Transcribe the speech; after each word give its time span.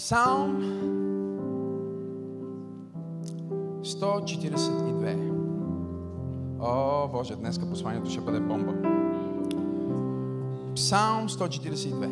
Псалм 0.00 0.56
142. 3.82 5.16
О, 6.60 7.08
Боже, 7.08 7.36
днеска 7.36 7.70
посланието 7.70 8.10
ще 8.10 8.20
бъде 8.20 8.40
бомба. 8.40 8.72
Псалм 10.74 11.28
142. 11.28 12.10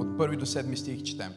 От 0.00 0.18
първи 0.18 0.36
до 0.36 0.46
седми 0.46 0.76
стих 0.76 1.02
четем. 1.02 1.32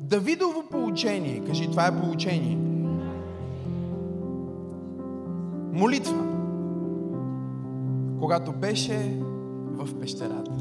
Давидово 0.00 0.68
получение, 0.70 1.44
кажи, 1.46 1.70
това 1.70 1.86
е 1.86 2.00
получение. 2.00 2.56
Молитва. 5.72 6.24
Когато 8.20 8.52
беше 8.52 9.22
в 9.76 10.00
пещерата. 10.00 10.52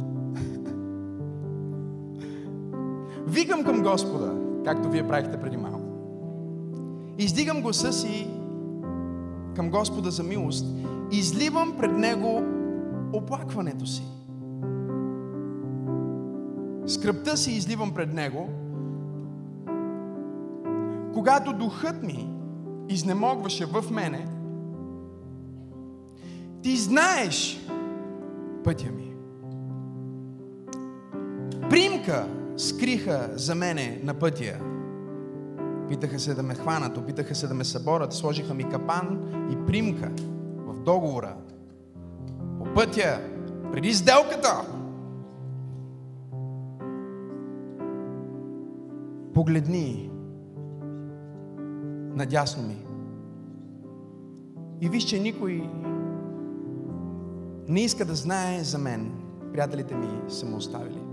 Викам 3.28 3.64
към 3.64 3.84
Господа, 3.84 4.34
както 4.66 4.90
вие 4.90 5.08
правихте 5.08 5.40
преди 5.40 5.58
малко. 5.58 5.82
Издигам 7.18 7.62
гласа 7.62 7.94
си 7.94 8.28
към 9.56 9.70
Господа 9.70 10.12
за 10.12 10.24
милост. 10.24 10.66
Изливам 11.12 11.78
пред 11.78 11.92
Него 11.92 12.42
оплакването 13.14 13.86
си. 13.86 14.04
Скръпта 16.88 17.38
си 17.38 17.52
изливам 17.52 17.94
пред 17.94 18.14
Него. 18.14 18.50
Когато 21.14 21.54
духът 21.54 22.04
ми 22.04 22.30
изнемогваше 22.90 23.66
в 23.66 23.92
мене, 23.92 24.28
ти 26.62 26.78
знаеш 26.78 27.68
пътя 28.64 28.92
ми. 28.92 29.05
Примка 31.76 32.28
скриха 32.58 33.30
за 33.34 33.56
мене 33.56 34.02
на 34.04 34.14
пътя. 34.14 34.60
Питаха 35.90 36.20
се 36.20 36.34
да 36.34 36.44
ме 36.44 36.56
хванат, 36.56 36.98
опитаха 36.98 37.36
се 37.36 37.48
да 37.48 37.54
ме 37.54 37.64
съборят, 37.64 38.14
сложиха 38.14 38.54
ми 38.54 38.70
капан 38.70 39.34
и 39.52 39.66
примка 39.66 40.12
в 40.58 40.80
договора. 40.80 41.36
По 42.60 42.74
пътя, 42.74 43.20
преди 43.72 43.94
сделката. 43.94 44.62
Погледни 49.34 50.12
надясно 52.16 52.68
ми. 52.68 52.86
И 54.82 54.90
виж, 54.90 55.04
че 55.04 55.20
никой 55.20 55.70
не 57.68 57.82
иска 57.82 58.06
да 58.06 58.16
знае 58.16 58.64
за 58.64 58.78
мен. 58.78 59.12
Приятелите 59.52 59.96
ми 59.96 60.08
са 60.30 60.46
му 60.46 60.58
оставили. 60.58 61.05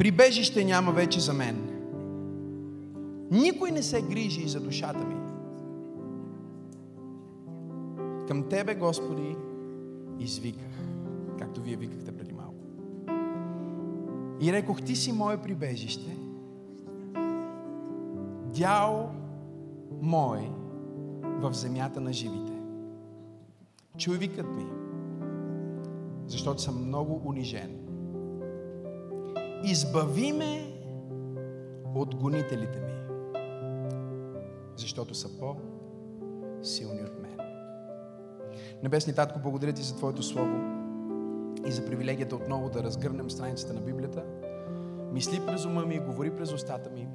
Прибежище 0.00 0.64
няма 0.64 0.92
вече 0.92 1.20
за 1.20 1.32
мен. 1.32 1.56
Никой 3.30 3.70
не 3.70 3.82
се 3.82 4.02
грижи 4.02 4.48
за 4.48 4.60
душата 4.60 5.04
ми. 5.04 5.14
Към 8.28 8.48
Тебе, 8.48 8.74
Господи, 8.74 9.36
извиках, 10.18 10.80
както 11.38 11.62
Вие 11.62 11.76
викахте 11.76 12.12
преди 12.12 12.32
малко. 12.32 12.64
И 14.40 14.52
рекох, 14.52 14.82
Ти 14.82 14.96
си 14.96 15.12
мое 15.12 15.42
прибежище, 15.42 16.16
дял 18.54 19.10
мой 20.02 20.50
в 21.22 21.52
земята 21.52 22.00
на 22.00 22.12
живите. 22.12 22.52
Чуй 23.98 24.18
викът 24.18 24.46
ми, 24.56 24.66
защото 26.26 26.62
съм 26.62 26.86
много 26.86 27.22
унижен. 27.24 27.79
Избави 29.64 30.32
ме 30.32 30.72
от 31.94 32.14
гонителите 32.14 32.80
ми, 32.80 32.92
защото 34.76 35.14
са 35.14 35.38
по-силни 35.38 37.02
от 37.02 37.22
мен. 37.22 37.38
Небесни 38.82 39.14
Татко, 39.14 39.38
благодаря 39.38 39.72
Ти 39.72 39.82
за 39.82 39.96
Твоето 39.96 40.22
Слово 40.22 40.60
и 41.66 41.72
за 41.72 41.86
привилегията 41.86 42.36
отново 42.36 42.70
да 42.70 42.82
разгърнем 42.82 43.30
страницата 43.30 43.74
на 43.74 43.80
Библията. 43.80 44.24
Мисли 45.12 45.46
през 45.46 45.64
ума 45.64 45.86
ми, 45.86 45.98
говори 45.98 46.36
през 46.36 46.52
устата 46.52 46.90
ми 46.90 47.08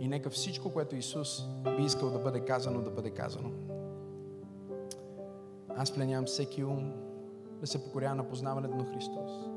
и 0.00 0.08
нека 0.08 0.30
всичко, 0.30 0.72
което 0.72 0.96
Исус 0.96 1.42
би 1.76 1.82
искал 1.82 2.10
да 2.10 2.18
бъде 2.18 2.40
казано, 2.40 2.80
да 2.80 2.90
бъде 2.90 3.10
казано. 3.10 3.50
Аз 5.76 5.94
пленявам 5.94 6.26
всеки 6.26 6.64
ум 6.64 6.92
да 7.60 7.66
се 7.66 7.84
покорява 7.84 8.14
на 8.14 8.28
познаването 8.28 8.76
на 8.76 8.84
Христос. 8.84 9.47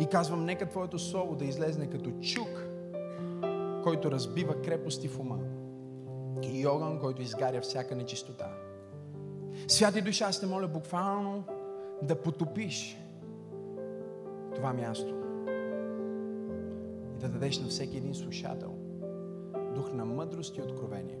И 0.00 0.06
казвам, 0.06 0.44
нека 0.44 0.68
Твоето 0.68 0.98
Слово 0.98 1.36
да 1.36 1.44
излезне 1.44 1.90
като 1.90 2.10
чук, 2.10 2.64
който 3.82 4.10
разбива 4.10 4.62
крепости 4.62 5.08
в 5.08 5.20
ума 5.20 5.38
и 6.42 6.66
огън, 6.66 6.98
който 7.00 7.22
изгаря 7.22 7.60
всяка 7.60 7.96
нечистота. 7.96 8.50
Святи 9.68 10.02
душа, 10.02 10.24
аз 10.24 10.40
те 10.40 10.46
моля 10.46 10.68
буквално 10.68 11.44
да 12.02 12.22
потопиш 12.22 12.98
това 14.54 14.72
място 14.72 15.14
и 17.16 17.18
да 17.18 17.28
дадеш 17.28 17.58
на 17.58 17.68
всеки 17.68 17.96
един 17.96 18.14
слушател 18.14 18.74
дух 19.74 19.92
на 19.92 20.04
мъдрост 20.04 20.56
и 20.56 20.62
откровение, 20.62 21.18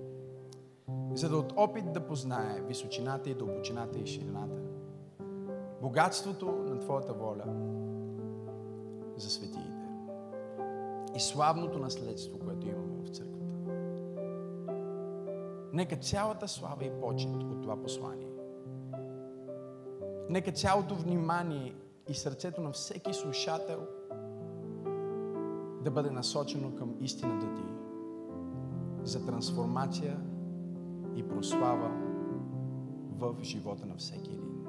за 1.14 1.28
да 1.28 1.36
от 1.36 1.52
опит 1.56 1.92
да 1.92 2.00
познае 2.00 2.60
височината 2.60 3.30
и 3.30 3.34
дълбочината 3.34 3.98
и 3.98 4.06
ширината, 4.06 4.60
богатството 5.82 6.46
на 6.46 6.78
Твоята 6.78 7.12
воля 7.12 7.44
за 9.20 9.30
светиите 9.30 9.88
и 11.16 11.20
славното 11.20 11.78
наследство, 11.78 12.38
което 12.38 12.68
имаме 12.68 13.04
в 13.04 13.08
църквата. 13.08 13.40
Нека 15.72 15.96
цялата 15.96 16.48
слава 16.48 16.84
и 16.84 17.00
почет 17.00 17.30
от 17.30 17.62
това 17.62 17.82
послание, 17.82 18.32
нека 20.28 20.52
цялото 20.52 20.94
внимание 20.94 21.74
и 22.08 22.14
сърцето 22.14 22.60
на 22.60 22.72
всеки 22.72 23.12
слушател 23.12 23.86
да 25.84 25.90
бъде 25.90 26.10
насочено 26.10 26.74
към 26.74 26.94
истината 27.00 27.54
Ти 27.54 27.62
за 29.02 29.26
трансформация 29.26 30.20
и 31.16 31.28
прослава 31.28 31.90
в 33.18 33.34
живота 33.42 33.86
на 33.86 33.96
всеки 33.96 34.30
един. 34.30 34.64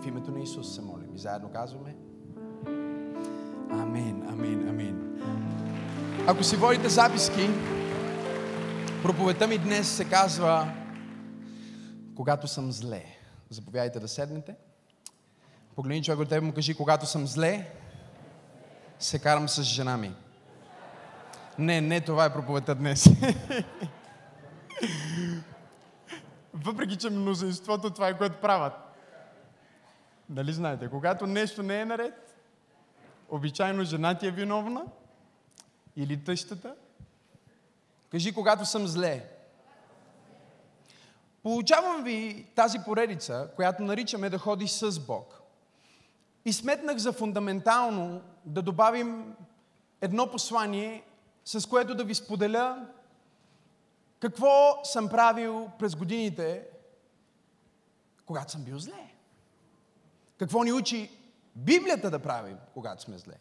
В 0.00 0.06
името 0.06 0.30
на 0.30 0.40
Исус 0.40 0.74
се 0.74 0.82
молим 0.82 1.14
и 1.14 1.18
заедно 1.18 1.50
казваме 1.52 1.96
Амин, 3.94 4.28
амин, 4.28 4.68
амин. 4.68 5.20
Ако 6.26 6.44
си 6.44 6.56
водите 6.56 6.88
записки, 6.88 7.50
проповедта 9.02 9.46
ми 9.46 9.58
днес 9.58 9.88
се 9.88 10.04
казва 10.04 10.72
Когато 12.16 12.48
съм 12.48 12.72
зле. 12.72 13.04
Заповядайте 13.50 14.00
да 14.00 14.08
седнете. 14.08 14.54
Погледни 15.76 16.02
човек 16.02 16.20
от 16.20 16.28
тебе 16.28 16.46
му 16.46 16.52
кажи, 16.52 16.74
когато 16.74 17.06
съм 17.06 17.26
зле, 17.26 17.70
се 18.98 19.18
карам 19.18 19.48
с 19.48 19.62
жена 19.62 19.96
ми. 19.96 20.14
Не, 21.58 21.80
не 21.80 22.00
това 22.00 22.24
е 22.24 22.32
проповедта 22.32 22.74
днес. 22.74 23.08
Въпреки, 26.54 26.96
че 26.96 27.10
мнозинството 27.10 27.90
това 27.90 28.08
е 28.08 28.18
което 28.18 28.40
правят. 28.40 28.72
Нали 30.30 30.52
знаете, 30.52 30.88
когато 30.88 31.26
нещо 31.26 31.62
не 31.62 31.80
е 31.80 31.84
наред, 31.84 32.33
обичайно 33.28 33.84
жена 33.84 34.18
ти 34.18 34.26
е 34.26 34.30
виновна 34.30 34.84
или 35.96 36.24
тъщата. 36.24 36.74
Кажи, 38.10 38.34
когато 38.34 38.66
съм 38.66 38.86
зле. 38.86 39.30
Получавам 41.42 42.04
ви 42.04 42.46
тази 42.54 42.78
поредица, 42.84 43.50
която 43.56 43.82
наричаме 43.82 44.30
да 44.30 44.38
ходиш 44.38 44.70
с 44.70 45.00
Бог. 45.00 45.42
И 46.44 46.52
сметнах 46.52 46.96
за 46.96 47.12
фундаментално 47.12 48.22
да 48.44 48.62
добавим 48.62 49.34
едно 50.00 50.30
послание, 50.30 51.04
с 51.44 51.68
което 51.68 51.94
да 51.94 52.04
ви 52.04 52.14
споделя 52.14 52.86
какво 54.20 54.80
съм 54.84 55.08
правил 55.08 55.70
през 55.78 55.96
годините, 55.96 56.66
когато 58.26 58.52
съм 58.52 58.64
бил 58.64 58.78
зле. 58.78 59.14
Какво 60.38 60.62
ни 60.62 60.72
учи 60.72 61.10
Библията 61.56 62.10
да 62.10 62.18
правим, 62.18 62.56
когато 62.74 63.02
сме 63.02 63.18
зле. 63.18 63.34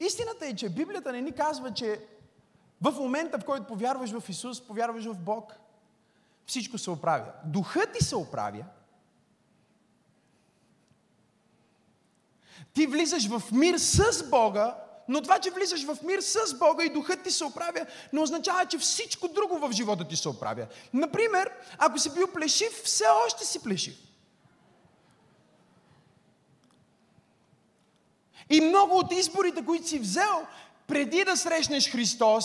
Истината 0.00 0.46
е, 0.46 0.56
че 0.56 0.68
Библията 0.68 1.12
не 1.12 1.20
ни 1.20 1.32
казва, 1.32 1.74
че 1.74 2.06
в 2.80 2.92
момента, 2.92 3.38
в 3.38 3.44
който 3.44 3.66
повярваш 3.66 4.10
в 4.10 4.28
Исус, 4.28 4.66
повярваш 4.66 5.04
в 5.04 5.18
Бог, 5.18 5.52
всичко 6.46 6.78
се 6.78 6.90
оправя. 6.90 7.32
Духът 7.44 7.92
ти 7.92 8.04
се 8.04 8.16
оправя. 8.16 8.64
Ти 12.74 12.86
влизаш 12.86 13.28
в 13.28 13.42
мир 13.52 13.76
с 13.78 14.30
Бога, 14.30 14.76
но 15.08 15.22
това, 15.22 15.38
че 15.38 15.50
влизаш 15.50 15.86
в 15.86 15.98
мир 16.02 16.20
с 16.20 16.58
Бога 16.58 16.84
и 16.84 16.92
духът 16.92 17.22
ти 17.22 17.30
се 17.30 17.44
оправя, 17.44 17.86
не 18.12 18.20
означава, 18.20 18.66
че 18.66 18.78
всичко 18.78 19.28
друго 19.28 19.58
в 19.58 19.72
живота 19.72 20.08
ти 20.08 20.16
се 20.16 20.28
оправя. 20.28 20.66
Например, 20.92 21.50
ако 21.78 21.98
си 21.98 22.14
бил 22.14 22.32
плешив, 22.32 22.82
все 22.84 23.04
още 23.26 23.44
си 23.44 23.62
плешив. 23.62 23.94
И 28.50 28.60
много 28.60 28.98
от 28.98 29.12
изборите, 29.12 29.64
които 29.64 29.88
си 29.88 29.98
взел, 29.98 30.46
преди 30.86 31.24
да 31.24 31.36
срещнеш 31.36 31.92
Христос, 31.92 32.44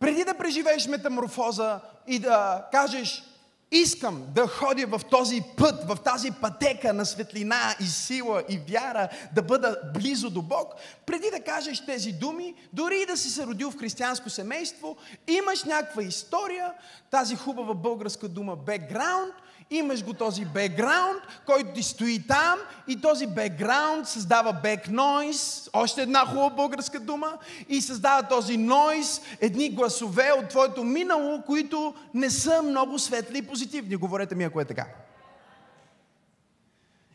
преди 0.00 0.24
да 0.24 0.34
преживееш 0.34 0.86
метаморфоза 0.86 1.80
и 2.06 2.18
да 2.18 2.66
кажеш, 2.72 3.24
искам 3.70 4.24
да 4.34 4.46
ходя 4.46 4.86
в 4.86 5.00
този 5.10 5.42
път, 5.56 5.88
в 5.88 5.96
тази 6.04 6.30
пътека 6.30 6.92
на 6.92 7.06
светлина 7.06 7.74
и 7.80 7.86
сила 7.86 8.42
и 8.48 8.60
вяра, 8.68 9.08
да 9.34 9.42
бъда 9.42 9.76
близо 9.94 10.30
до 10.30 10.42
Бог, 10.42 10.74
преди 11.06 11.30
да 11.30 11.40
кажеш 11.40 11.86
тези 11.86 12.12
думи, 12.12 12.54
дори 12.72 13.00
и 13.00 13.06
да 13.06 13.16
си 13.16 13.30
се 13.30 13.46
родил 13.46 13.70
в 13.70 13.78
християнско 13.78 14.30
семейство, 14.30 14.96
имаш 15.26 15.64
някаква 15.64 16.02
история, 16.02 16.72
тази 17.10 17.36
хубава 17.36 17.74
българска 17.74 18.28
дума 18.28 18.56
бекграунд, 18.56 19.34
имаш 19.70 20.04
го 20.04 20.12
този 20.14 20.44
бекграунд, 20.44 21.22
който 21.46 21.72
ти 21.72 21.82
стои 21.82 22.26
там 22.26 22.58
и 22.88 23.00
този 23.00 23.26
бекграунд 23.26 24.08
създава 24.08 24.52
бек 24.52 24.88
нойс, 24.88 25.70
още 25.72 26.02
една 26.02 26.26
хубава 26.26 26.50
българска 26.50 27.00
дума, 27.00 27.38
и 27.68 27.80
създава 27.80 28.28
този 28.28 28.56
нойс, 28.56 29.20
едни 29.40 29.70
гласове 29.70 30.32
от 30.32 30.48
твоето 30.48 30.84
минало, 30.84 31.42
които 31.46 31.94
не 32.14 32.30
са 32.30 32.62
много 32.62 32.98
светли 32.98 33.38
и 33.38 33.46
позитивни. 33.46 33.96
Говорете 33.96 34.34
ми, 34.34 34.44
ако 34.44 34.60
е 34.60 34.64
така. 34.64 34.86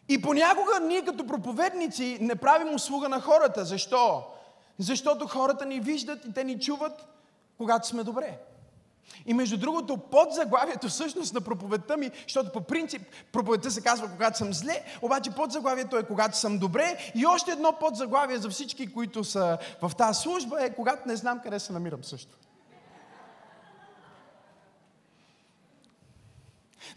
И 0.09 0.21
понякога 0.21 0.79
ние 0.79 1.05
като 1.05 1.27
проповедници 1.27 2.17
не 2.21 2.35
правим 2.35 2.75
услуга 2.75 3.09
на 3.09 3.21
хората. 3.21 3.65
Защо? 3.65 4.23
Защото 4.79 5.27
хората 5.27 5.65
ни 5.65 5.79
виждат 5.79 6.25
и 6.25 6.33
те 6.33 6.43
ни 6.43 6.59
чуват, 6.59 7.05
когато 7.57 7.87
сме 7.87 8.03
добре. 8.03 8.37
И 9.25 9.33
между 9.33 9.57
другото, 9.57 9.97
под 9.97 10.33
заглавието 10.33 10.87
всъщност 10.87 11.33
на 11.33 11.41
проповедта 11.41 11.97
ми, 11.97 12.11
защото 12.27 12.51
по 12.51 12.61
принцип 12.61 13.01
проповедта 13.31 13.71
се 13.71 13.81
казва 13.81 14.11
когато 14.11 14.37
съм 14.37 14.53
зле, 14.53 14.83
обаче 15.01 15.31
под 15.31 15.51
заглавието 15.51 15.97
е 15.97 16.03
когато 16.03 16.37
съм 16.37 16.57
добре 16.57 17.11
и 17.15 17.25
още 17.25 17.51
едно 17.51 17.73
под 17.79 17.95
заглавие 17.95 18.37
за 18.37 18.49
всички, 18.49 18.93
които 18.93 19.23
са 19.23 19.57
в 19.81 19.91
тази 19.97 20.21
служба 20.21 20.63
е 20.63 20.75
когато 20.75 21.07
не 21.07 21.15
знам 21.15 21.39
къде 21.43 21.59
се 21.59 21.73
намирам 21.73 22.03
също. 22.03 22.37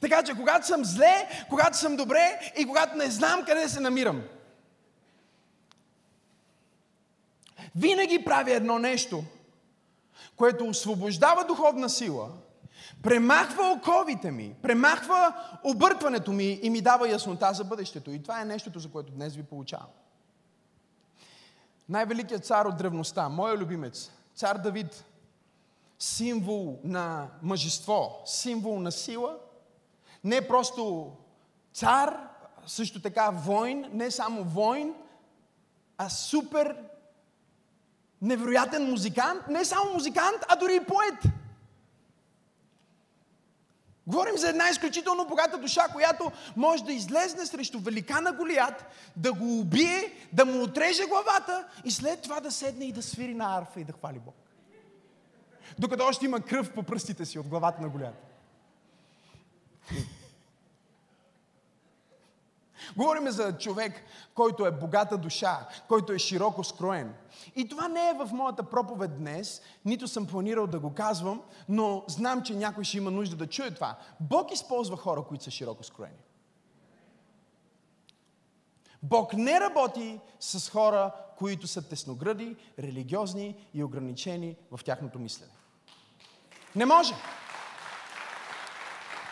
Така 0.00 0.23
че 0.23 0.35
когато 0.35 0.67
съм 0.67 0.85
зле, 0.85 1.29
когато 1.49 1.76
съм 1.76 1.97
добре 1.97 2.53
и 2.58 2.67
когато 2.67 2.97
не 2.97 3.11
знам 3.11 3.44
къде 3.44 3.69
се 3.69 3.81
намирам. 3.81 4.23
Винаги 7.76 8.25
правя 8.25 8.53
едно 8.53 8.79
нещо– 8.79 9.25
което 10.37 10.65
освобождава 10.65 11.45
духовна 11.45 11.89
сила, 11.89 12.29
премахва 13.03 13.73
оковите 13.79 14.31
ми, 14.31 14.55
премахва 14.63 15.35
объркването 15.65 16.33
ми 16.33 16.61
и 16.63 16.71
ми 16.71 16.81
дава 16.81 17.09
яснота 17.09 17.53
за 17.53 17.65
бъдещето. 17.65 18.11
И 18.11 18.23
това 18.23 18.41
е 18.41 18.45
нещото, 18.45 18.79
за 18.79 18.91
което 18.91 19.13
днес 19.13 19.37
ви 19.37 19.43
получавам. 19.43 19.87
Най-великият 21.89 22.47
цар 22.47 22.65
от 22.65 22.77
древността, 22.77 23.29
моя 23.29 23.57
любимец, 23.57 24.11
цар 24.35 24.59
Давид, 24.59 25.05
символ 25.99 26.79
на 26.85 27.29
мъжество, 27.43 28.23
символ 28.25 28.81
на 28.81 28.93
сила, 28.93 29.39
не 30.25 30.49
просто 30.49 31.13
цар, 31.73 32.19
също 32.67 33.03
така 33.03 33.31
войн, 33.31 33.91
не 33.93 34.11
само 34.11 34.45
войн, 34.45 34.95
а 35.99 36.09
супер 36.09 36.77
невероятен 38.23 38.91
музикант, 38.91 39.49
не 39.49 39.65
само 39.65 39.93
музикант, 39.93 40.45
а 40.49 40.57
дори 40.57 40.75
и 40.75 40.85
поет. 40.85 41.33
Говорим 44.07 44.37
за 44.37 44.49
една 44.49 44.69
изключително 44.69 45.27
богата 45.27 45.59
душа, 45.59 45.89
която 45.93 46.33
може 46.57 46.85
да 46.85 46.93
излезне 46.93 47.47
срещу 47.47 47.81
великана 47.81 48.33
Голият, 48.33 48.85
да 49.17 49.33
го 49.33 49.61
убие, 49.61 50.13
да 50.33 50.45
му 50.45 50.63
отреже 50.63 51.07
главата 51.07 51.65
и 51.85 51.91
след 51.91 52.23
това 52.23 52.41
да 52.41 52.51
седне 52.51 52.85
и 52.85 52.93
да 52.93 53.03
свири 53.03 53.35
на 53.35 53.59
арфа 53.59 53.81
и 53.81 53.85
да 53.85 53.93
хвали 53.93 54.19
Бог. 54.19 54.35
Докато 55.79 56.05
още 56.05 56.25
има 56.25 56.41
кръв 56.41 56.73
по 56.73 56.83
пръстите 56.83 57.25
си 57.25 57.39
от 57.39 57.49
главата 57.49 57.83
на 57.83 57.89
Голият. 57.89 58.23
Говорим 62.97 63.31
за 63.31 63.59
човек, 63.59 64.03
който 64.35 64.67
е 64.67 64.71
богата 64.71 65.19
душа, 65.19 65.69
който 65.88 66.12
е 66.12 66.19
широко 66.19 66.65
скроен. 66.65 67.15
И 67.56 67.69
това 67.69 67.88
не 67.88 68.09
е 68.09 68.15
в 68.15 68.31
моята 68.33 68.62
проповед 68.62 69.19
днес, 69.19 69.62
нито 69.85 70.09
съм 70.09 70.27
планирал 70.27 70.67
да 70.67 70.79
го 70.81 70.94
казвам, 70.94 71.43
но 71.69 72.05
знам, 72.09 72.43
че 72.43 72.55
някой 72.55 72.85
ще 72.85 72.97
има 72.97 73.11
нужда 73.11 73.37
да 73.37 73.47
чуе 73.47 73.71
това. 73.71 73.97
Бог 74.21 74.53
използва 74.53 74.97
хора, 74.97 75.23
които 75.23 75.44
са 75.44 75.50
широко 75.50 75.85
скроени. 75.85 76.17
Бог 79.03 79.35
не 79.35 79.61
работи 79.61 80.21
с 80.41 80.71
хора, 80.71 81.12
които 81.39 81.67
са 81.67 81.89
тесногради, 81.89 82.56
религиозни 82.79 83.69
и 83.75 83.85
ограничени 83.85 84.56
в 84.71 84.85
тяхното 84.85 85.19
мислене. 85.19 85.53
Не 86.77 86.87
може. 86.87 87.15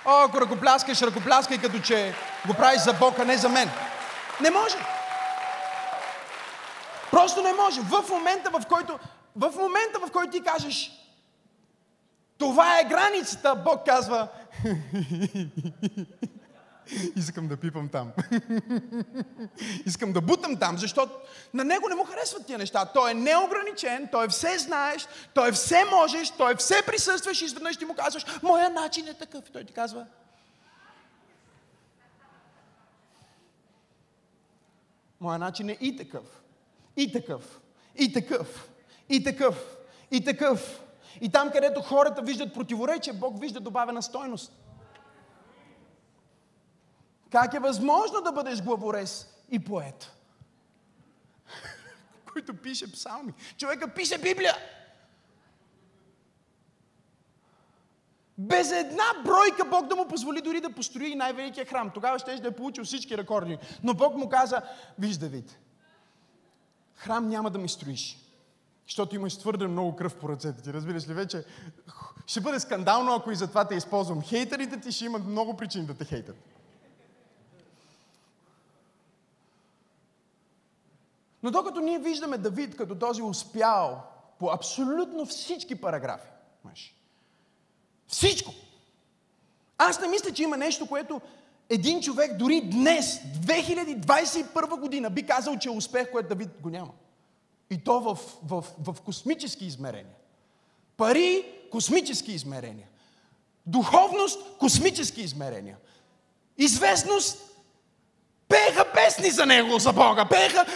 О, 0.07 0.25
ако 0.25 0.41
ръкопляскаш, 0.41 1.03
ръкопляскай 1.03 1.59
като 1.59 1.79
че 1.79 2.15
го 2.47 2.55
правиш 2.55 2.81
за 2.81 2.93
Бог, 2.93 3.19
а 3.19 3.25
не 3.25 3.37
за 3.37 3.49
мен. 3.49 3.71
Не 4.41 4.51
може. 4.51 4.77
Просто 7.11 7.43
не 7.43 7.53
може. 7.53 7.81
В 7.81 8.05
момента, 8.11 8.51
в 8.51 8.63
който, 8.69 8.99
в 9.37 9.53
момента, 9.57 9.99
в 10.07 10.11
който 10.13 10.31
ти 10.31 10.43
кажеш, 10.43 10.91
това 12.39 12.81
е 12.81 12.85
границата, 12.85 13.55
Бог 13.55 13.87
казва, 13.87 14.29
искам 17.17 17.49
да 17.49 17.57
пипам 17.57 17.89
там. 17.89 18.13
искам 19.87 20.13
да 20.13 20.21
бутам 20.21 20.57
там, 20.57 20.79
защото 20.79 21.13
на 21.55 21.65
него 21.65 21.89
не 21.89 21.95
му 21.95 22.05
харесват 22.05 22.47
тия 22.47 22.59
неща. 22.59 22.85
Той 22.85 23.11
е 23.11 23.15
неограничен, 23.15 24.09
той 24.13 24.25
е 24.25 24.29
все 24.29 24.59
знаеш, 24.59 25.09
той 25.35 25.49
е 25.49 25.53
все 25.53 25.85
можеш, 25.85 26.31
той 26.31 26.53
е 26.53 26.57
все 26.57 26.83
присъстваш 26.87 27.43
и 27.43 27.45
изведнъж 27.45 27.77
ти 27.77 27.85
му 27.85 27.95
казваш, 27.95 28.25
моя 28.43 28.71
начин 28.71 29.09
е 29.09 29.15
такъв. 29.15 29.49
И 29.49 29.53
той 29.53 29.65
ти 29.65 29.73
казва, 29.73 30.07
моя 35.21 35.39
начин 35.39 35.69
е 35.69 35.79
и 35.81 35.97
такъв, 35.97 36.25
и 36.97 37.13
такъв, 37.13 37.61
и 37.97 38.13
такъв, 38.13 38.69
и 39.09 39.25
такъв, 39.25 39.77
и 40.11 40.25
такъв. 40.25 40.81
И 41.21 41.29
там, 41.29 41.51
където 41.51 41.83
хората 41.83 42.23
виждат 42.23 42.55
противоречие, 42.55 43.13
Бог 43.13 43.41
вижда 43.41 43.61
добавена 43.61 44.03
стойност. 44.03 44.53
Как 47.35 47.55
е 47.55 47.59
възможно 47.59 48.21
да 48.21 48.33
бъдеш 48.33 48.63
главорез 48.63 49.29
и 49.51 49.59
поет? 49.59 50.13
Който 52.33 52.57
пише 52.57 52.93
псалми. 52.93 53.33
Човека 53.57 53.95
пише 53.95 54.19
Библия. 54.19 54.55
Без 58.39 58.73
една 58.73 59.05
бройка 59.25 59.65
Бог 59.71 59.87
да 59.87 59.97
му 59.97 60.09
позволи 60.09 60.41
дори 60.41 60.61
да 60.61 60.73
построи 60.73 61.15
най-великия 61.15 61.67
храм. 61.67 61.91
Тогава 61.95 62.19
ще 62.19 62.37
да 62.37 62.49
е 62.49 62.57
получил 62.57 62.85
всички 62.85 63.19
рекорди. 63.19 63.59
Но 63.83 63.95
Бог 63.95 64.17
му 64.17 64.29
каза, 64.29 64.63
виж 64.99 65.17
Давид, 65.17 65.59
храм 66.95 67.29
няма 67.29 67.51
да 67.51 67.59
ми 67.59 67.69
строиш. 67.69 68.19
Защото 68.87 69.15
имаш 69.17 69.39
твърде 69.39 69.67
много 69.67 69.97
кръв 69.97 70.17
по 70.17 70.29
ръцете 70.29 70.63
ти. 70.63 70.73
Разбираш 70.73 71.09
ли 71.09 71.15
вече? 71.15 71.45
Ще 72.27 72.41
бъде 72.41 72.61
скандално, 72.61 73.15
ако 73.15 73.31
и 73.31 73.37
за 73.37 73.49
това 73.49 73.65
те 73.65 73.75
използвам. 73.75 74.23
Хейтерите 74.23 74.81
ти 74.81 74.93
ще 74.93 75.05
имат 75.05 75.27
много 75.27 75.57
причини 75.57 75.87
да 75.87 75.95
те 75.95 76.05
хейтят. 76.05 76.54
Но 81.45 81.51
докато 81.51 81.81
ние 81.81 81.99
виждаме 81.99 82.39
Давид 82.39 82.77
като 82.77 82.95
този 82.95 83.23
успял 83.23 84.03
по 84.39 84.51
абсолютно 84.51 85.27
всички 85.27 85.75
параграфи, 85.75 86.29
всичко. 88.09 88.53
Аз 89.79 90.01
не 90.01 90.09
мисля, 90.09 90.33
че 90.33 90.43
има 90.43 90.57
нещо, 90.57 90.87
което 90.87 91.21
един 91.69 92.01
човек 92.01 92.37
дори 92.37 92.61
днес, 92.61 93.21
2021 93.21 94.81
година, 94.81 95.11
би 95.11 95.27
казал, 95.27 95.59
че 95.59 95.69
е 95.69 95.73
успех, 95.73 96.11
което 96.13 96.29
Давид 96.29 96.49
го 96.61 96.71
няма. 96.71 96.93
И 97.71 97.85
то 97.85 98.01
в, 98.01 98.19
в, 98.43 98.65
в 98.79 99.01
космически 99.01 99.67
измерения. 99.67 100.17
Пари, 100.97 101.45
космически 101.71 102.33
измерения. 102.33 102.89
Духовност, 103.67 104.59
космически 104.59 105.23
измерения. 105.23 105.77
Известност, 106.59 107.39
пеха 108.49 108.93
песни 108.95 109.31
за 109.31 109.47
него, 109.47 109.79
за 109.79 109.93
Бога. 109.93 110.29
Пеха, 110.29 110.67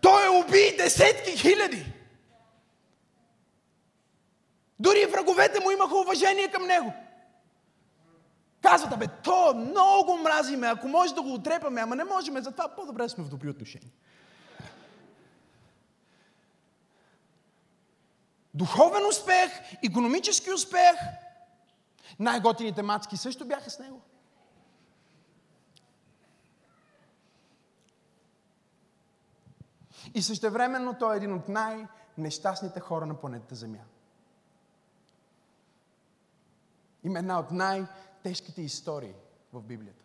той 0.00 0.26
е 0.26 0.28
уби 0.28 0.76
десетки 0.76 1.36
хиляди. 1.36 1.92
Дори 4.78 5.06
враговете 5.06 5.60
му 5.60 5.70
имаха 5.70 5.98
уважение 5.98 6.48
към 6.48 6.66
него. 6.66 6.92
Казват, 8.62 8.98
бе, 8.98 9.06
то 9.24 9.54
много 9.54 10.16
мразиме, 10.16 10.66
ако 10.66 10.88
може 10.88 11.14
да 11.14 11.22
го 11.22 11.34
отрепаме, 11.34 11.80
ама 11.80 11.96
не 11.96 12.04
можем, 12.04 12.42
затова 12.42 12.68
по-добре 12.68 13.08
сме 13.08 13.24
в 13.24 13.28
добри 13.28 13.48
отношения. 13.48 13.90
Духовен 18.54 19.06
успех, 19.06 19.50
економически 19.84 20.52
успех, 20.52 20.94
най-готините 22.18 22.82
мацки 22.82 23.16
също 23.16 23.44
бяха 23.44 23.70
с 23.70 23.78
него. 23.78 24.00
И 30.14 30.22
същевременно 30.22 30.94
той 30.98 31.14
е 31.14 31.16
един 31.16 31.32
от 31.32 31.48
най-нещастните 31.48 32.80
хора 32.80 33.06
на 33.06 33.14
планетата 33.14 33.54
Земя. 33.54 33.78
Има 37.04 37.18
една 37.18 37.38
от 37.38 37.50
най-тежките 37.50 38.62
истории 38.62 39.14
в 39.52 39.62
Библията. 39.62 40.04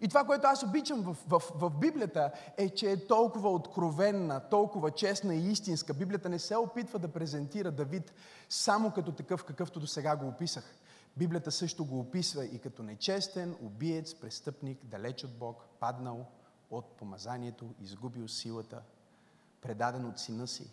И 0.00 0.08
това, 0.08 0.24
което 0.24 0.46
аз 0.46 0.62
обичам 0.62 1.02
в, 1.02 1.16
в, 1.28 1.42
в 1.54 1.70
Библията, 1.70 2.32
е, 2.56 2.70
че 2.70 2.90
е 2.90 3.06
толкова 3.06 3.50
откровенна, 3.50 4.48
толкова 4.48 4.90
честна 4.90 5.34
и 5.34 5.50
истинска. 5.50 5.94
Библията 5.94 6.28
не 6.28 6.38
се 6.38 6.56
опитва 6.56 6.98
да 6.98 7.08
презентира 7.08 7.72
Давид 7.72 8.12
само 8.48 8.90
като 8.90 9.12
такъв, 9.12 9.44
какъвто 9.44 9.80
до 9.80 9.86
сега 9.86 10.16
го 10.16 10.28
описах. 10.28 10.74
Библията 11.16 11.52
също 11.52 11.84
го 11.84 12.00
описва 12.00 12.44
и 12.44 12.58
като 12.58 12.82
нечестен, 12.82 13.56
убиец, 13.62 14.14
престъпник, 14.14 14.84
далеч 14.84 15.24
от 15.24 15.38
Бог, 15.38 15.64
паднал 15.80 16.26
от 16.70 16.84
помазанието, 16.84 17.74
изгубил 17.80 18.28
силата, 18.28 18.82
предаден 19.60 20.06
от 20.06 20.18
сина 20.18 20.46
си, 20.46 20.70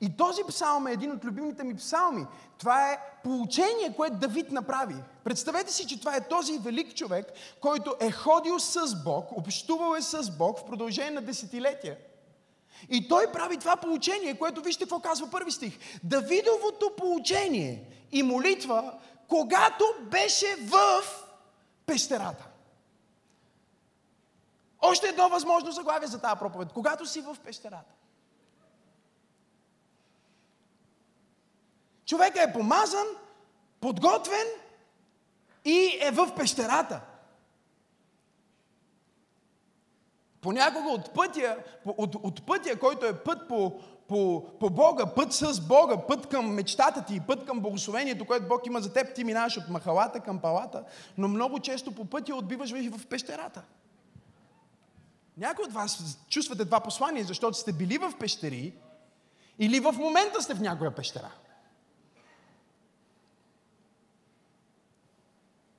и 0.00 0.16
този 0.16 0.42
псалм 0.48 0.86
е 0.86 0.92
един 0.92 1.12
от 1.12 1.24
любимите 1.24 1.64
ми 1.64 1.76
псалми. 1.76 2.26
Това 2.58 2.92
е 2.92 2.98
получение, 3.24 3.94
което 3.96 4.16
Давид 4.16 4.52
направи. 4.52 4.94
Представете 5.24 5.72
си, 5.72 5.86
че 5.86 6.00
това 6.00 6.16
е 6.16 6.28
този 6.28 6.58
велик 6.58 6.94
човек, 6.94 7.26
който 7.60 7.94
е 8.00 8.10
ходил 8.10 8.58
с 8.58 9.02
Бог, 9.04 9.32
общувал 9.32 9.96
е 9.96 10.02
с 10.02 10.30
Бог 10.30 10.58
в 10.58 10.66
продължение 10.66 11.10
на 11.10 11.20
десетилетия. 11.20 11.98
И 12.88 13.08
той 13.08 13.32
прави 13.32 13.56
това 13.56 13.76
получение, 13.76 14.38
което 14.38 14.62
вижте 14.62 14.84
какво 14.84 15.00
казва 15.00 15.30
първи 15.30 15.50
стих. 15.50 15.78
Давидовото 16.04 16.92
получение 16.96 17.84
и 18.12 18.22
молитва, 18.22 18.98
когато 19.28 19.84
беше 20.10 20.46
в 20.56 21.02
пещерата. 21.86 22.51
Още 24.82 25.08
едно 25.08 25.28
възможно 25.28 25.72
заглавие 25.72 26.08
за 26.08 26.20
тази 26.20 26.38
проповед. 26.38 26.72
Когато 26.72 27.06
си 27.06 27.20
в 27.20 27.36
пещерата. 27.44 27.92
Човека 32.06 32.42
е 32.42 32.52
помазан, 32.52 33.06
подготвен 33.80 34.46
и 35.64 35.98
е 36.02 36.10
в 36.10 36.34
пещерата. 36.36 37.00
Понякога 40.40 40.88
от 40.88 41.14
пътя, 41.14 41.56
от, 41.84 42.14
от 42.14 42.46
пътя, 42.46 42.78
който 42.78 43.06
е 43.06 43.18
път 43.18 43.48
по, 43.48 43.80
по, 44.08 44.44
по 44.60 44.70
Бога, 44.70 45.06
път 45.06 45.32
с 45.32 45.60
Бога, 45.60 45.96
път 46.08 46.26
към 46.26 46.54
мечтата 46.54 47.04
ти, 47.04 47.20
път 47.20 47.46
към 47.46 47.60
благословението, 47.60 48.24
което 48.24 48.48
Бог 48.48 48.66
има 48.66 48.80
за 48.80 48.92
теб, 48.92 49.14
ти 49.14 49.24
минаваш 49.24 49.56
от 49.56 49.68
махалата 49.68 50.20
към 50.20 50.38
палата, 50.38 50.84
но 51.18 51.28
много 51.28 51.60
често 51.60 51.94
по 51.94 52.04
пътя 52.04 52.36
отбиваш 52.36 52.70
в 52.70 53.06
пещерата. 53.06 53.62
Някои 55.36 55.64
от 55.64 55.72
вас 55.72 56.18
чувствате 56.28 56.64
това 56.64 56.80
послание, 56.80 57.24
защото 57.24 57.58
сте 57.58 57.72
били 57.72 57.98
в 57.98 58.12
пещери 58.20 58.74
или 59.58 59.80
в 59.80 59.92
момента 59.92 60.42
сте 60.42 60.54
в 60.54 60.60
някоя 60.60 60.94
пещера. 60.94 61.30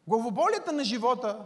Главоболията 0.07 0.71
на 0.71 0.83
живота 0.83 1.45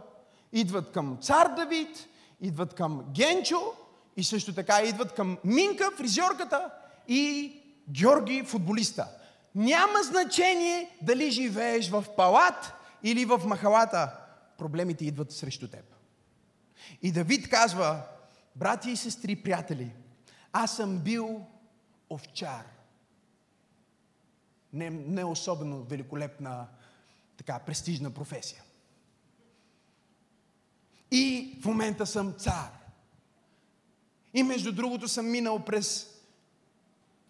идват 0.52 0.92
към 0.92 1.18
цар 1.20 1.48
Давид, 1.56 2.08
идват 2.40 2.74
към 2.74 3.04
Генчо 3.14 3.72
и 4.16 4.24
също 4.24 4.54
така 4.54 4.82
идват 4.82 5.14
към 5.14 5.38
Минка, 5.44 5.90
фризьорката 5.96 6.70
и 7.08 7.52
Георги, 7.90 8.44
футболиста. 8.46 9.08
Няма 9.54 10.02
значение 10.02 10.96
дали 11.02 11.30
живееш 11.30 11.90
в 11.90 12.04
палат 12.16 12.72
или 13.02 13.24
в 13.24 13.42
махалата. 13.46 14.12
Проблемите 14.58 15.04
идват 15.04 15.32
срещу 15.32 15.68
теб. 15.68 15.97
И 17.02 17.12
Давид 17.12 17.48
казва, 17.48 18.02
брати 18.56 18.90
и 18.90 18.96
сестри, 18.96 19.36
приятели, 19.36 19.92
аз 20.52 20.76
съм 20.76 20.98
бил 20.98 21.46
овчар. 22.10 22.66
Не, 24.72 24.90
не 24.90 25.24
особено 25.24 25.82
великолепна 25.82 26.66
така 27.36 27.58
престижна 27.58 28.10
професия. 28.10 28.62
И 31.10 31.58
в 31.62 31.64
момента 31.64 32.06
съм 32.06 32.34
цар. 32.38 32.70
И 34.34 34.42
между 34.42 34.72
другото 34.72 35.08
съм 35.08 35.30
минал 35.30 35.64
през 35.64 36.18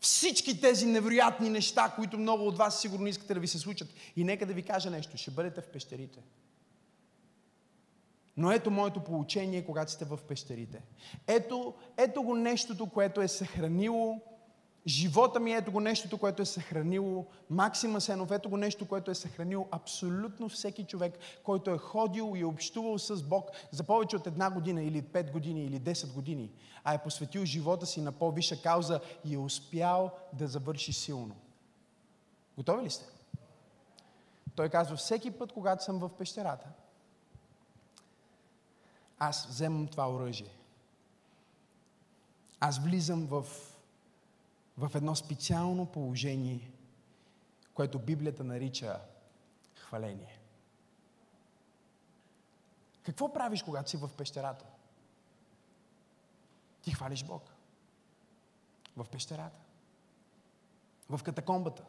всички 0.01 0.61
тези 0.61 0.87
невероятни 0.87 1.51
неща, 1.51 1.93
които 1.97 2.19
много 2.19 2.47
от 2.47 2.59
вас 2.59 2.81
сигурно 2.81 3.07
искате 3.07 3.35
да 3.35 3.41
ви 3.41 3.49
се 3.49 3.59
случат. 3.59 3.89
И 4.17 4.25
нека 4.25 4.47
да 4.47 4.55
ви 4.55 4.63
кажа 4.63 4.91
нещо, 4.91 5.17
ще 5.17 5.31
бъдете 5.31 5.61
в 5.61 5.69
пещерите. 5.69 6.19
Но 8.39 8.53
ето 8.53 8.71
моето 8.71 9.01
получение, 9.01 9.65
когато 9.65 9.93
сте 9.93 10.05
в 10.05 10.19
пещерите. 10.29 10.83
Ето, 11.27 11.75
ето 11.97 12.23
го 12.23 12.35
нещото, 12.35 12.87
което 12.87 13.21
е 13.21 13.29
съхранило 13.29 14.21
живота 14.87 15.41
ми, 15.41 15.53
ето 15.53 15.73
го 15.73 15.81
нещото, 15.81 16.19
което 16.19 16.43
е 16.43 16.47
съхранило 16.47 17.27
Максима 17.51 18.01
Сенов, 18.01 18.31
ето 18.31 18.51
го 18.51 18.57
нещо, 18.57 18.89
което 18.89 19.11
е 19.11 19.15
съхранило 19.15 19.69
абсолютно 19.71 20.49
всеки 20.49 20.85
човек, 20.85 21.19
който 21.43 21.71
е 21.71 21.79
ходил 21.79 22.33
и 22.37 22.45
общувал 22.45 22.99
с 22.99 23.23
Бог 23.23 23.51
за 23.71 23.85
повече 23.85 24.17
от 24.17 24.27
една 24.27 24.51
година 24.51 24.83
или 24.83 25.03
пет 25.03 25.31
години 25.31 25.65
или 25.65 25.81
10 25.81 26.13
години, 26.13 26.51
а 26.85 26.95
е 26.95 27.03
посветил 27.03 27.45
живота 27.45 27.87
си 27.87 28.01
на 28.01 28.13
по-виша 28.13 28.63
кауза 28.63 29.01
и 29.25 29.35
е 29.35 29.39
успял 29.39 30.11
да 30.33 30.49
завърши 30.49 30.93
силно. 30.93 31.35
Готови 32.57 32.85
ли 32.85 32.91
сте? 32.91 33.07
Той 34.57 34.69
казва, 34.69 34.97
всеки 34.97 35.31
път, 35.31 35.53
когато 35.53 35.85
съм 35.85 35.99
в 35.99 36.09
пещерата, 36.09 36.69
аз 39.19 39.47
вземам 39.47 39.89
това 39.89 40.11
оръжие. 40.11 40.55
Аз 42.61 42.79
влизам 42.79 43.27
в 43.27 43.45
в 44.79 44.91
едно 44.95 45.17
специално 45.17 45.87
положение, 45.87 46.71
което 47.75 47.99
Библията 47.99 48.45
нарича 48.45 49.01
хваление. 49.77 50.39
Какво 53.03 53.33
правиш, 53.33 53.63
когато 53.63 53.91
си 53.91 53.97
в 53.97 54.11
пещерата? 54.17 54.65
Ти 56.83 56.91
хвалиш 56.91 57.25
Бог. 57.25 57.43
В 58.97 59.07
пещерата. 59.11 59.59
В 61.11 61.21
катакомбата. 61.23 61.85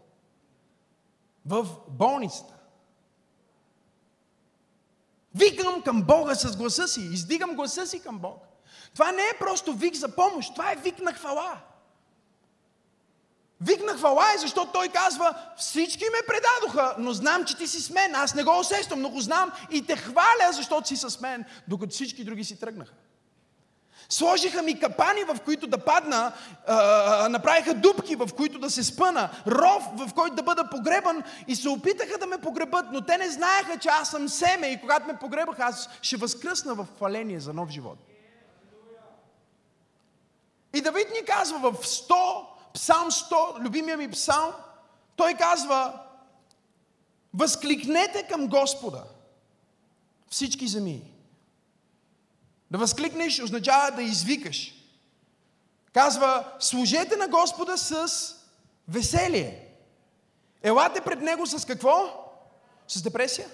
В 1.45 1.67
болницата. 1.89 2.58
Викам 5.35 5.81
към 5.81 6.03
Бога 6.03 6.35
с 6.35 6.57
гласа 6.57 6.87
си. 6.87 7.01
Издигам 7.01 7.55
гласа 7.55 7.87
си 7.87 7.99
към 7.99 8.19
Бог. 8.19 8.45
Това 8.93 9.11
не 9.11 9.21
е 9.21 9.37
просто 9.39 9.73
вик 9.73 9.95
за 9.95 10.15
помощ. 10.15 10.53
Това 10.55 10.71
е 10.71 10.75
вик 10.75 10.99
на 10.99 11.13
хвала. 11.13 11.61
Викнах 13.61 13.97
хвала, 13.97 14.25
защото 14.37 14.71
той 14.71 14.87
казва, 14.87 15.35
всички 15.57 16.03
ме 16.03 16.27
предадоха, 16.27 16.95
но 16.97 17.13
знам, 17.13 17.45
че 17.45 17.57
ти 17.57 17.67
си 17.67 17.81
с 17.81 17.89
мен. 17.89 18.15
Аз 18.15 18.35
не 18.35 18.43
го 18.43 18.59
усещам, 18.59 19.01
но 19.01 19.09
го 19.09 19.21
знам 19.21 19.51
и 19.71 19.85
те 19.85 19.95
хваля, 19.95 20.51
защото 20.53 20.87
си 20.87 20.95
с 20.95 21.19
мен, 21.19 21.45
докато 21.67 21.93
всички 21.93 22.23
други 22.23 22.43
си 22.43 22.59
тръгнаха. 22.59 22.93
Сложиха 24.09 24.61
ми 24.61 24.79
капани, 24.79 25.23
в 25.23 25.37
които 25.45 25.67
да 25.67 25.77
падна, 25.77 26.33
а, 26.67 27.29
направиха 27.29 27.73
дупки, 27.73 28.15
в 28.15 28.29
които 28.37 28.59
да 28.59 28.69
се 28.69 28.83
спъна, 28.83 29.29
ров, 29.47 29.83
в 29.95 30.13
който 30.13 30.35
да 30.35 30.43
бъда 30.43 30.69
погребан 30.69 31.23
и 31.47 31.55
се 31.55 31.69
опитаха 31.69 32.17
да 32.17 32.27
ме 32.27 32.37
погребат, 32.37 32.85
но 32.91 33.01
те 33.01 33.17
не 33.17 33.29
знаеха, 33.29 33.79
че 33.79 33.89
аз 33.89 34.09
съм 34.09 34.29
семе 34.29 34.67
и 34.67 34.81
когато 34.81 35.07
ме 35.07 35.19
погребаха, 35.19 35.63
аз 35.63 35.89
ще 36.01 36.17
възкръсна 36.17 36.75
в 36.75 36.87
хваление 36.97 37.39
за 37.39 37.53
нов 37.53 37.69
живот. 37.69 37.97
И 40.73 40.81
Давид 40.81 41.07
ни 41.19 41.25
казва 41.25 41.71
в 41.71 41.85
100 41.85 42.45
Псалм 42.73 43.11
100, 43.11 43.59
любимия 43.59 43.97
ми 43.97 44.11
псалм, 44.11 44.53
той 45.15 45.33
казва, 45.33 45.99
възкликнете 47.33 48.27
към 48.27 48.47
Господа 48.47 49.03
всички 50.29 50.67
земи. 50.67 51.01
Да 52.71 52.77
възкликнеш 52.77 53.39
означава 53.39 53.91
да 53.95 54.01
извикаш. 54.01 54.73
Казва, 55.93 56.55
служете 56.59 57.15
на 57.15 57.27
Господа 57.27 57.77
с 57.77 58.07
веселие. 58.87 59.67
Елате 60.63 61.01
пред 61.01 61.21
Него 61.21 61.45
с 61.45 61.65
какво? 61.65 62.25
С 62.87 63.01
депресия? 63.01 63.47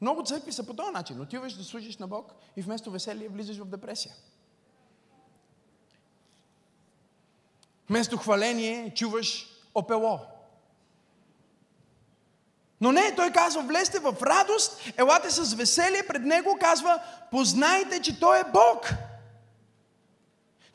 Много 0.00 0.22
църкви 0.22 0.52
са 0.52 0.66
по 0.66 0.74
този 0.74 0.92
начин. 0.92 1.20
Отиваш 1.20 1.52
да 1.52 1.64
служиш 1.64 1.96
на 1.96 2.08
Бог 2.08 2.34
и 2.56 2.62
вместо 2.62 2.90
веселие 2.90 3.28
влизаш 3.28 3.56
в 3.56 3.64
депресия. 3.64 4.14
Вместо 7.90 8.16
хваление 8.16 8.94
чуваш 8.94 9.46
опело. 9.74 10.20
Но 12.80 12.92
не, 12.92 13.14
той 13.14 13.30
казва, 13.30 13.62
влезте 13.62 13.98
в 13.98 14.14
радост, 14.22 14.80
елате 14.96 15.30
с 15.30 15.54
веселие 15.54 16.06
пред 16.06 16.22
него, 16.22 16.58
казва, 16.60 17.02
познайте, 17.30 18.02
че 18.02 18.20
той 18.20 18.40
е 18.40 18.50
Бог. 18.52 18.90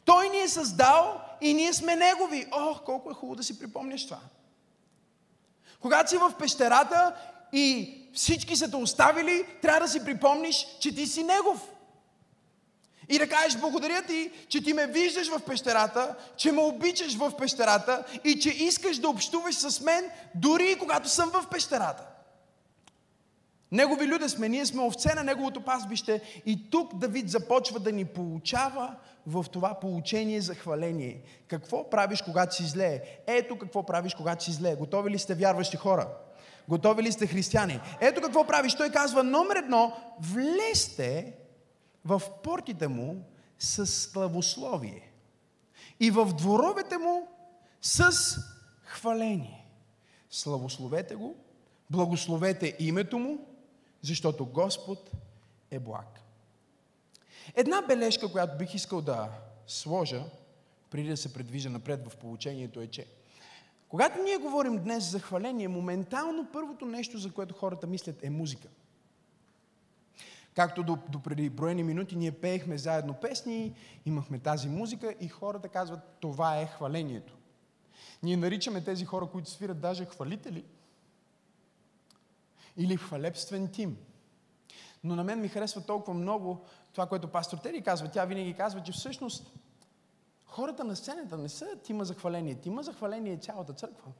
Той 0.05 0.29
ни 0.29 0.39
е 0.39 0.47
създал 0.47 1.21
и 1.41 1.53
ние 1.53 1.73
сме 1.73 1.95
Негови. 1.95 2.47
Ох, 2.51 2.83
колко 2.83 3.11
е 3.11 3.13
хубаво 3.13 3.35
да 3.35 3.43
си 3.43 3.59
припомняш 3.59 4.05
това. 4.05 4.19
Когато 5.79 6.09
си 6.09 6.17
в 6.17 6.33
пещерата 6.39 7.15
и 7.53 7.97
всички 8.13 8.55
са 8.55 8.69
те 8.69 8.75
оставили, 8.75 9.45
трябва 9.61 9.79
да 9.79 9.87
си 9.87 10.05
припомниш, 10.05 10.67
че 10.79 10.95
ти 10.95 11.07
си 11.07 11.23
Негов. 11.23 11.72
И 13.09 13.19
да 13.19 13.29
кажеш, 13.29 13.59
благодаря 13.59 14.01
ти, 14.01 14.31
че 14.47 14.63
ти 14.63 14.73
ме 14.73 14.87
виждаш 14.87 15.29
в 15.29 15.39
пещерата, 15.39 16.15
че 16.37 16.51
ме 16.51 16.61
обичаш 16.61 17.17
в 17.17 17.37
пещерата 17.37 18.03
и 18.23 18.39
че 18.39 18.49
искаш 18.49 18.97
да 18.97 19.09
общуваш 19.09 19.55
с 19.55 19.81
мен, 19.81 20.09
дори 20.35 20.71
и 20.71 20.75
когато 20.75 21.09
съм 21.09 21.29
в 21.29 21.47
пещерата. 21.51 22.03
Негови 23.71 24.07
люди 24.07 24.29
сме, 24.29 24.49
ние 24.49 24.65
сме 24.65 24.81
овце 24.81 25.13
на 25.15 25.23
неговото 25.23 25.61
пазбище 25.61 26.21
и 26.45 26.69
тук 26.69 26.95
Давид 26.95 27.29
започва 27.29 27.79
да 27.79 27.91
ни 27.91 28.05
получава 28.05 28.95
в 29.27 29.45
това 29.51 29.79
получение 29.79 30.41
за 30.41 30.55
хваление. 30.55 31.21
Какво 31.47 31.89
правиш, 31.89 32.21
когато 32.21 32.55
си 32.55 32.63
зле? 32.63 33.01
Ето 33.27 33.57
какво 33.57 33.83
правиш, 33.85 34.13
когато 34.13 34.43
си 34.43 34.51
зле. 34.51 34.75
Готови 34.75 35.11
ли 35.11 35.19
сте 35.19 35.35
вярващи 35.35 35.77
хора? 35.77 36.07
Готови 36.69 37.03
ли 37.03 37.11
сте 37.11 37.27
християни? 37.27 37.79
Ето 38.01 38.21
какво 38.21 38.43
правиш. 38.43 38.75
Той 38.75 38.89
казва, 38.89 39.23
номер 39.23 39.55
едно, 39.55 39.93
влезте 40.19 41.33
в 42.05 42.21
портите 42.43 42.87
му 42.87 43.25
с 43.59 43.87
славословие 43.87 45.11
и 45.99 46.11
в 46.11 46.33
дворовете 46.37 46.97
му 46.97 47.27
с 47.81 48.11
хваление. 48.83 49.65
Славословете 50.29 51.15
го, 51.15 51.35
благословете 51.89 52.75
името 52.79 53.19
му, 53.19 53.47
защото 54.01 54.45
Господ 54.45 55.11
е 55.71 55.79
благ. 55.79 56.19
Една 57.55 57.81
бележка, 57.81 58.31
която 58.31 58.57
бих 58.57 58.73
искал 58.73 59.01
да 59.01 59.29
сложа, 59.67 60.23
преди 60.89 61.09
да 61.09 61.17
се 61.17 61.33
предвижа 61.33 61.69
напред 61.69 62.07
в 62.09 62.17
получението 62.17 62.81
е, 62.81 62.87
че 62.87 63.07
когато 63.89 64.23
ние 64.23 64.37
говорим 64.37 64.83
днес 64.83 65.11
за 65.11 65.19
хваление, 65.19 65.67
моментално 65.67 66.47
първото 66.53 66.85
нещо, 66.85 67.17
за 67.17 67.31
което 67.31 67.53
хората 67.53 67.87
мислят, 67.87 68.23
е 68.23 68.29
музика. 68.29 68.67
Както 70.55 70.83
до, 70.83 70.97
до 71.09 71.19
преди 71.19 71.49
броени 71.49 71.83
минути 71.83 72.15
ние 72.15 72.31
пеехме 72.31 72.77
заедно 72.77 73.13
песни, 73.13 73.75
имахме 74.05 74.39
тази 74.39 74.69
музика 74.69 75.15
и 75.19 75.27
хората 75.27 75.69
казват, 75.69 75.99
това 76.19 76.59
е 76.59 76.67
хвалението. 76.67 77.33
Ние 78.23 78.37
наричаме 78.37 78.83
тези 78.83 79.05
хора, 79.05 79.25
които 79.25 79.49
свират 79.49 79.79
даже 79.79 80.05
хвалители 80.05 80.65
или 82.77 82.97
хвалебствен 82.97 83.67
тим. 83.67 83.97
Но 85.03 85.15
на 85.15 85.23
мен 85.23 85.41
ми 85.41 85.47
харесва 85.47 85.81
толкова 85.81 86.13
много 86.13 86.65
това, 86.91 87.05
което 87.05 87.27
пастор 87.27 87.57
Тери 87.57 87.81
казва. 87.81 88.11
Тя 88.11 88.25
винаги 88.25 88.53
казва, 88.53 88.83
че 88.83 88.91
всъщност 88.91 89.53
хората 90.45 90.83
на 90.83 90.95
сцената 90.95 91.37
не 91.37 91.49
са 91.49 91.65
тима 91.83 92.05
за 92.05 92.13
хваление. 92.13 92.55
Тима 92.55 92.83
за 92.83 92.93
хваление 92.93 93.33
е 93.33 93.37
цялата 93.37 93.73
църква. 93.73 94.11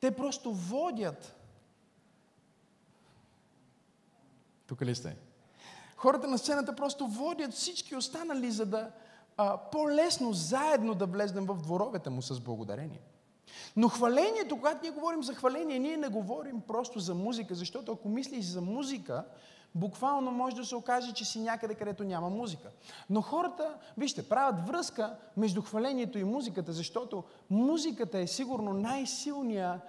Те 0.00 0.16
просто 0.16 0.52
водят. 0.52 1.36
Тук 4.74 4.82
ли 4.82 4.94
сте? 4.94 5.16
Хората 5.96 6.28
на 6.28 6.38
сцената 6.38 6.76
просто 6.76 7.06
водят 7.06 7.52
всички 7.52 7.96
останали, 7.96 8.50
за 8.50 8.66
да 8.66 8.90
а, 9.36 9.56
по-лесно 9.56 10.32
заедно 10.32 10.94
да 10.94 11.06
влезнем 11.06 11.46
в 11.46 11.62
дворовете 11.62 12.10
му 12.10 12.22
с 12.22 12.40
благодарение. 12.40 13.00
Но 13.76 13.88
хвалението, 13.88 14.56
когато 14.56 14.78
ние 14.82 14.90
говорим 14.90 15.22
за 15.22 15.34
хваление, 15.34 15.78
ние 15.78 15.96
не 15.96 16.08
говорим 16.08 16.60
просто 16.60 16.98
за 16.98 17.14
музика, 17.14 17.54
защото 17.54 17.92
ако 17.92 18.08
мислиш 18.08 18.44
за 18.44 18.60
музика, 18.60 19.24
буквално 19.74 20.30
може 20.30 20.56
да 20.56 20.64
се 20.64 20.76
окаже, 20.76 21.12
че 21.12 21.24
си 21.24 21.40
някъде, 21.40 21.74
където 21.74 22.04
няма 22.04 22.30
музика. 22.30 22.70
Но 23.10 23.22
хората, 23.22 23.74
вижте, 23.98 24.28
правят 24.28 24.68
връзка 24.68 25.16
между 25.36 25.62
хвалението 25.62 26.18
и 26.18 26.24
музиката, 26.24 26.72
защото 26.72 27.24
музиката 27.50 28.18
е 28.18 28.26
сигурно 28.26 28.72
най-силният 28.72 29.80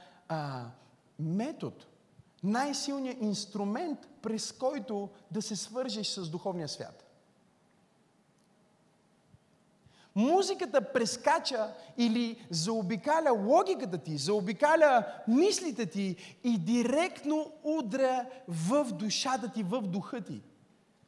метод, 1.20 1.76
най-силният 2.46 3.22
инструмент, 3.22 4.00
през 4.22 4.52
който 4.52 5.10
да 5.32 5.42
се 5.42 5.56
свържеш 5.56 6.08
с 6.08 6.30
духовния 6.30 6.68
свят. 6.68 7.02
Музиката 10.16 10.94
прескача 10.94 11.74
или 11.98 12.48
заобикаля 12.50 13.32
логиката 13.32 13.98
ти, 13.98 14.18
заобикаля 14.18 15.06
мислите 15.28 15.86
ти 15.86 16.16
и 16.44 16.58
директно 16.58 17.52
удря 17.64 18.26
в 18.48 18.86
душата 18.94 19.52
ти, 19.52 19.64
в 19.64 19.82
духа 19.82 20.22
ти. 20.22 20.42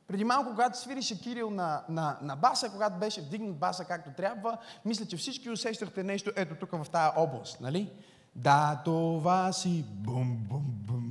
Преди 0.08 0.24
малко, 0.24 0.50
когато 0.50 0.80
свирише 0.80 1.22
Кирил 1.22 1.50
на, 1.50 1.84
на, 1.90 2.18
на 2.22 2.36
баса, 2.36 2.70
когато 2.70 3.00
беше 3.00 3.22
вдигнат 3.22 3.58
баса 3.58 3.86
както 3.86 4.10
трябва, 4.18 4.58
мисля, 4.86 5.06
че 5.06 5.18
всички 5.18 5.50
усещахте 5.50 6.04
нещо 6.04 6.32
ето 6.36 6.56
тук 6.56 6.72
в 6.72 6.90
тази 6.90 7.12
област, 7.18 7.62
нали? 7.62 7.92
Да, 8.36 8.82
това 8.86 9.54
си 9.54 9.86
бум, 9.88 10.38
бум, 10.50 10.66
бум, 10.68 11.07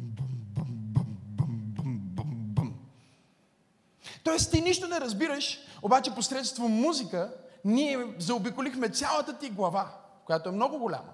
Тоест 4.27 4.51
ти 4.51 4.61
нищо 4.61 4.89
не 4.89 5.01
разбираш, 5.01 5.59
обаче 5.83 6.15
посредством 6.15 6.73
музика 6.73 7.33
ние 7.65 8.15
заобиколихме 8.19 8.89
цялата 8.89 9.39
ти 9.39 9.51
глава, 9.51 9.91
която 10.25 10.49
е 10.49 10.53
много 10.53 10.79
голяма. 10.79 11.13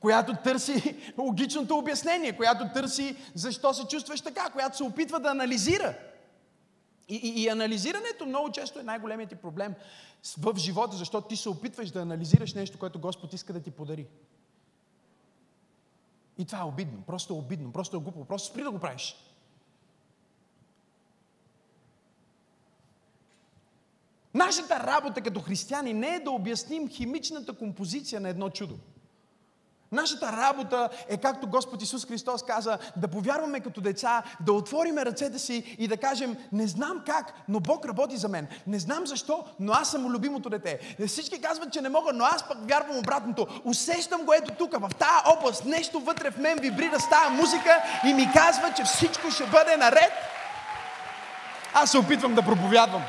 която 0.00 0.36
търси 0.44 0.96
логичното 1.18 1.78
обяснение, 1.78 2.36
която 2.36 2.68
търси 2.74 3.16
защо 3.34 3.74
се 3.74 3.84
чувстваш 3.84 4.20
така, 4.20 4.50
която 4.50 4.76
се 4.76 4.82
опитва 4.82 5.20
да 5.20 5.30
анализира. 5.30 5.94
И, 7.08 7.16
и, 7.16 7.42
и 7.42 7.48
анализирането 7.48 8.26
много 8.26 8.52
често 8.52 8.78
е 8.78 8.82
най-големият 8.82 9.30
ти 9.30 9.36
проблем 9.36 9.74
в 10.38 10.54
живота, 10.56 10.96
защото 10.96 11.28
ти 11.28 11.36
се 11.36 11.48
опитваш 11.48 11.90
да 11.90 12.00
анализираш 12.00 12.54
нещо, 12.54 12.78
което 12.78 13.00
Господ 13.00 13.32
иска 13.32 13.52
да 13.52 13.60
ти 13.60 13.70
подари. 13.70 14.06
И 16.40 16.44
това 16.44 16.58
е 16.58 16.64
обидно, 16.64 17.02
просто 17.02 17.34
е 17.34 17.36
обидно, 17.36 17.72
просто 17.72 17.96
е 17.96 18.00
глупо, 18.00 18.24
просто 18.24 18.48
спри 18.48 18.62
да 18.62 18.70
го 18.70 18.78
правиш. 18.78 19.16
Нашата 24.34 24.80
работа 24.80 25.22
като 25.22 25.40
християни 25.40 25.92
не 25.92 26.14
е 26.14 26.20
да 26.20 26.30
обясним 26.30 26.88
химичната 26.88 27.52
композиция 27.52 28.20
на 28.20 28.28
едно 28.28 28.50
чудо. 28.50 28.78
Нашата 29.92 30.32
работа 30.32 30.88
е, 31.08 31.16
както 31.16 31.46
Господ 31.46 31.82
Исус 31.82 32.06
Христос 32.06 32.42
каза, 32.42 32.78
да 32.96 33.08
повярваме 33.08 33.60
като 33.60 33.80
деца, 33.80 34.22
да 34.40 34.52
отвориме 34.52 35.04
ръцете 35.04 35.38
си 35.38 35.76
и 35.78 35.88
да 35.88 35.96
кажем, 35.96 36.36
не 36.52 36.66
знам 36.66 37.02
как, 37.06 37.32
но 37.48 37.60
Бог 37.60 37.86
работи 37.86 38.16
за 38.16 38.28
мен. 38.28 38.48
Не 38.66 38.78
знам 38.78 39.06
защо, 39.06 39.44
но 39.60 39.72
аз 39.72 39.90
съм 39.90 40.06
любимото 40.06 40.50
дете. 40.50 40.96
Всички 41.06 41.40
казват, 41.40 41.72
че 41.72 41.80
не 41.80 41.88
мога, 41.88 42.12
но 42.12 42.24
аз 42.24 42.48
пък 42.48 42.58
вярвам 42.68 42.98
обратното. 42.98 43.46
Усещам 43.64 44.24
го 44.24 44.32
ето 44.32 44.54
тук, 44.58 44.72
в 44.72 44.90
тази 44.98 45.38
област. 45.38 45.64
Нещо 45.64 46.00
вътре 46.00 46.30
в 46.30 46.38
мен 46.38 46.58
вибрира 46.58 47.00
с 47.00 47.08
тази 47.08 47.34
музика 47.34 47.82
и 48.06 48.14
ми 48.14 48.30
казва, 48.34 48.72
че 48.76 48.84
всичко 48.84 49.30
ще 49.30 49.46
бъде 49.46 49.76
наред. 49.76 50.12
Аз 51.74 51.90
се 51.90 51.98
опитвам 51.98 52.34
да 52.34 52.42
проповядвам. 52.42 53.02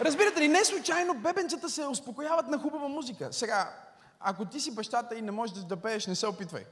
Разбирате 0.00 0.40
ли, 0.40 0.48
не 0.48 0.64
случайно 0.64 1.14
бебенцата 1.14 1.70
се 1.70 1.86
успокояват 1.86 2.48
на 2.48 2.58
хубава 2.58 2.88
музика. 2.88 3.32
Сега, 3.32 3.74
ако 4.20 4.44
ти 4.44 4.60
си 4.60 4.74
бащата 4.74 5.16
и 5.16 5.22
не 5.22 5.30
можеш 5.30 5.56
да 5.56 5.76
пееш, 5.76 6.06
не 6.06 6.14
се 6.14 6.26
опитвай. 6.26 6.64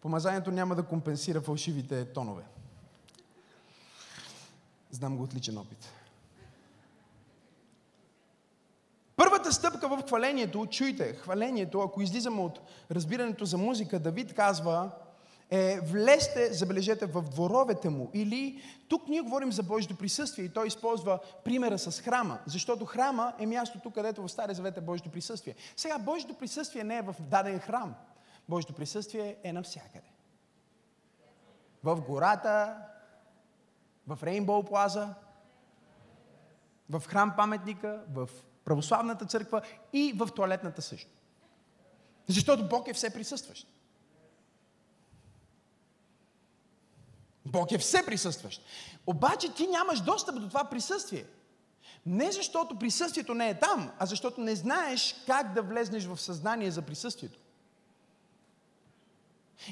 Помазанието 0.00 0.50
няма 0.50 0.74
да 0.74 0.82
компенсира 0.82 1.40
фалшивите 1.40 2.04
тонове. 2.04 2.42
Знам 4.90 5.16
го 5.16 5.22
отличен 5.22 5.58
опит. 5.58 5.92
Първата 9.16 9.52
стъпка 9.52 9.88
в 9.88 10.02
хвалението, 10.06 10.66
чуйте, 10.66 11.14
хвалението, 11.14 11.80
ако 11.80 12.02
излизаме 12.02 12.40
от 12.40 12.60
разбирането 12.90 13.44
за 13.44 13.58
музика, 13.58 13.98
Давид 13.98 14.34
казва, 14.34 14.90
е 15.50 15.80
влезте, 15.80 16.52
забележете, 16.52 17.06
в 17.06 17.22
дворовете 17.22 17.88
му. 17.88 18.10
Или 18.14 18.62
тук 18.88 19.08
ние 19.08 19.20
говорим 19.20 19.52
за 19.52 19.62
Божието 19.62 19.96
присъствие 19.96 20.44
и 20.44 20.48
той 20.48 20.66
използва 20.66 21.18
примера 21.44 21.78
с 21.78 22.00
храма, 22.00 22.38
защото 22.46 22.84
храма 22.84 23.32
е 23.38 23.46
мястото, 23.46 23.90
където 23.90 24.22
в 24.22 24.28
Стария 24.28 24.54
Завет 24.54 24.76
е 24.76 24.80
Божието 24.80 25.10
присъствие. 25.10 25.54
Сега, 25.76 25.98
Божието 25.98 26.34
присъствие 26.34 26.84
не 26.84 26.96
е 26.96 27.02
в 27.02 27.14
даден 27.20 27.60
храм. 27.60 27.94
Божието 28.48 28.72
присъствие 28.72 29.36
е 29.44 29.52
навсякъде. 29.52 30.12
В 31.84 32.00
гората, 32.00 32.76
в 34.06 34.18
Рейнбоу 34.22 34.62
Плаза, 34.62 35.14
в 36.90 37.02
храм 37.06 37.32
паметника, 37.36 38.02
в 38.14 38.28
православната 38.64 39.26
църква 39.26 39.62
и 39.92 40.12
в 40.16 40.28
туалетната 40.36 40.82
също. 40.82 41.10
Защото 42.26 42.68
Бог 42.68 42.88
е 42.88 42.92
все 42.92 43.10
присъстващ. 43.10 43.77
Бог 47.52 47.72
е 47.72 47.78
все 47.78 48.06
присъстващ. 48.06 48.62
Обаче 49.06 49.52
ти 49.52 49.66
нямаш 49.66 50.00
достъп 50.00 50.40
до 50.40 50.48
това 50.48 50.64
присъствие. 50.64 51.24
Не 52.06 52.32
защото 52.32 52.78
присъствието 52.78 53.34
не 53.34 53.48
е 53.48 53.58
там, 53.58 53.90
а 53.98 54.06
защото 54.06 54.40
не 54.40 54.54
знаеш 54.54 55.16
как 55.26 55.54
да 55.54 55.62
влезнеш 55.62 56.04
в 56.04 56.20
съзнание 56.20 56.70
за 56.70 56.82
присъствието. 56.82 57.38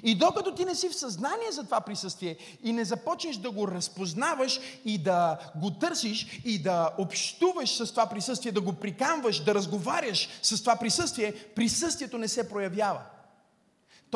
И 0.03 0.15
докато 0.15 0.55
ти 0.55 0.65
не 0.65 0.75
си 0.75 0.89
в 0.89 0.97
съзнание 0.97 1.53
за 1.53 1.65
това 1.65 1.81
присъствие 1.81 2.37
и 2.63 2.73
не 2.73 2.85
започнеш 2.85 3.37
да 3.37 3.51
го 3.51 3.69
разпознаваш 3.69 4.61
и 4.85 4.99
да 4.99 5.39
го 5.57 5.71
търсиш 5.71 6.41
и 6.45 6.63
да 6.63 6.91
общуваш 6.99 7.77
с 7.77 7.91
това 7.91 8.07
присъствие, 8.07 8.53
да 8.53 8.61
го 8.61 8.73
приканваш, 8.73 9.45
да 9.45 9.55
разговаряш 9.55 10.29
с 10.43 10.61
това 10.61 10.77
присъствие, 10.77 11.33
присъствието 11.33 12.19
не 12.19 12.29
се 12.29 12.49
проявява. 12.49 13.01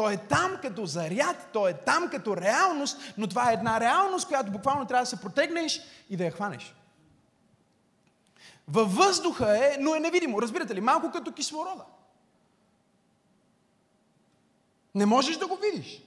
То 0.00 0.10
е 0.10 0.16
там 0.16 0.58
като 0.62 0.86
заряд, 0.86 1.36
то 1.52 1.68
е 1.68 1.74
там 1.74 2.10
като 2.10 2.36
реалност, 2.36 2.98
но 3.18 3.26
това 3.26 3.50
е 3.50 3.54
една 3.54 3.80
реалност, 3.80 4.28
която 4.28 4.50
буквално 4.50 4.86
трябва 4.86 5.02
да 5.02 5.10
се 5.10 5.20
протегнеш 5.20 5.80
и 6.10 6.16
да 6.16 6.24
я 6.24 6.30
хванеш. 6.30 6.74
Във 8.68 8.94
въздуха 8.94 9.66
е, 9.66 9.76
но 9.80 9.94
е 9.94 10.00
невидимо. 10.00 10.42
Разбирате 10.42 10.74
ли? 10.74 10.80
Малко 10.80 11.10
като 11.10 11.32
кислорода. 11.32 11.84
Не 14.94 15.06
можеш 15.06 15.36
да 15.36 15.46
го 15.46 15.56
видиш. 15.56 16.02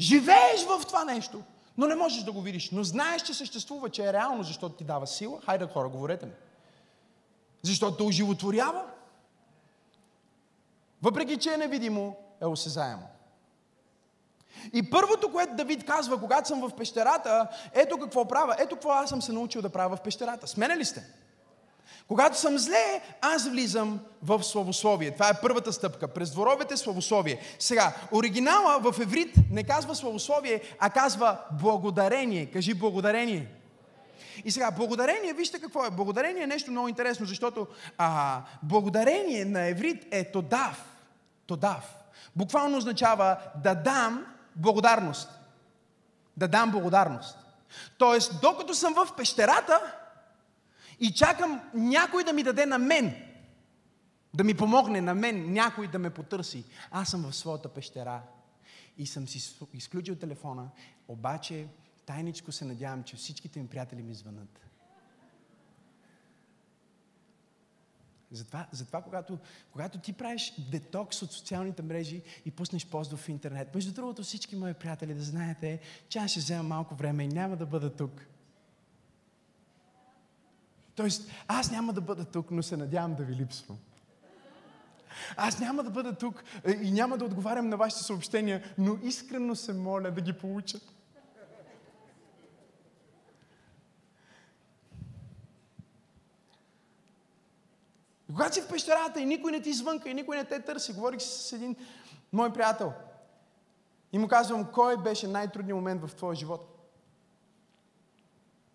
Живееш 0.00 0.64
в 0.64 0.82
това 0.86 1.04
нещо, 1.04 1.42
но 1.78 1.86
не 1.86 1.94
можеш 1.94 2.22
да 2.22 2.32
го 2.32 2.42
видиш. 2.42 2.70
Но 2.70 2.84
знаеш, 2.84 3.22
че 3.22 3.34
съществува, 3.34 3.90
че 3.90 4.04
е 4.04 4.12
реално, 4.12 4.42
защото 4.42 4.74
ти 4.74 4.84
дава 4.84 5.06
сила. 5.06 5.40
Хайде, 5.44 5.66
хора, 5.66 5.88
говорете 5.88 6.26
ми. 6.26 6.32
Защото 7.62 7.96
те 7.96 8.02
оживотворява. 8.02 8.84
Въпреки, 11.02 11.36
че 11.36 11.52
е 11.52 11.56
невидимо, 11.56 12.16
е 12.42 12.46
осезаемо. 12.46 13.08
И 14.72 14.90
първото, 14.90 15.32
което 15.32 15.54
Давид 15.54 15.86
казва, 15.86 16.20
когато 16.20 16.48
съм 16.48 16.60
в 16.60 16.76
пещерата, 16.76 17.48
ето 17.74 17.98
какво 17.98 18.24
правя, 18.24 18.56
ето 18.58 18.74
какво 18.74 18.90
аз 18.90 19.10
съм 19.10 19.22
се 19.22 19.32
научил 19.32 19.62
да 19.62 19.68
правя 19.68 19.96
в 19.96 20.00
пещерата. 20.00 20.46
Смене 20.46 20.76
ли 20.76 20.84
сте? 20.84 21.04
Когато 22.08 22.38
съм 22.38 22.58
зле, 22.58 23.02
аз 23.20 23.48
влизам 23.48 24.00
в 24.22 24.42
славословие. 24.42 25.10
Това 25.10 25.28
е 25.28 25.40
първата 25.42 25.72
стъпка. 25.72 26.08
През 26.08 26.30
дворовете 26.30 26.76
славословие. 26.76 27.40
Сега, 27.58 27.94
оригинала 28.12 28.78
в 28.78 29.00
еврит 29.00 29.34
не 29.50 29.62
казва 29.62 29.94
славословие, 29.94 30.60
а 30.78 30.90
казва 30.90 31.38
благодарение. 31.62 32.46
Кажи 32.46 32.74
благодарение. 32.74 33.57
И 34.44 34.50
сега, 34.50 34.70
благодарение, 34.70 35.32
вижте 35.32 35.60
какво 35.60 35.84
е. 35.84 35.90
Благодарение 35.90 36.42
е 36.42 36.46
нещо 36.46 36.70
много 36.70 36.88
интересно, 36.88 37.26
защото 37.26 37.66
а, 37.98 38.42
благодарение 38.62 39.44
на 39.44 39.68
еврит 39.68 40.06
е 40.10 40.30
тодав. 40.32 40.84
Тодав. 41.46 41.94
Буквално 42.36 42.78
означава 42.78 43.36
да 43.62 43.74
дам 43.74 44.26
благодарност. 44.56 45.28
Да 46.36 46.48
дам 46.48 46.70
благодарност. 46.70 47.38
Тоест, 47.98 48.40
докато 48.42 48.74
съм 48.74 48.94
в 48.94 49.08
пещерата, 49.16 49.80
и 51.00 51.12
чакам 51.12 51.60
някой 51.74 52.24
да 52.24 52.32
ми 52.32 52.42
даде 52.42 52.66
на 52.66 52.78
мен, 52.78 53.14
да 54.34 54.44
ми 54.44 54.54
помогне 54.54 55.00
на 55.00 55.14
мен, 55.14 55.52
някой 55.52 55.88
да 55.88 55.98
ме 55.98 56.10
потърси. 56.10 56.64
Аз 56.90 57.08
съм 57.08 57.22
в 57.22 57.36
своята 57.36 57.68
пещера 57.68 58.20
и 58.98 59.06
съм 59.06 59.28
си 59.28 59.56
изключил 59.74 60.14
телефона, 60.14 60.68
обаче 61.08 61.66
тайничко 62.08 62.52
се 62.52 62.64
надявам, 62.64 63.04
че 63.04 63.16
всичките 63.16 63.60
ми 63.60 63.68
приятели 63.68 64.02
ми 64.02 64.14
звънат. 64.14 64.60
Затова, 68.30 68.66
затова 68.72 69.02
когато, 69.02 69.38
когато 69.72 69.98
ти 69.98 70.12
правиш 70.12 70.54
детокс 70.70 71.22
от 71.22 71.32
социалните 71.32 71.82
мрежи 71.82 72.22
и 72.44 72.50
пуснеш 72.50 72.86
пост 72.86 73.12
в 73.12 73.28
интернет, 73.28 73.74
между 73.74 73.92
другото 73.92 74.22
всички 74.22 74.56
мои 74.56 74.74
приятели 74.74 75.14
да 75.14 75.22
знаете, 75.22 75.80
че 76.08 76.18
аз 76.18 76.30
ще 76.30 76.40
взема 76.40 76.62
малко 76.62 76.94
време 76.94 77.24
и 77.24 77.28
няма 77.28 77.56
да 77.56 77.66
бъда 77.66 77.96
тук. 77.96 78.26
Тоест, 80.94 81.30
аз 81.48 81.70
няма 81.70 81.92
да 81.92 82.00
бъда 82.00 82.24
тук, 82.24 82.50
но 82.50 82.62
се 82.62 82.76
надявам 82.76 83.14
да 83.14 83.24
ви 83.24 83.36
липсвам. 83.36 83.78
Аз 85.36 85.60
няма 85.60 85.82
да 85.84 85.90
бъда 85.90 86.14
тук 86.14 86.44
е, 86.64 86.72
и 86.72 86.90
няма 86.90 87.18
да 87.18 87.24
отговарям 87.24 87.68
на 87.68 87.76
вашите 87.76 88.02
съобщения, 88.02 88.74
но 88.78 88.98
искрено 89.02 89.54
се 89.54 89.72
моля 89.72 90.10
да 90.10 90.20
ги 90.20 90.32
получа. 90.32 90.78
И 98.28 98.32
когато 98.32 98.54
си 98.54 98.62
в 98.62 98.68
пещерата 98.68 99.20
и 99.20 99.26
никой 99.26 99.52
не 99.52 99.62
ти 99.62 99.72
звънка 99.72 100.10
и 100.10 100.14
никой 100.14 100.36
не 100.36 100.44
те 100.44 100.62
търси, 100.62 100.92
говорих 100.92 101.20
с 101.20 101.52
един 101.52 101.76
мой 102.32 102.52
приятел 102.52 102.92
и 104.12 104.18
му 104.18 104.28
казвам, 104.28 104.72
кой 104.72 105.02
беше 105.02 105.28
най-трудният 105.28 105.76
момент 105.76 106.02
в 106.02 106.14
твоя 106.14 106.34
живот? 106.34 106.90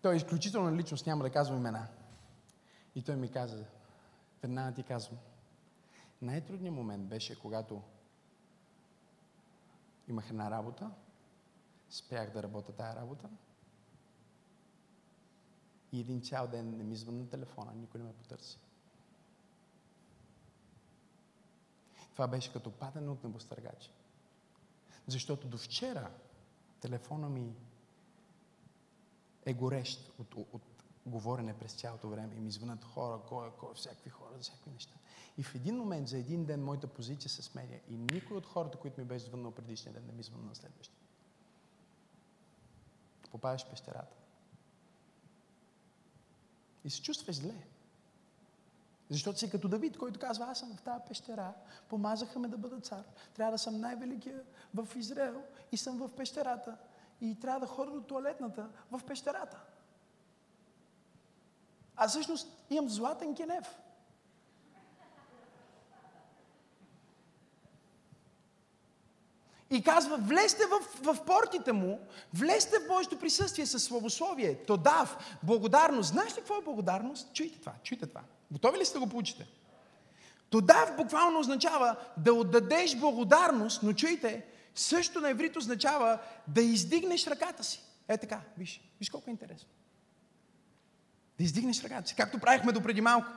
Той 0.01 0.13
е 0.13 0.17
изключителна 0.17 0.77
личност, 0.77 1.05
няма 1.05 1.23
да 1.23 1.29
казвам 1.29 1.57
имена. 1.57 1.87
И 2.95 3.03
той 3.03 3.15
ми 3.15 3.31
каза, 3.31 3.65
веднага 4.41 4.75
ти 4.75 4.83
казвам, 4.83 5.17
най-трудният 6.21 6.75
момент 6.75 7.07
беше, 7.07 7.39
когато 7.39 7.81
имах 10.07 10.29
една 10.29 10.51
работа, 10.51 10.91
спях 11.89 12.33
да 12.33 12.43
работя 12.43 12.71
тая 12.71 12.95
работа 12.95 13.29
и 15.91 15.99
един 15.99 16.21
цял 16.21 16.47
ден 16.47 16.77
не 16.77 16.83
ми 16.83 16.95
звън 16.95 17.17
на 17.17 17.29
телефона, 17.29 17.71
никой 17.75 17.99
не 17.99 18.05
ме 18.07 18.13
потърси. 18.13 18.59
Това 22.13 22.27
беше 22.27 22.53
като 22.53 22.71
падане 22.71 23.09
от 23.09 23.23
небостъргачи. 23.23 23.91
Защото 25.07 25.47
до 25.47 25.57
вчера 25.57 26.11
телефона 26.81 27.29
ми 27.29 27.55
е 29.45 29.53
горещ 29.53 30.13
от, 30.19 30.35
от 30.53 30.61
говорене 31.05 31.57
през 31.57 31.73
цялото 31.73 32.09
време 32.09 32.35
и 32.35 32.39
ми 32.39 32.51
звънат 32.51 32.83
хора, 32.83 33.21
кой 33.27 33.47
е 33.47 33.51
кой, 33.51 33.73
всякакви 33.75 34.09
хора, 34.09 34.29
всякакви 34.41 34.71
неща. 34.71 34.93
И 35.37 35.43
в 35.43 35.55
един 35.55 35.77
момент, 35.77 36.07
за 36.07 36.17
един 36.17 36.45
ден, 36.45 36.63
моята 36.63 36.87
позиция 36.87 37.31
се 37.31 37.41
сменя 37.41 37.79
и 37.89 37.97
никой 37.97 38.37
от 38.37 38.45
хората, 38.45 38.77
които 38.77 39.01
ми 39.01 39.07
беше 39.07 39.25
звъннал 39.25 39.51
предишния 39.51 39.93
ден, 39.93 40.05
не 40.05 40.11
ми 40.11 40.23
звънна 40.23 40.45
на 40.45 40.55
следващия. 40.55 40.99
Попадаш 43.31 43.65
в 43.65 43.69
пещерата. 43.69 44.15
И 46.83 46.89
се 46.89 47.01
чувстваш 47.01 47.35
зле. 47.35 47.67
Защото 49.13 49.39
си 49.39 49.49
като 49.49 49.67
Давид, 49.67 49.97
който 49.97 50.19
казва, 50.19 50.45
аз 50.45 50.59
съм 50.59 50.75
в 50.77 50.81
тази 50.81 51.03
пещера, 51.07 51.53
помазаха 51.89 52.39
ме 52.39 52.47
да 52.47 52.57
бъда 52.57 52.79
цар, 52.79 53.03
трябва 53.35 53.51
да 53.51 53.57
съм 53.57 53.79
най-великия 53.79 54.41
в 54.73 54.87
Израел 54.95 55.43
и 55.71 55.77
съм 55.77 55.97
в 55.97 56.09
пещерата 56.15 56.77
и 57.21 57.39
трябва 57.39 57.59
да 57.59 57.67
ходя 57.67 57.91
до 57.91 58.01
туалетната 58.01 58.69
в 58.91 59.01
пещерата. 59.07 59.59
А 61.95 62.07
всъщност 62.07 62.65
имам 62.69 62.89
златен 62.89 63.35
кенев. 63.35 63.79
И 69.73 69.81
казва, 69.81 70.17
влезте 70.17 70.63
в, 70.65 71.03
в 71.13 71.25
портите 71.25 71.71
му, 71.71 71.99
влезте 72.33 72.79
в 72.79 72.87
Божието 72.87 73.19
присъствие 73.19 73.65
със 73.65 73.83
славословие, 73.83 74.55
тодав, 74.55 75.37
благодарност. 75.43 76.09
Знаеш 76.09 76.31
ли 76.31 76.35
какво 76.35 76.57
е 76.57 76.63
благодарност? 76.63 77.33
Чуйте 77.33 77.59
това, 77.59 77.73
чуйте 77.83 78.05
това. 78.05 78.21
Готови 78.51 78.79
ли 78.79 78.85
сте 78.85 78.93
да 78.93 78.99
го 78.99 79.09
получите? 79.09 79.47
Тодав 80.49 80.95
буквално 80.97 81.39
означава 81.39 81.95
да 82.17 82.33
отдадеш 82.33 82.95
благодарност, 82.95 83.83
но 83.83 83.93
чуйте, 83.93 84.45
също 84.75 85.21
на 85.21 85.29
еврит 85.29 85.55
означава 85.55 86.19
да 86.47 86.61
издигнеш 86.61 87.27
ръката 87.27 87.63
си. 87.63 87.83
Е 88.07 88.17
така, 88.17 88.41
виж, 88.57 88.81
виж 88.99 89.09
колко 89.09 89.29
е 89.29 89.31
интересно. 89.31 89.69
Да 91.37 91.43
издигнеш 91.43 91.83
ръката 91.83 92.07
си, 92.07 92.15
както 92.15 92.39
правихме 92.39 92.71
до 92.71 92.81
преди 92.81 93.01
малко. 93.01 93.27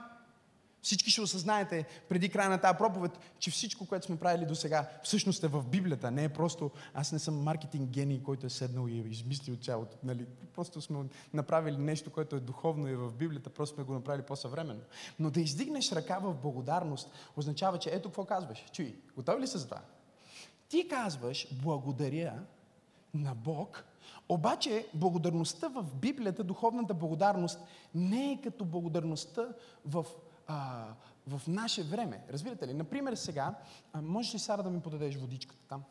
Всички 0.82 1.10
ще 1.10 1.20
осъзнаете 1.20 1.86
преди 2.08 2.28
края 2.28 2.50
на 2.50 2.58
тази 2.58 2.78
проповед, 2.78 3.18
че 3.38 3.50
всичко, 3.50 3.86
което 3.86 4.06
сме 4.06 4.16
правили 4.16 4.46
до 4.46 4.54
сега, 4.54 4.88
всъщност 5.02 5.44
е 5.44 5.48
в 5.48 5.64
Библията. 5.66 6.10
Не 6.10 6.24
е 6.24 6.28
просто, 6.28 6.70
аз 6.94 7.12
не 7.12 7.18
съм 7.18 7.42
маркетинг 7.42 7.90
гений, 7.90 8.22
който 8.22 8.46
е 8.46 8.50
седнал 8.50 8.88
и 8.88 8.98
е 8.98 9.04
измислил 9.10 9.56
цялото. 9.56 9.96
Нали? 10.02 10.26
Просто 10.54 10.80
сме 10.80 10.98
направили 11.34 11.76
нещо, 11.76 12.12
което 12.12 12.36
е 12.36 12.40
духовно 12.40 12.88
и 12.88 12.92
е 12.92 12.96
в 12.96 13.12
Библията, 13.12 13.50
просто 13.50 13.74
сме 13.74 13.84
го 13.84 13.92
направили 13.92 14.26
по-съвременно. 14.26 14.82
Но 15.18 15.30
да 15.30 15.40
издигнеш 15.40 15.92
ръка 15.92 16.18
в 16.18 16.34
благодарност, 16.34 17.10
означава, 17.36 17.78
че 17.78 17.90
ето 17.90 18.08
какво 18.08 18.24
казваш. 18.24 18.64
Чуй, 18.72 18.96
готови 19.16 19.42
ли 19.42 19.46
се 19.46 19.58
за 19.58 19.64
това? 19.64 19.80
Ти 20.68 20.88
казваш, 20.88 21.48
благодаря 21.62 22.42
на 23.14 23.34
Бог, 23.34 23.84
обаче 24.28 24.86
благодарността 24.94 25.68
в 25.68 25.94
Библията, 25.94 26.44
духовната 26.44 26.94
благодарност, 26.94 27.60
не 27.94 28.32
е 28.32 28.40
като 28.44 28.64
благодарността 28.64 29.48
в, 29.84 30.06
а, 30.46 30.86
в 31.26 31.42
наше 31.46 31.82
време. 31.82 32.24
Разбирате 32.30 32.66
ли? 32.66 32.74
Например, 32.74 33.14
сега, 33.14 33.54
а, 33.92 34.02
можеш 34.02 34.34
ли, 34.34 34.38
Сара, 34.38 34.62
да 34.62 34.70
ми 34.70 34.80
подадеш 34.80 35.16
водичката 35.16 35.60
там? 35.68 35.84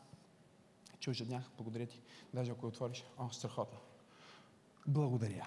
Че 1.00 1.10
ожеднях, 1.10 1.44
благодаря 1.58 1.86
ти. 1.86 2.02
Даже 2.34 2.52
ако 2.52 2.66
я 2.66 2.68
отвориш. 2.68 3.04
О, 3.18 3.30
страхотно. 3.30 3.80
Благодаря. 4.88 5.46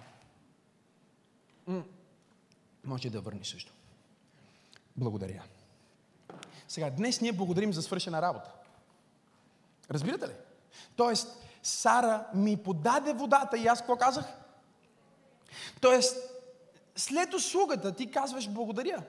М- 1.67 1.85
може 2.85 3.11
да 3.11 3.21
върнеш 3.21 3.49
също. 3.49 3.73
Благодаря. 4.97 5.43
Сега, 6.69 6.91
днес 6.91 7.21
ние 7.21 7.33
благодарим 7.33 7.73
за 7.73 7.83
свършена 7.83 8.23
работа. 8.23 8.53
Разбирате 9.91 10.29
ли? 10.29 10.33
Тоест, 10.97 11.45
Сара 11.63 12.27
ми 12.35 12.57
подаде 12.57 13.13
водата 13.13 13.59
и 13.59 13.67
аз 13.67 13.79
какво 13.79 13.97
казах? 13.97 14.25
Тоест, 15.81 16.17
след 16.99 17.35
услугата 17.35 17.93
ти 17.93 18.11
казваш 18.11 18.49
благодаря. 18.49 19.03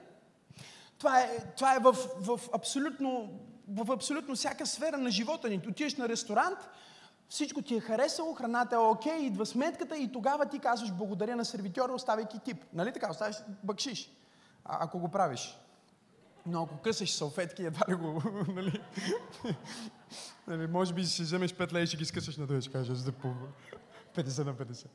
Това 0.98 1.20
е, 1.20 1.54
това 1.56 1.74
е 1.74 1.78
в, 1.78 1.92
в 2.20 2.40
абсолютно 2.52 3.40
в 3.68 3.92
абсолютно 3.92 4.34
всяка 4.34 4.66
сфера 4.66 4.98
на 4.98 5.10
живота 5.10 5.48
ни. 5.48 5.60
Отиваш 5.68 5.94
на 5.94 6.08
ресторант, 6.08 6.58
всичко 7.28 7.62
ти 7.62 7.74
е 7.74 7.80
харесало, 7.80 8.34
храната 8.34 8.74
е 8.74 8.78
окей, 8.78 9.18
идва 9.18 9.46
сметката 9.46 9.96
и 9.96 10.12
тогава 10.12 10.46
ти 10.46 10.58
казваш 10.58 10.92
благодаря 10.92 11.36
на 11.36 11.44
сервитьора, 11.44 11.92
оставяйки 11.92 12.38
тип. 12.38 12.64
Нали 12.72 12.92
така? 12.92 13.10
Оставяш 13.10 13.36
бъкшиш, 13.62 14.12
а, 14.64 14.84
ако 14.84 14.98
го 14.98 15.08
правиш. 15.08 15.58
Но 16.46 16.62
ако 16.62 16.76
късаш 16.76 17.12
салфетки, 17.12 17.62
едва 17.62 17.86
ли 17.88 17.94
го, 17.94 18.22
нали? 18.48 18.82
нали 20.46 20.66
може 20.66 20.94
би 20.94 21.04
си 21.04 21.22
вземеш 21.22 21.52
5 21.52 21.72
лея 21.72 21.82
и 21.82 21.86
ще 21.86 21.96
ги 21.96 22.04
скъсаш 22.04 22.36
на 22.36 22.46
кажа, 22.72 22.94
за 22.94 23.04
да 23.04 23.12
по 23.12 23.28
50 24.16 24.44
на 24.44 24.54
50. 24.54 24.86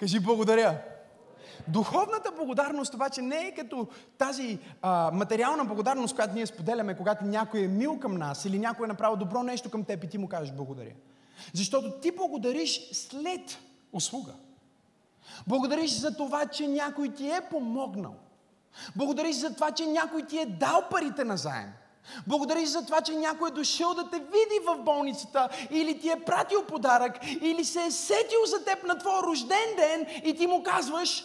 Кажи 0.00 0.20
благодаря. 0.20 0.78
Духовната 1.68 2.32
благодарност 2.36 2.94
обаче 2.94 3.22
не 3.22 3.36
е 3.36 3.54
като 3.54 3.88
тази 4.18 4.58
а, 4.82 5.10
материална 5.14 5.64
благодарност, 5.64 6.14
която 6.14 6.34
ние 6.34 6.46
споделяме, 6.46 6.96
когато 6.96 7.24
някой 7.24 7.60
е 7.60 7.68
мил 7.68 7.98
към 7.98 8.16
нас 8.16 8.44
или 8.44 8.58
някой 8.58 8.84
е 8.84 8.88
направил 8.88 9.16
добро 9.16 9.42
нещо 9.42 9.70
към 9.70 9.84
теб 9.84 10.04
и 10.04 10.08
ти 10.08 10.18
му 10.18 10.28
кажеш 10.28 10.52
благодаря. 10.52 10.92
Защото 11.54 11.90
ти 11.90 12.10
благодариш 12.10 12.90
след 12.92 13.58
услуга. 13.92 14.32
Благодариш 15.46 15.90
за 15.90 16.16
това, 16.16 16.46
че 16.46 16.68
някой 16.68 17.14
ти 17.14 17.30
е 17.30 17.40
помогнал. 17.50 18.14
Благодариш 18.96 19.36
за 19.36 19.54
това, 19.54 19.70
че 19.70 19.86
някой 19.86 20.26
ти 20.26 20.38
е 20.38 20.46
дал 20.46 20.84
парите 20.90 21.24
на 21.24 21.36
заем. 21.36 21.72
Благодариш 22.26 22.68
за 22.68 22.86
това, 22.86 23.00
че 23.00 23.12
някой 23.12 23.48
е 23.48 23.52
дошъл 23.52 23.94
да 23.94 24.10
те 24.10 24.18
види 24.18 24.60
в 24.66 24.78
болницата 24.78 25.48
или 25.70 26.00
ти 26.00 26.10
е 26.10 26.20
пратил 26.20 26.64
подарък 26.64 27.18
или 27.40 27.64
се 27.64 27.82
е 27.82 27.90
сетил 27.90 28.44
за 28.46 28.64
теб 28.64 28.84
на 28.84 28.98
твой 28.98 29.22
рожден 29.22 29.76
ден 29.76 30.06
и 30.24 30.36
ти 30.36 30.46
му 30.46 30.62
казваш 30.62 31.24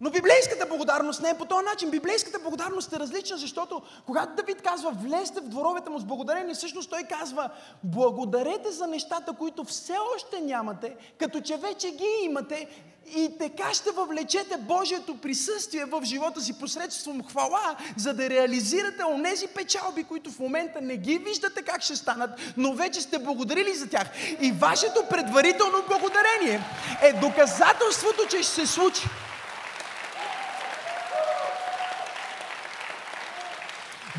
но 0.00 0.10
библейската 0.10 0.66
благодарност 0.66 1.22
не 1.22 1.30
е 1.30 1.38
по 1.38 1.44
този 1.44 1.64
начин. 1.64 1.90
Библейската 1.90 2.38
благодарност 2.38 2.92
е 2.92 2.98
различна, 2.98 3.36
защото 3.36 3.82
когато 4.06 4.34
Давид 4.34 4.62
казва, 4.62 4.90
влезте 5.02 5.40
в 5.40 5.48
дворовете 5.48 5.90
му 5.90 5.98
с 5.98 6.04
благодарение, 6.04 6.54
всъщност 6.54 6.90
той 6.90 7.02
казва, 7.02 7.50
благодарете 7.84 8.70
за 8.70 8.86
нещата, 8.86 9.32
които 9.32 9.64
все 9.64 9.94
още 10.16 10.40
нямате, 10.40 10.96
като 11.18 11.40
че 11.40 11.56
вече 11.56 11.90
ги 11.90 12.08
имате 12.22 12.68
и 13.16 13.38
така 13.38 13.74
ще 13.74 13.90
въвлечете 13.90 14.56
Божието 14.56 15.16
присъствие 15.16 15.84
в 15.84 16.02
живота 16.04 16.40
си 16.40 16.58
посредством 16.58 17.24
хвала, 17.24 17.76
за 17.96 18.14
да 18.14 18.30
реализирате 18.30 19.04
онези 19.04 19.46
печалби, 19.46 20.04
които 20.04 20.30
в 20.30 20.38
момента 20.38 20.80
не 20.80 20.96
ги 20.96 21.18
виждате 21.18 21.62
как 21.62 21.82
ще 21.82 21.96
станат, 21.96 22.30
но 22.56 22.72
вече 22.72 23.00
сте 23.00 23.18
благодарили 23.18 23.74
за 23.74 23.88
тях. 23.88 24.08
И 24.40 24.52
вашето 24.52 25.04
предварително 25.10 25.78
благодарение 25.88 26.60
е 27.02 27.12
доказателството, 27.12 28.26
че 28.30 28.42
ще 28.42 28.52
се 28.52 28.66
случи. 28.66 29.02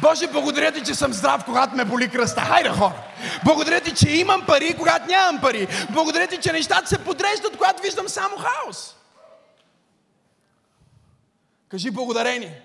Боже, 0.01 0.27
благодаря 0.27 0.71
ти, 0.71 0.83
че 0.83 0.95
съм 0.95 1.13
здрав, 1.13 1.45
когато 1.45 1.75
ме 1.75 1.85
боли 1.85 2.09
кръста. 2.09 2.41
Хайде, 2.41 2.69
хора! 2.69 3.03
Благодаря 3.45 3.81
ти, 3.81 3.95
че 3.95 4.09
имам 4.09 4.45
пари, 4.47 4.75
когато 4.77 5.07
нямам 5.07 5.41
пари. 5.41 5.67
Благодаря 5.91 6.27
ти, 6.27 6.37
че 6.37 6.51
нещата 6.51 6.87
се 6.87 7.03
подреждат, 7.03 7.57
когато 7.57 7.81
виждам 7.81 8.09
само 8.09 8.37
хаос. 8.37 8.95
Кажи 11.69 11.91
благодарение. 11.91 12.61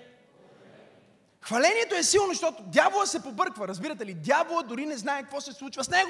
Хвалението 1.41 1.95
е 1.95 2.03
силно, 2.03 2.29
защото 2.29 2.63
дявола 2.63 3.05
се 3.05 3.23
побърква. 3.23 3.67
Разбирате 3.67 4.05
ли? 4.05 4.13
Дявола 4.13 4.63
дори 4.63 4.85
не 4.85 4.97
знае 4.97 5.21
какво 5.21 5.41
се 5.41 5.53
случва 5.53 5.83
с 5.83 5.89
него. 5.89 6.09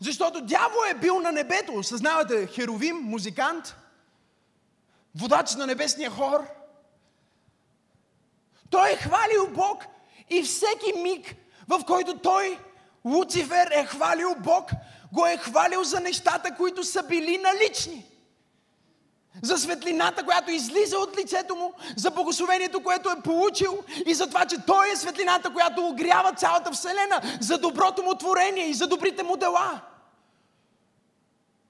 Защото 0.00 0.40
дявол 0.40 0.80
е 0.90 0.94
бил 0.94 1.20
на 1.20 1.32
небето. 1.32 1.72
Осъзнавате, 1.74 2.46
херовим, 2.46 2.96
музикант, 2.96 3.76
водач 5.14 5.54
на 5.54 5.66
небесния 5.66 6.10
хор– 6.10 6.46
той 8.70 8.90
е 8.90 8.96
хвалил 8.96 9.48
Бог 9.50 9.84
и 10.30 10.42
всеки 10.42 10.98
миг, 11.02 11.34
в 11.68 11.84
който 11.86 12.18
той, 12.18 12.58
Луцифер, 13.04 13.70
е 13.72 13.84
хвалил 13.84 14.34
Бог, 14.38 14.70
го 15.12 15.26
е 15.26 15.36
хвалил 15.36 15.84
за 15.84 16.00
нещата, 16.00 16.54
които 16.56 16.84
са 16.84 17.02
били 17.02 17.38
налични. 17.38 18.06
За 19.42 19.58
светлината, 19.58 20.24
която 20.24 20.50
излиза 20.50 20.98
от 20.98 21.18
лицето 21.18 21.56
му, 21.56 21.72
за 21.96 22.10
благословението, 22.10 22.82
което 22.82 23.10
е 23.10 23.22
получил 23.22 23.84
и 24.06 24.14
за 24.14 24.26
това, 24.26 24.46
че 24.46 24.56
той 24.66 24.92
е 24.92 24.96
светлината, 24.96 25.52
която 25.52 25.86
огрява 25.86 26.32
цялата 26.32 26.72
Вселена, 26.72 27.20
за 27.40 27.58
доброто 27.58 28.02
му 28.02 28.14
творение 28.14 28.66
и 28.66 28.74
за 28.74 28.86
добрите 28.86 29.22
му 29.22 29.36
дела. 29.36 29.80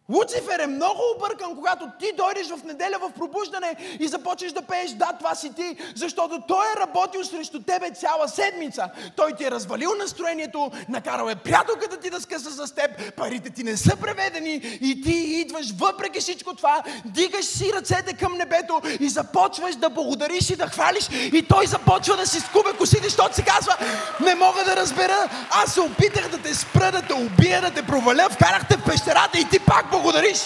Луцифер 0.09 0.59
е 0.59 0.67
много 0.67 1.01
объркан, 1.17 1.55
когато 1.57 1.89
ти 1.99 2.13
дойдеш 2.17 2.49
в 2.49 2.65
неделя 2.65 2.99
в 3.01 3.13
пробуждане 3.13 3.77
и 4.01 4.09
започнеш 4.09 4.53
да 4.53 4.63
пееш, 4.63 4.91
да, 4.91 5.13
това 5.19 5.35
си 5.35 5.53
ти, 5.55 5.77
защото 5.97 6.43
той 6.49 6.67
е 6.67 6.81
работил 6.81 7.25
срещу 7.25 7.63
тебе 7.63 7.91
цяла 7.91 8.29
седмица. 8.29 8.89
Той 9.17 9.33
ти 9.33 9.45
е 9.45 9.51
развалил 9.51 9.91
настроението, 9.99 10.71
накарал 10.89 11.29
е 11.29 11.35
приятелката 11.35 11.97
ти 11.97 12.11
да 12.11 12.21
скъса 12.21 12.67
с 12.67 12.75
теб, 12.75 13.15
парите 13.17 13.51
ти 13.51 13.65
не 13.65 13.77
са 13.77 13.97
преведени 13.97 14.55
и 14.81 15.03
ти 15.03 15.13
идваш 15.13 15.73
въпреки 15.73 16.21
всичко 16.21 16.55
това, 16.55 16.83
дигаш 17.05 17.45
си 17.45 17.73
ръцете 17.73 18.13
към 18.17 18.37
небето 18.37 18.81
и 19.01 19.09
започваш 19.09 19.77
да 19.77 19.91
благодариш 19.91 20.51
и 20.51 20.57
да 20.57 20.67
хвалиш 20.67 21.09
и 21.13 21.47
той 21.49 21.67
започва 21.67 22.17
да 22.17 22.27
си 22.27 22.41
скубе 22.41 22.73
косите, 22.79 23.05
защото 23.05 23.35
си 23.35 23.45
казва, 23.45 23.77
не 24.21 24.35
мога 24.35 24.65
да 24.65 24.77
разбера, 24.77 25.29
аз 25.51 25.75
се 25.75 25.81
опитах 25.81 26.29
да 26.29 26.39
те 26.39 26.55
спра, 26.55 26.93
да 26.93 27.03
те 27.03 27.13
убия, 27.13 27.61
да 27.61 27.71
те 27.71 27.83
проваля, 27.83 28.29
вкарахте 28.31 28.77
в 28.77 28.85
пещерата 28.85 29.39
и 29.39 29.49
ти 29.49 29.59
пак 29.59 29.94
благодариш. 29.95 30.39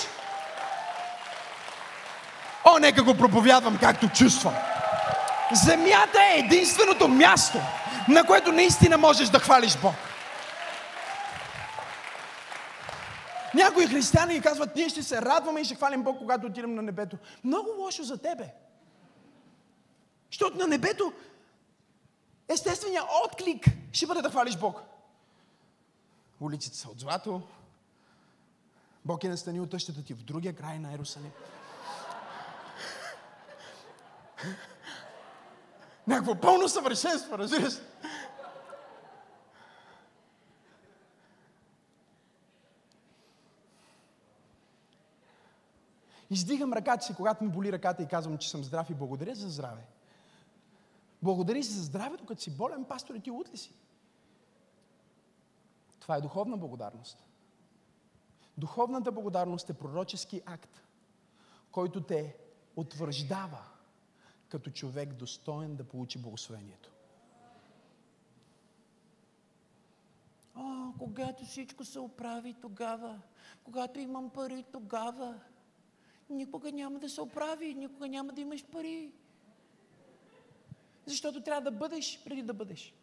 О, 2.64 2.78
нека 2.78 3.02
го 3.02 3.16
проповядвам 3.16 3.78
както 3.78 4.08
чувствам. 4.08 4.54
Земята 5.52 6.18
е 6.34 6.38
единственото 6.38 7.08
място, 7.08 7.58
на 8.08 8.24
което 8.24 8.52
наистина 8.52 8.98
можеш 8.98 9.28
да 9.28 9.38
хвалиш 9.38 9.76
Бог. 9.76 9.94
Някои 13.54 13.86
християни 13.86 14.40
казват, 14.40 14.76
ние 14.76 14.88
ще 14.88 15.02
се 15.02 15.22
радваме 15.22 15.60
и 15.60 15.64
ще 15.64 15.74
хвалим 15.74 16.02
Бог, 16.02 16.18
когато 16.18 16.46
отидем 16.46 16.74
на 16.74 16.82
небето. 16.82 17.16
Много 17.44 17.70
лошо 17.78 18.02
за 18.02 18.18
тебе. 18.18 18.44
Защото 20.30 20.58
на 20.58 20.66
небето 20.66 21.12
естественият 22.48 23.06
отклик 23.24 23.66
ще 23.92 24.06
бъде 24.06 24.22
да 24.22 24.30
хвалиш 24.30 24.56
Бог. 24.56 24.82
Улиците 26.40 26.76
са 26.76 26.88
от 26.88 27.00
злато, 27.00 27.42
Бог 29.08 29.24
е 29.24 29.28
настанил 29.28 29.66
тъщата 29.66 30.02
ти 30.02 30.14
в 30.14 30.22
другия 30.22 30.56
край 30.56 30.78
на 30.78 30.92
Ерусалим. 30.92 31.30
Някакво 36.06 36.40
пълно 36.40 36.68
съвършенство, 36.68 37.38
разбираш? 37.38 37.74
Издигам 46.30 46.72
ръката 46.72 47.04
си, 47.04 47.14
когато 47.14 47.44
ми 47.44 47.50
боли 47.50 47.72
ръката 47.72 48.02
и 48.02 48.08
казвам, 48.08 48.38
че 48.38 48.50
съм 48.50 48.64
здрав 48.64 48.90
и 48.90 48.94
благодаря 48.94 49.34
за 49.34 49.48
здраве. 49.48 49.86
Благодаря 51.22 51.62
за 51.62 51.82
здравето, 51.82 52.26
като 52.26 52.42
си 52.42 52.56
болен, 52.56 52.84
пастор, 52.84 53.14
и 53.14 53.20
ти 53.20 53.30
лут 53.30 53.52
ли 53.52 53.56
си? 53.56 53.74
Това 56.00 56.16
е 56.16 56.20
духовна 56.20 56.56
благодарност. 56.56 57.27
Духовната 58.58 59.12
благодарност 59.12 59.70
е 59.70 59.72
пророчески 59.72 60.42
акт, 60.46 60.82
който 61.70 62.00
те 62.00 62.36
утвърждава 62.76 63.64
като 64.48 64.70
човек 64.70 65.12
достоен 65.12 65.76
да 65.76 65.84
получи 65.84 66.18
благословението. 66.18 66.92
О, 70.56 70.92
когато 70.98 71.44
всичко 71.44 71.84
се 71.84 71.98
оправи 71.98 72.54
тогава, 72.60 73.20
когато 73.64 74.00
имам 74.00 74.30
пари 74.30 74.64
тогава, 74.72 75.40
никога 76.30 76.72
няма 76.72 76.98
да 76.98 77.08
се 77.08 77.20
оправи, 77.20 77.74
никога 77.74 78.08
няма 78.08 78.32
да 78.32 78.40
имаш 78.40 78.64
пари. 78.66 79.12
Защото 81.06 81.42
трябва 81.42 81.70
да 81.70 81.76
бъдеш 81.76 82.24
преди 82.24 82.42
да 82.42 82.54
бъдеш. 82.54 82.94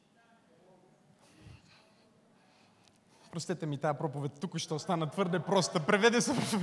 Простете 3.36 3.66
ми, 3.66 3.78
тази 3.78 3.98
проповед 3.98 4.32
тук 4.42 4.58
ще 4.58 4.74
остана 4.74 5.10
твърде 5.10 5.40
проста. 5.40 5.80
Преведе 5.80 6.22
се 6.22 6.34
в, 6.34 6.36
в, 6.36 6.62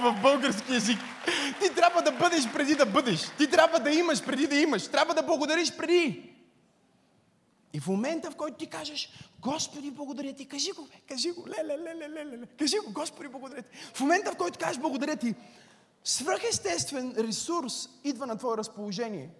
в, 0.00 0.22
български 0.22 0.72
язик. 0.72 0.98
Ти 1.60 1.74
трябва 1.74 2.02
да 2.02 2.12
бъдеш 2.12 2.52
преди 2.52 2.74
да 2.74 2.86
бъдеш. 2.86 3.30
Ти 3.38 3.50
трябва 3.50 3.80
да 3.80 3.90
имаш 3.90 4.24
преди 4.24 4.46
да 4.46 4.56
имаш. 4.56 4.88
Трябва 4.88 5.14
да 5.14 5.22
благодариш 5.22 5.76
преди. 5.76 6.32
И 7.72 7.80
в 7.80 7.86
момента, 7.86 8.30
в 8.30 8.36
който 8.36 8.56
ти 8.56 8.66
кажеш, 8.66 9.12
Господи, 9.40 9.90
благодаря 9.90 10.32
ти, 10.32 10.48
кажи 10.48 10.72
го, 10.72 10.82
бе, 10.82 11.00
кажи 11.08 11.30
го, 11.30 11.48
ле, 11.48 11.64
ле, 11.64 11.78
ле, 11.78 11.94
ле, 11.94 12.08
ле, 12.08 12.38
ле, 12.38 12.46
кажи 12.58 12.76
го, 12.86 12.92
Господи, 12.92 13.28
благодаря 13.28 13.62
ти. 13.62 13.68
В 13.94 14.00
момента, 14.00 14.32
в 14.32 14.36
който 14.36 14.58
кажеш 14.58 14.78
благодаря 14.78 15.16
ти, 15.16 15.34
свръхестествен 16.04 17.14
ресурс 17.18 17.88
идва 18.04 18.26
на 18.26 18.36
твое 18.36 18.56
разположение 18.56 19.30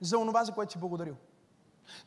за 0.00 0.18
онова, 0.18 0.44
за 0.44 0.52
което 0.52 0.72
си 0.72 0.78
благодарил. 0.78 1.16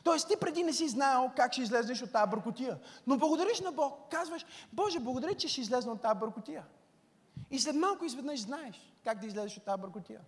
Тоест 0.02 0.28
ти 0.28 0.36
преди 0.40 0.62
не 0.62 0.72
си 0.72 0.88
знаел 0.88 1.30
как 1.36 1.52
ще 1.52 1.62
излезеш 1.62 2.02
от 2.02 2.12
тази 2.12 2.30
бъркотия. 2.30 2.78
Но 3.06 3.18
благодариш 3.18 3.60
на 3.60 3.72
Бог. 3.72 4.10
Казваш, 4.10 4.46
Боже, 4.72 5.00
благодаря, 5.00 5.34
че 5.34 5.48
ще 5.48 5.60
излезна 5.60 5.92
от 5.92 6.02
тази 6.02 6.18
бъркотия. 6.18 6.64
И 7.50 7.58
след 7.58 7.76
малко 7.76 8.04
изведнъж 8.04 8.40
знаеш 8.40 8.92
как 9.04 9.18
да 9.18 9.26
излезеш 9.26 9.56
от 9.56 9.64
тази 9.64 9.80
бъркотия. 9.80 10.20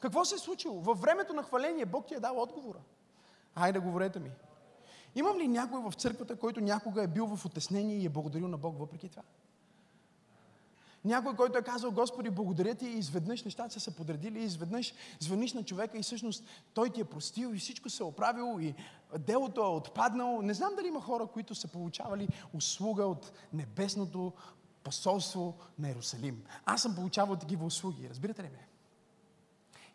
Какво 0.00 0.24
се 0.24 0.34
е 0.34 0.38
случило? 0.38 0.80
Във 0.80 1.00
времето 1.00 1.32
на 1.32 1.42
хваление 1.42 1.86
Бог 1.86 2.06
ти 2.06 2.14
е 2.14 2.20
дал 2.20 2.42
отговора. 2.42 2.78
Айде, 3.54 3.78
говорете 3.78 4.20
ми. 4.20 4.30
Имам 5.14 5.38
ли 5.38 5.48
някой 5.48 5.80
в 5.80 5.92
църквата, 5.96 6.36
който 6.36 6.60
някога 6.60 7.02
е 7.02 7.06
бил 7.06 7.26
в 7.26 7.44
отеснение 7.44 7.96
и 7.96 8.06
е 8.06 8.08
благодарил 8.08 8.48
на 8.48 8.58
Бог 8.58 8.78
въпреки 8.78 9.08
това? 9.08 9.22
Някой, 11.04 11.36
който 11.36 11.58
е 11.58 11.62
казал, 11.62 11.90
Господи, 11.90 12.30
благодаря 12.30 12.74
ти 12.74 12.86
и 12.86 12.98
изведнъж 12.98 13.44
нещата 13.44 13.74
са 13.74 13.80
се 13.80 13.96
подредили, 13.96 14.40
и 14.40 14.44
изведнъж 14.44 14.94
звъниш 15.20 15.52
на 15.52 15.64
човека 15.64 15.98
и 15.98 16.02
всъщност 16.02 16.44
той 16.74 16.90
ти 16.90 17.00
е 17.00 17.04
простил 17.04 17.54
и 17.54 17.58
всичко 17.58 17.90
се 17.90 18.02
е 18.02 18.06
оправило 18.06 18.60
и 18.60 18.74
делото 19.18 19.60
е 19.60 19.68
отпаднало. 19.68 20.42
Не 20.42 20.54
знам 20.54 20.72
дали 20.76 20.88
има 20.88 21.00
хора, 21.00 21.26
които 21.26 21.54
са 21.54 21.68
получавали 21.68 22.28
услуга 22.54 23.06
от 23.06 23.32
небесното 23.52 24.32
посолство 24.82 25.58
на 25.78 25.88
Иерусалим. 25.88 26.44
Аз 26.64 26.82
съм 26.82 26.94
получавал 26.94 27.36
такива 27.36 27.66
услуги, 27.66 28.08
разбирате 28.10 28.42
ли 28.42 28.48
ме? 28.48 28.71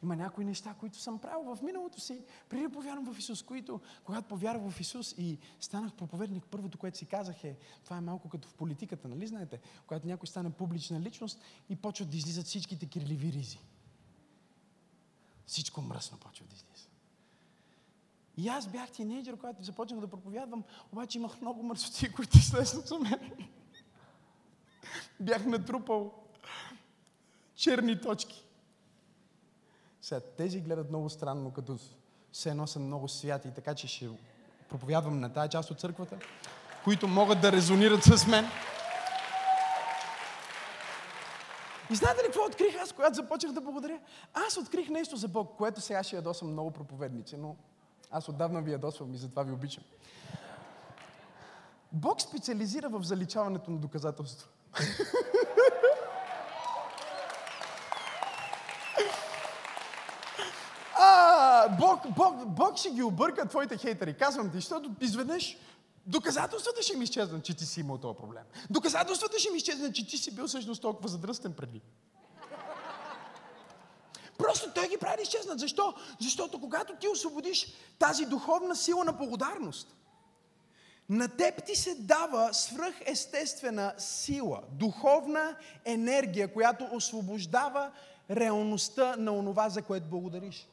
Има 0.04 0.16
някои 0.16 0.46
неща, 0.46 0.76
които 0.80 0.98
съм 0.98 1.20
правил 1.20 1.56
в 1.56 1.62
миналото 1.62 2.00
си, 2.00 2.24
преди 2.50 2.64
да 2.64 2.70
повярвам 2.70 3.14
в 3.14 3.20
Исус, 3.20 3.44
които, 3.44 3.82
когато 4.04 4.28
повярвах 4.28 4.72
в 4.72 4.80
Исус 4.80 5.16
и 5.18 5.38
станах 5.60 5.94
проповедник, 5.94 6.46
първото, 6.46 6.78
което 6.78 6.98
си 6.98 7.06
казах 7.06 7.44
е, 7.44 7.58
това 7.84 7.98
е 7.98 8.02
малко 8.02 8.30
като 8.30 8.48
в 8.48 8.54
политиката, 8.54 9.08
нали 9.08 9.28
знаете? 9.28 9.60
Когато 9.88 10.08
някой 10.08 10.28
стане 10.28 10.50
публична 10.50 11.00
личност 11.00 11.42
и 11.70 11.76
почват 11.76 12.10
да 12.10 12.18
излизат 12.18 12.46
всичките 12.46 12.86
кирливи 12.86 13.32
ризи. 13.32 13.60
Всичко 15.46 15.82
мръсно 15.82 16.18
почва 16.18 16.46
да 16.46 16.56
излиза. 16.56 16.88
И 18.38 18.48
аз 18.48 18.68
бях 18.68 18.92
тинейджър, 18.92 19.38
когато 19.38 19.64
започнах 19.64 20.00
да 20.00 20.08
проповядвам, 20.08 20.64
обаче 20.92 21.18
имах 21.18 21.42
много 21.42 21.64
мърсоти, 21.64 22.12
които 22.12 22.38
излезнат 22.38 22.88
за 22.88 23.00
мен. 23.00 23.32
бях 25.20 25.46
натрупал 25.46 26.14
черни 27.56 28.02
точки. 28.02 28.47
Сега, 30.08 30.22
тези 30.22 30.62
гледат 30.62 30.90
много 30.90 31.10
странно, 31.10 31.52
като 31.52 31.78
все 32.32 32.50
едно 32.50 32.68
са 32.68 32.80
много 32.80 33.08
святи, 33.08 33.52
така 33.56 33.76
че 33.76 33.88
ще 33.88 34.10
проповядвам 34.70 35.20
на 35.20 35.34
тази 35.34 35.50
част 35.50 35.72
от 35.72 35.80
църквата, 35.80 36.18
които 36.84 37.08
могат 37.08 37.42
да 37.42 37.52
резонират 37.52 38.04
с 38.04 38.28
мен. 38.28 38.46
И 41.92 41.96
знаете 41.96 42.22
ли 42.22 42.26
какво 42.26 42.46
открих 42.46 42.76
аз, 42.82 42.92
когато 42.92 43.16
започнах 43.16 43.52
да 43.52 43.62
благодаря? 43.62 44.00
Аз 44.34 44.58
открих 44.58 44.90
нещо 44.90 45.18
за 45.18 45.28
Бог, 45.28 45.58
което 45.58 45.82
сега 45.82 46.04
ще 46.04 46.16
ядосам 46.16 46.52
много 46.52 46.72
проповедници, 46.72 47.38
но 47.38 47.56
аз 48.12 48.30
отдавна 48.30 48.62
ви 48.62 48.72
ядосвам 48.72 49.14
и 49.14 49.18
затова 49.18 49.44
ви 49.44 49.52
обичам. 49.52 49.84
Бог 51.92 52.22
специализира 52.22 52.90
в 52.90 53.04
заличаването 53.04 53.72
на 53.72 53.78
доказателства. 53.78 54.50
Бог, 61.70 62.00
Бог, 62.16 62.46
Бог 62.46 62.78
ще 62.78 62.90
ги 62.90 63.04
обърка 63.04 63.48
твоите 63.48 63.78
хейтери. 63.78 64.18
Казвам 64.18 64.50
ти, 64.50 64.56
защото 64.56 64.92
изведнъж 65.02 65.58
доказателствата 66.06 66.82
ще 66.82 66.98
ми 66.98 67.04
изчезнат, 67.04 67.44
че 67.44 67.54
ти 67.54 67.66
си 67.66 67.80
имал 67.80 67.98
този 67.98 68.18
проблем. 68.18 68.44
Доказателствата 68.70 69.40
ще 69.40 69.52
ми 69.52 69.58
изчезнат, 69.58 69.96
че 69.96 70.08
ти 70.08 70.18
си 70.18 70.36
бил 70.36 70.48
всъщност 70.48 70.82
толкова 70.82 71.10
задръстен 71.10 71.54
преди. 71.54 71.82
Просто 74.38 74.72
той 74.76 74.88
ги 74.88 74.98
прави 74.98 75.16
да 75.16 75.22
изчезнат. 75.22 75.60
Защо? 75.60 75.94
Защото 76.22 76.62
когато 76.62 76.96
ти 76.96 77.08
освободиш 77.08 77.74
тази 78.00 78.26
духовна 78.26 78.76
сила 78.76 79.06
на 79.06 79.14
благодарност, 79.14 79.96
на 81.10 81.28
теб 81.28 81.66
ти 81.66 81.76
се 81.76 81.96
дава 81.96 82.54
свръхестествена 82.54 83.94
сила, 83.98 84.62
духовна 84.72 85.56
енергия, 85.86 86.54
която 86.54 86.90
освобождава 86.92 87.92
реалността 88.30 89.16
на 89.18 89.32
онова, 89.32 89.70
за 89.70 89.82
което 89.82 90.10
благодариш. 90.10 90.68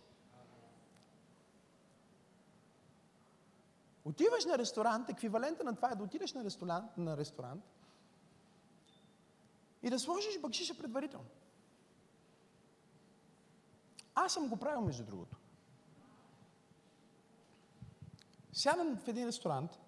Отиваш 4.05 4.45
на 4.45 4.59
ресторант, 4.59 5.09
еквивалента 5.09 5.64
на 5.64 5.77
това 5.77 5.90
е 5.90 5.95
да 5.95 6.05
отидеш 6.05 6.33
на 6.33 6.45
ресторант, 6.45 6.97
на 6.97 7.17
ресторант 7.17 7.64
и 9.83 9.90
да 9.90 9.99
сложиш 9.99 10.40
бакшиша 10.40 10.79
предварително. 10.79 11.27
Аз 14.14 14.33
съм 14.33 14.49
го 14.49 14.57
правил, 14.57 14.81
между 14.81 15.05
другото. 15.05 15.37
Сядам 18.53 18.97
в 18.97 19.09
един 19.09 19.27
ресторант, 19.27 19.79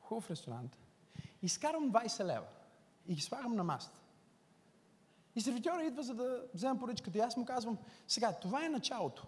хубав 0.00 0.30
ресторант, 0.30 0.78
изкарам 1.42 1.92
20 1.92 2.24
лева 2.24 2.46
и 3.06 3.14
ги 3.14 3.20
слагам 3.20 3.56
на 3.56 3.64
маста. 3.64 4.00
И 5.36 5.40
сервитьора 5.40 5.84
идва, 5.84 6.02
за 6.02 6.14
да 6.14 6.42
взема 6.54 6.80
поръчката. 6.80 7.18
И 7.18 7.20
аз 7.20 7.36
му 7.36 7.44
казвам, 7.44 7.78
сега, 8.08 8.32
това 8.32 8.64
е 8.64 8.68
началото. 8.68 9.26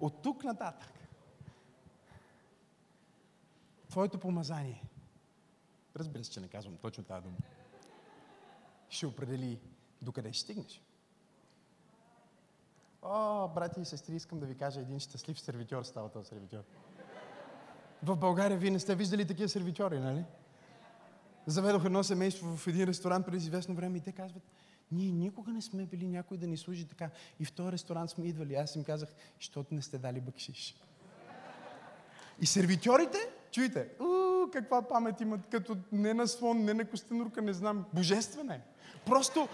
От 0.00 0.22
тук 0.22 0.44
нататък. 0.44 0.92
Твоето 3.88 4.18
помазание, 4.18 4.82
разбира 5.96 6.24
се, 6.24 6.30
че 6.30 6.40
не 6.40 6.48
казвам 6.48 6.76
точно 6.76 7.04
тази 7.04 7.22
дума, 7.22 7.36
ще 8.88 9.06
определи 9.06 9.60
докъде 10.02 10.32
ще 10.32 10.42
стигнеш. 10.42 10.82
О, 13.02 13.48
брати 13.48 13.80
и 13.80 13.84
сестри, 13.84 14.14
искам 14.14 14.40
да 14.40 14.46
ви 14.46 14.54
кажа, 14.54 14.80
един 14.80 15.00
щастлив 15.00 15.40
сервитьор 15.40 15.82
става 15.82 16.08
този 16.08 16.28
сервитьор. 16.28 16.62
В 18.02 18.16
България 18.16 18.58
вие 18.58 18.70
не 18.70 18.78
сте 18.78 18.94
виждали 18.94 19.26
такива 19.26 19.48
сервитьори, 19.48 19.98
нали? 19.98 20.24
Заведох 21.46 21.84
едно 21.84 22.04
семейство 22.04 22.56
в 22.56 22.66
един 22.66 22.84
ресторант 22.84 23.26
преди 23.26 23.36
известно 23.36 23.74
време 23.74 23.98
и 23.98 24.00
те 24.00 24.12
казват, 24.12 24.42
ние 24.92 25.12
никога 25.12 25.52
не 25.52 25.62
сме 25.62 25.86
били 25.86 26.06
някой 26.06 26.36
да 26.36 26.46
ни 26.46 26.56
служи 26.56 26.84
така. 26.84 27.10
И 27.40 27.44
в 27.44 27.52
този 27.52 27.72
ресторант 27.72 28.10
сме 28.10 28.26
идвали. 28.26 28.54
Аз 28.54 28.76
им 28.76 28.84
казах, 28.84 29.08
защото 29.40 29.74
не 29.74 29.82
сте 29.82 29.98
дали 29.98 30.20
бъкшиш. 30.20 30.74
И 32.40 32.46
сервитьорите, 32.46 33.18
чуйте, 33.50 33.88
у, 34.00 34.50
каква 34.50 34.82
памет 34.82 35.20
имат, 35.20 35.46
като 35.50 35.76
не 35.92 36.14
на 36.14 36.28
слон, 36.28 36.64
не 36.64 36.74
на 36.74 36.84
костенурка, 36.84 37.42
не 37.42 37.52
знам. 37.52 37.84
Божествена 37.94 38.54
е. 38.54 38.60
Просто, 39.06 39.48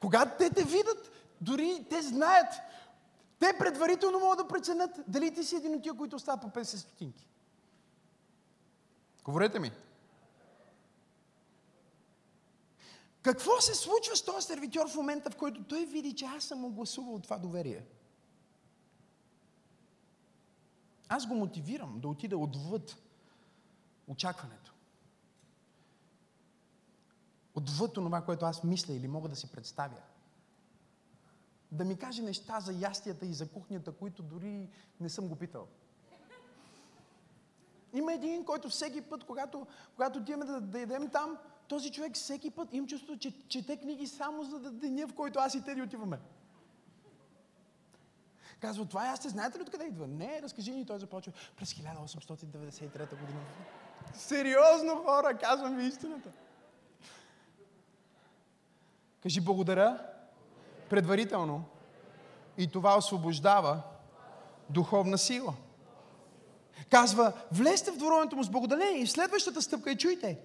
когато 0.00 0.38
те 0.38 0.50
те 0.50 0.64
видят, 0.64 1.10
дори 1.40 1.86
те 1.90 2.02
знаят, 2.02 2.54
те 3.38 3.52
предварително 3.58 4.18
могат 4.18 4.38
да 4.38 4.48
преценят 4.48 4.90
дали 5.08 5.34
ти 5.34 5.44
си 5.44 5.56
един 5.56 5.74
от 5.74 5.82
тия, 5.82 5.94
които 5.94 6.16
остават 6.16 6.40
по 6.40 6.60
50 6.60 6.62
стотинки. 6.62 7.26
Говорете 9.24 9.58
ми. 9.58 9.70
Какво 13.28 13.60
се 13.60 13.74
случва 13.74 14.16
с 14.16 14.24
този 14.24 14.46
сервитьор 14.46 14.88
в 14.88 14.94
момента, 14.94 15.30
в 15.30 15.36
който 15.36 15.64
той 15.64 15.86
види, 15.86 16.16
че 16.16 16.24
аз 16.24 16.44
съм 16.44 16.64
огласувал 16.64 17.18
това 17.18 17.38
доверие? 17.38 17.86
Аз 21.08 21.26
го 21.26 21.34
мотивирам 21.34 22.00
да 22.00 22.08
отида 22.08 22.38
отвъд 22.38 22.96
очакването. 24.06 24.74
Отвъд 27.54 27.94
това, 27.94 28.24
което 28.24 28.46
аз 28.46 28.64
мисля 28.64 28.94
или 28.94 29.08
мога 29.08 29.28
да 29.28 29.36
си 29.36 29.52
представя. 29.52 30.00
Да 31.72 31.84
ми 31.84 31.98
каже 31.98 32.22
неща 32.22 32.60
за 32.60 32.72
ястията 32.72 33.26
и 33.26 33.34
за 33.34 33.48
кухнята, 33.48 33.92
които 33.92 34.22
дори 34.22 34.68
не 35.00 35.08
съм 35.08 35.28
го 35.28 35.36
питал. 35.36 35.68
Има 37.92 38.12
един, 38.12 38.44
който 38.44 38.68
всеки 38.68 39.00
път, 39.00 39.24
когато, 39.24 39.66
когато 39.94 40.18
отиваме 40.18 40.44
да, 40.44 40.60
да 40.60 40.80
ядем 40.80 41.10
там, 41.10 41.38
този 41.68 41.92
човек 41.92 42.14
всеки 42.14 42.50
път 42.50 42.74
им 42.74 42.86
чувство, 42.86 43.18
че 43.18 43.32
чете 43.48 43.76
книги 43.76 44.06
само 44.06 44.44
за 44.44 44.58
деня, 44.58 45.06
в 45.06 45.14
който 45.14 45.38
аз 45.38 45.54
и 45.54 45.64
Теди 45.64 45.82
отиваме. 45.82 46.18
Казва, 48.60 48.84
това 48.84 49.06
е, 49.06 49.08
аз 49.08 49.20
те 49.20 49.28
знаете 49.28 49.58
ли 49.58 49.62
откъде 49.62 49.84
идва? 49.84 50.06
Не, 50.06 50.42
разкажи 50.42 50.70
ни, 50.70 50.86
той 50.86 50.98
започва 50.98 51.32
през 51.56 51.74
1893 51.74 53.20
година. 53.20 53.40
Сериозно 54.14 54.96
хора, 54.96 55.38
казвам 55.38 55.76
ви 55.76 55.84
истината. 55.84 56.28
Кажи 59.22 59.40
благодаря 59.40 60.06
предварително. 60.90 61.64
И 62.58 62.70
това 62.70 62.96
освобождава 62.96 63.82
духовна 64.70 65.18
сила. 65.18 65.54
Казва, 66.90 67.32
влезте 67.52 67.90
в 67.90 67.96
дворовето 67.96 68.36
му 68.36 68.42
с 68.42 68.50
благодарение 68.50 69.02
и 69.02 69.06
следващата 69.06 69.62
стъпка 69.62 69.90
и 69.90 69.98
чуйте. 69.98 70.38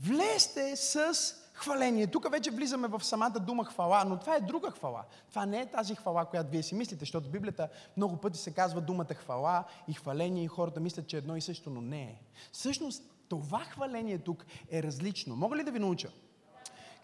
Влезте 0.00 0.76
с 0.76 1.14
хваление. 1.54 2.06
Тук 2.06 2.30
вече 2.30 2.50
влизаме 2.50 2.88
в 2.88 3.04
самата 3.04 3.30
дума 3.30 3.64
хвала, 3.64 4.04
но 4.04 4.18
това 4.18 4.36
е 4.36 4.40
друга 4.40 4.70
хвала. 4.70 5.04
Това 5.28 5.46
не 5.46 5.60
е 5.60 5.66
тази 5.66 5.94
хвала, 5.94 6.24
която 6.24 6.50
вие 6.50 6.62
си 6.62 6.74
мислите, 6.74 7.00
защото 7.00 7.28
в 7.28 7.30
Библията 7.30 7.68
много 7.96 8.16
пъти 8.16 8.38
се 8.38 8.54
казва 8.54 8.80
думата 8.80 9.14
хвала 9.14 9.64
и 9.88 9.92
хваление 9.92 10.44
и 10.44 10.48
хората 10.48 10.80
мислят, 10.80 11.06
че 11.06 11.16
едно 11.16 11.36
и 11.36 11.40
също, 11.40 11.70
но 11.70 11.80
не 11.80 12.02
е. 12.02 12.20
Всъщност, 12.52 13.02
това 13.28 13.58
хваление 13.58 14.18
тук 14.18 14.46
е 14.70 14.82
различно. 14.82 15.36
Мога 15.36 15.56
ли 15.56 15.64
да 15.64 15.70
ви 15.70 15.78
науча? 15.78 16.08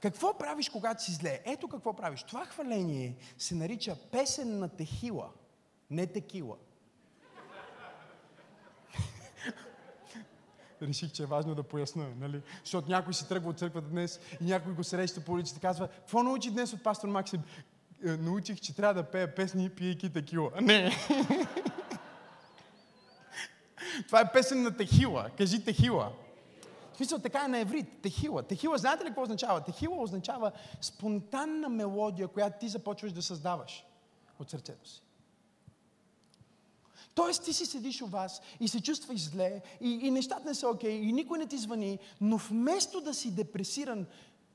Какво 0.01 0.39
правиш, 0.39 0.69
когато 0.69 1.03
си 1.03 1.13
зле? 1.13 1.41
Ето 1.45 1.69
какво 1.69 1.93
правиш. 1.93 2.23
Това 2.23 2.45
хваление 2.45 3.17
се 3.39 3.55
нарича 3.55 3.97
песен 4.13 4.59
на 4.59 4.69
техила, 4.69 5.31
не 5.91 6.07
текила. 6.07 6.57
Реших, 10.83 11.13
че 11.13 11.23
е 11.23 11.27
важно 11.27 11.55
да 11.55 11.63
поясна, 11.63 12.07
нали? 12.21 12.43
Защото 12.65 12.91
някой 12.91 13.15
си 13.15 13.29
тръгва 13.29 13.51
от 13.51 13.59
църквата 13.59 13.89
днес 13.89 14.21
и 14.41 14.45
някой 14.45 14.73
го 14.73 14.85
среща 14.85 15.21
по 15.21 15.33
улицата 15.33 15.59
и 15.59 15.61
казва, 15.61 15.89
какво 15.89 16.23
научи 16.23 16.51
днес 16.51 16.73
от 16.73 16.83
пастор 16.83 17.09
Максим? 17.09 17.43
Е, 18.07 18.11
научих, 18.11 18.61
че 18.61 18.77
трябва 18.77 18.95
да 18.95 19.11
пея 19.11 19.35
песни, 19.35 19.71
пиейки 19.71 20.13
такива. 20.13 20.51
Не. 20.61 20.91
Това 24.07 24.21
е 24.21 24.33
песен 24.33 24.63
на 24.63 24.77
Техила. 24.77 25.31
Кажи 25.39 25.65
Техила. 25.65 26.13
В 26.93 26.97
смисъл 26.97 27.19
така 27.19 27.45
е 27.45 27.49
на 27.49 27.59
еврит. 27.59 28.03
Техила. 28.03 28.43
Техила, 28.43 28.79
знаете 28.79 29.05
ли 29.05 29.09
какво 29.09 29.23
означава? 29.23 29.61
Техила 29.61 30.03
означава 30.03 30.53
спонтанна 30.81 31.69
мелодия, 31.69 32.29
която 32.29 32.59
ти 32.61 32.69
започваш 32.69 33.13
да 33.13 33.23
създаваш 33.23 33.85
от 34.39 34.51
сърцето 34.51 34.89
си. 34.89 35.03
Тоест 37.15 37.45
ти 37.45 37.53
си 37.53 37.67
седиш 37.67 38.03
у 38.03 38.07
вас 38.07 38.41
и 38.61 38.69
се 38.69 38.83
чувстваш 38.83 39.31
зле 39.31 39.63
и, 39.81 39.91
и 39.91 40.11
нещата 40.11 40.49
не 40.49 40.55
са 40.55 40.69
окей 40.69 41.01
okay, 41.01 41.09
и 41.09 41.13
никой 41.13 41.39
не 41.39 41.47
ти 41.47 41.59
звъни, 41.59 41.99
но 42.21 42.37
вместо 42.37 43.01
да 43.01 43.15
си 43.15 43.31
депресиран, 43.31 44.07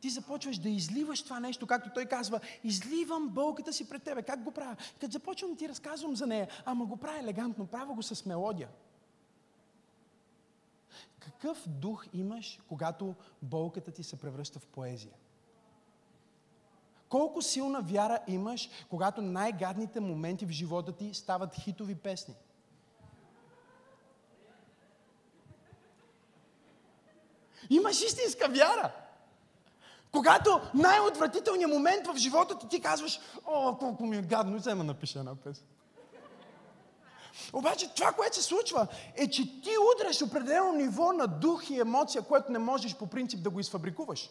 ти 0.02 0.10
започваш 0.10 0.58
да 0.58 0.70
изливаш 0.70 1.24
това 1.24 1.40
нещо, 1.40 1.68
както 1.68 1.90
той 1.94 2.06
казва, 2.06 2.40
изливам 2.64 3.30
болката 3.30 3.74
си 3.74 3.90
пред 3.90 4.04
тебе. 4.04 4.24
Как 4.24 4.44
го 4.44 4.52
правя? 4.52 4.76
Като 5.00 5.12
започвам 5.12 5.52
да 5.52 5.58
ти 5.58 5.70
разказвам 5.70 6.16
за 6.16 6.28
нея, 6.28 6.48
ама 6.66 6.86
го 6.86 6.98
правя 6.98 7.20
елегантно, 7.20 7.68
правя 7.68 7.94
го 7.94 8.04
с 8.04 8.26
мелодия. 8.26 8.70
Какъв 11.20 11.64
дух 11.68 12.06
имаш, 12.14 12.60
когато 12.70 13.16
болката 13.42 13.92
ти 13.92 14.04
се 14.04 14.16
превръща 14.16 14.60
в 14.60 14.68
поезия? 14.68 15.14
Колко 17.16 17.42
силна 17.42 17.82
вяра 17.82 18.20
имаш, 18.28 18.70
когато 18.90 19.22
най-гадните 19.22 20.00
моменти 20.00 20.46
в 20.46 20.50
живота 20.50 20.92
ти 20.92 21.14
стават 21.14 21.56
хитови 21.56 21.96
песни? 21.96 22.34
Имаш 27.70 28.02
истинска 28.02 28.48
вяра. 28.48 28.92
Когато 30.12 30.62
най-отвратителният 30.74 31.72
момент 31.72 32.08
в 32.08 32.18
живота 32.18 32.58
ти, 32.58 32.68
ти 32.68 32.82
казваш, 32.82 33.20
о, 33.46 33.78
колко 33.78 34.06
ми 34.06 34.18
е 34.18 34.22
гадно, 34.22 34.58
взема 34.58 34.84
напиша 34.84 35.20
една 35.20 35.36
песен. 35.36 35.66
Обаче 37.54 37.94
това, 37.96 38.12
което 38.12 38.36
се 38.36 38.44
случва, 38.44 38.88
е, 39.16 39.30
че 39.30 39.62
ти 39.62 39.70
удряш 39.96 40.22
определено 40.22 40.72
ниво 40.72 41.12
на 41.12 41.28
дух 41.28 41.70
и 41.70 41.80
емоция, 41.80 42.22
което 42.22 42.52
не 42.52 42.60
можеш 42.60 42.96
по 42.96 43.08
принцип 43.08 43.44
да 43.44 43.50
го 43.50 43.60
изфабрикуваш. 43.60 44.30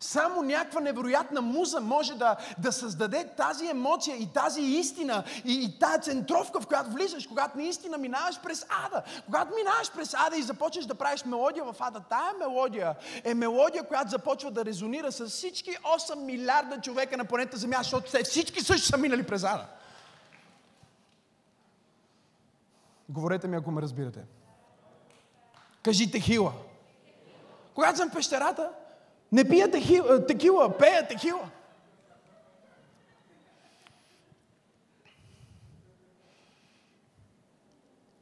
Само 0.00 0.42
някаква 0.42 0.80
невероятна 0.80 1.40
муза 1.40 1.80
може 1.80 2.14
да, 2.14 2.36
да 2.58 2.72
създаде 2.72 3.28
тази 3.36 3.66
емоция 3.66 4.16
и 4.16 4.32
тази 4.32 4.60
истина 4.60 5.24
и, 5.44 5.64
и 5.64 5.78
тази 5.78 6.02
центровка, 6.02 6.60
в 6.60 6.66
която 6.66 6.90
влизаш, 6.90 7.26
когато 7.26 7.58
наистина 7.58 7.98
минаваш 7.98 8.40
през 8.40 8.66
ада. 8.86 9.02
Когато 9.26 9.54
минаваш 9.54 9.92
през 9.92 10.14
ада 10.14 10.36
и 10.36 10.42
започнеш 10.42 10.84
да 10.84 10.94
правиш 10.94 11.24
мелодия 11.24 11.64
в 11.64 11.74
ада, 11.80 12.00
тая 12.00 12.32
мелодия 12.38 12.94
е 13.24 13.34
мелодия, 13.34 13.84
която 13.84 14.10
започва 14.10 14.50
да 14.50 14.64
резонира 14.64 15.12
с 15.12 15.26
всички 15.26 15.70
8 15.70 16.14
милиарда 16.14 16.80
човека 16.80 17.16
на 17.16 17.24
планета 17.24 17.56
Земя, 17.56 17.78
защото 17.78 18.24
всички 18.24 18.64
също 18.64 18.86
са 18.86 18.96
минали 18.96 19.22
през 19.22 19.44
ада. 19.44 19.66
Говорете 23.08 23.48
ми, 23.48 23.56
ако 23.56 23.70
ме 23.70 23.82
разбирате. 23.82 24.24
Кажите 25.82 26.20
хила. 26.20 26.52
Когато 27.74 27.98
съм 27.98 28.10
в 28.10 28.12
пещерата, 28.12 28.70
не 29.32 29.48
пия 29.48 29.70
текила, 29.70 30.26
текила 30.26 30.78
пея 30.78 31.08
текила. 31.08 31.50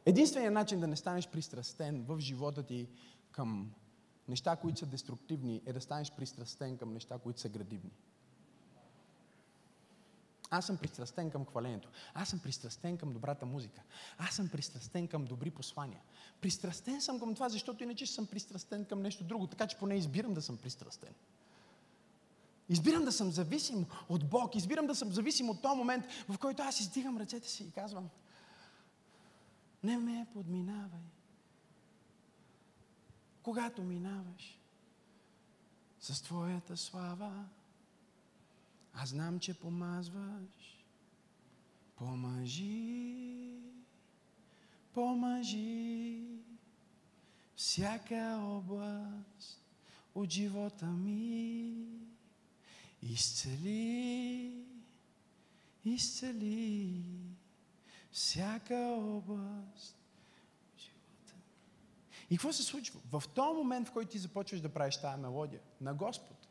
Единственият 0.06 0.54
начин 0.54 0.80
да 0.80 0.86
не 0.86 0.96
станеш 0.96 1.28
пристрастен 1.28 2.04
в 2.08 2.20
живота 2.20 2.62
ти 2.62 2.88
към 3.32 3.70
неща, 4.28 4.56
които 4.56 4.78
са 4.78 4.86
деструктивни, 4.86 5.62
е 5.66 5.72
да 5.72 5.80
станеш 5.80 6.12
пристрастен 6.12 6.76
към 6.76 6.92
неща, 6.92 7.18
които 7.18 7.40
са 7.40 7.48
градивни. 7.48 7.90
Аз 10.56 10.66
съм 10.66 10.76
пристрастен 10.76 11.30
към 11.30 11.46
хвалението. 11.46 11.88
Аз 12.14 12.28
съм 12.28 12.38
пристрастен 12.38 12.98
към 12.98 13.12
добрата 13.12 13.46
музика. 13.46 13.82
Аз 14.18 14.34
съм 14.34 14.48
пристрастен 14.48 15.08
към 15.08 15.24
добри 15.24 15.50
послания. 15.50 16.00
Пристрастен 16.40 17.00
съм 17.00 17.20
към 17.20 17.34
това, 17.34 17.48
защото 17.48 17.82
иначе 17.82 18.06
съм 18.06 18.26
пристрастен 18.26 18.84
към 18.84 19.02
нещо 19.02 19.24
друго. 19.24 19.46
Така 19.46 19.66
че 19.66 19.78
поне 19.78 19.94
избирам 19.94 20.34
да 20.34 20.42
съм 20.42 20.56
пристрастен. 20.56 21.14
Избирам 22.68 23.04
да 23.04 23.12
съм 23.12 23.30
зависим 23.30 23.86
от 24.08 24.28
Бог. 24.28 24.54
Избирам 24.54 24.86
да 24.86 24.94
съм 24.94 25.12
зависим 25.12 25.50
от 25.50 25.62
този 25.62 25.76
момент, 25.76 26.04
в 26.28 26.38
който 26.38 26.62
аз 26.62 26.80
издигам 26.80 27.18
ръцете 27.18 27.48
си 27.48 27.64
и 27.64 27.70
казвам 27.70 28.08
не 29.82 29.98
ме 29.98 30.26
подминавай. 30.32 31.00
Когато 33.42 33.82
минаваш 33.82 34.60
с 36.00 36.22
Твоята 36.22 36.76
слава, 36.76 37.44
аз 38.94 39.08
знам, 39.08 39.38
че 39.38 39.54
помазваш. 39.54 40.84
Помажи, 41.96 43.58
помажи 44.92 46.22
всяка 47.56 48.40
област 48.42 49.62
от 50.14 50.30
живота 50.30 50.86
ми. 50.86 51.74
Изцели, 53.02 54.64
изцели 55.84 57.04
всяка 58.12 58.76
област 59.00 59.96
от 60.74 60.80
живота 60.80 61.34
ми. 61.36 61.42
И 62.30 62.36
какво 62.36 62.52
се 62.52 62.62
случва? 62.62 63.00
В 63.10 63.22
този 63.34 63.56
момент, 63.56 63.88
в 63.88 63.92
който 63.92 64.10
ти 64.10 64.18
започваш 64.18 64.60
да 64.60 64.68
правиш 64.68 64.96
тази 64.96 65.20
мелодия 65.20 65.60
на 65.80 65.94
Господ, 65.94 66.43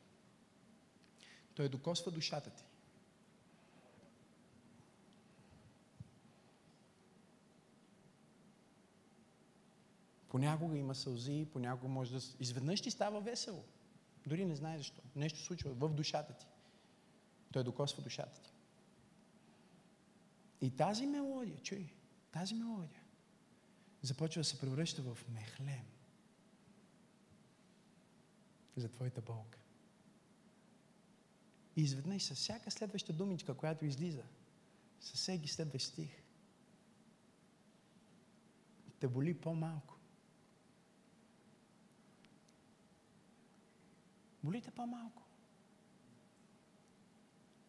той 1.56 1.70
докосва 1.70 2.12
душата 2.12 2.50
ти. 2.50 2.66
Понякога 10.28 10.78
има 10.78 10.96
сълзи, 10.96 11.48
понякога 11.54 11.88
може 11.88 12.12
да... 12.12 12.22
Изведнъж 12.40 12.82
ти 12.82 12.92
става 12.92 13.22
весело. 13.22 13.64
Дори 14.28 14.46
не 14.46 14.56
знаеш 14.56 14.78
защо. 14.78 15.02
Нещо 15.16 15.40
случва 15.40 15.74
в 15.74 15.94
душата 15.94 16.34
ти. 16.34 16.48
Той 17.52 17.64
докосва 17.64 18.04
душата 18.04 18.42
ти. 18.42 18.54
И 20.62 20.72
тази 20.76 21.06
мелодия, 21.06 21.58
чуй, 21.58 21.90
тази 22.32 22.56
мелодия 22.56 23.04
започва 24.02 24.40
да 24.40 24.46
се 24.46 24.60
превръща 24.60 25.02
в 25.02 25.18
мехлем 25.30 25.86
за 28.76 28.90
твоята 28.90 29.22
болка. 29.22 29.63
И 31.76 31.82
изведнъж 31.82 32.24
с 32.24 32.36
всяка 32.36 32.72
следваща 32.72 33.14
думичка, 33.14 33.54
която 33.54 33.86
излиза, 33.86 34.24
със 35.00 35.20
всеки 35.20 35.48
следващ 35.48 35.88
стих, 35.88 36.10
те 39.00 39.08
боли 39.08 39.34
по-малко. 39.34 39.98
Болите 44.44 44.72
по-малко. 44.72 45.22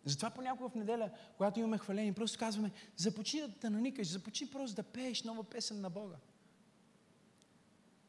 Затова 0.04 0.30
понякога 0.30 0.68
в 0.68 0.74
неделя, 0.74 1.10
когато 1.36 1.60
имаме 1.60 1.78
хваление, 1.78 2.12
просто 2.12 2.38
казваме, 2.38 2.70
започни 2.96 3.40
да 3.40 3.52
те 3.52 3.70
наникаш, 3.70 4.08
започни 4.08 4.50
просто 4.50 4.76
да 4.76 4.82
пееш 4.82 5.22
нова 5.22 5.44
песен 5.44 5.80
на 5.80 5.90
Бога. 5.90 6.16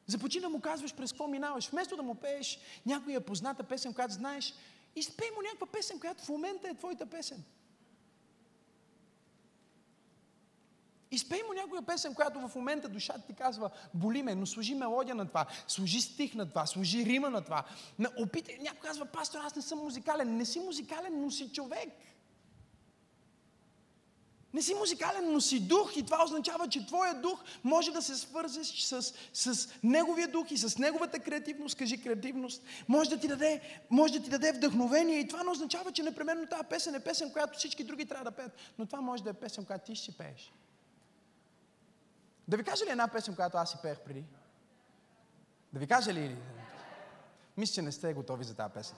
Започни 0.08 0.42
да 0.42 0.50
му 0.50 0.62
казваш 0.62 0.96
през 0.96 1.12
какво 1.12 1.28
минаваш. 1.28 1.70
Вместо 1.70 1.96
да 1.96 2.04
му 2.04 2.16
пееш 2.16 2.60
някоя 2.86 3.26
позната 3.26 3.64
песен, 3.64 3.94
която 3.94 4.14
знаеш, 4.14 4.54
Изпей 4.96 5.32
му 5.36 5.42
някаква 5.42 5.68
песен, 5.68 6.00
която 6.00 6.24
в 6.24 6.30
момента 6.30 6.70
е 6.70 6.76
твоята 6.76 7.06
песен. 7.06 7.44
Изпей 11.12 11.44
му 11.48 11.54
някоя 11.54 11.82
песен, 11.82 12.16
която 12.16 12.48
в 12.48 12.56
момента 12.56 12.90
душата 12.90 13.22
ти 13.28 13.34
казва, 13.34 13.70
боли 13.94 14.24
ме, 14.24 14.36
но 14.36 14.46
служи 14.46 14.76
мелодия 14.76 15.16
на 15.16 15.28
това, 15.28 15.46
служи 15.68 16.02
стих 16.02 16.36
на 16.36 16.50
това, 16.50 16.66
служи 16.66 17.06
рима 17.06 17.30
на 17.30 17.44
това. 17.44 17.64
Опитай, 18.18 18.58
някой 18.62 18.90
казва, 18.90 19.06
пастор, 19.06 19.40
аз 19.44 19.56
не 19.56 19.62
съм 19.62 19.80
музикален. 19.80 20.38
Не 20.38 20.46
си 20.46 20.60
музикален, 20.60 21.22
но 21.22 21.32
си 21.32 21.54
човек. 21.54 21.90
Не 24.56 24.62
си 24.62 24.74
музикален, 24.74 25.34
но 25.34 25.42
си 25.42 25.60
дух 25.60 25.98
и 25.98 26.06
това 26.06 26.24
означава, 26.24 26.68
че 26.68 26.86
твоя 26.86 27.22
дух 27.22 27.44
може 27.64 27.92
да 27.92 28.02
се 28.02 28.16
свързеш 28.16 28.84
с, 28.84 29.14
с 29.34 29.70
неговия 29.84 30.28
дух 30.28 30.52
и 30.52 30.58
с 30.58 30.78
неговата 30.78 31.20
креативност, 31.20 31.78
кажи 31.78 32.04
креативност, 32.04 32.64
може 32.88 33.10
да, 33.10 33.20
ти 33.20 33.28
даде, 33.28 33.62
може 33.90 34.14
да 34.14 34.24
ти 34.24 34.30
даде 34.30 34.52
вдъхновение 34.52 35.20
и 35.20 35.28
това 35.28 35.44
не 35.44 35.50
означава, 35.50 35.92
че 35.92 36.04
непременно 36.04 36.48
тази 36.48 36.64
песен 36.70 36.96
е 36.96 37.00
песен, 37.00 37.32
която 37.32 37.58
всички 37.58 37.84
други 37.84 38.06
трябва 38.06 38.24
да 38.24 38.32
пеят, 38.32 38.52
но 38.78 38.86
това 38.86 39.02
може 39.02 39.24
да 39.24 39.30
е 39.30 39.34
песен, 39.34 39.66
която 39.66 39.86
ти 39.86 39.96
ще 39.96 40.06
си 40.06 40.18
пееш. 40.18 40.54
Да 42.48 42.58
ви 42.58 42.64
кажа 42.64 42.86
ли 42.86 42.90
една 42.90 43.08
песен, 43.08 43.36
която 43.36 43.58
аз 43.58 43.72
си 43.72 43.78
пеех 43.82 44.00
преди? 44.00 44.24
Да 45.74 45.80
ви 45.80 45.88
кажа 45.88 46.14
ли? 46.14 46.38
Мисля, 47.58 47.74
че 47.74 47.82
не 47.82 47.92
сте 47.92 48.14
готови 48.14 48.44
за 48.44 48.56
тази 48.56 48.74
песен. 48.74 48.96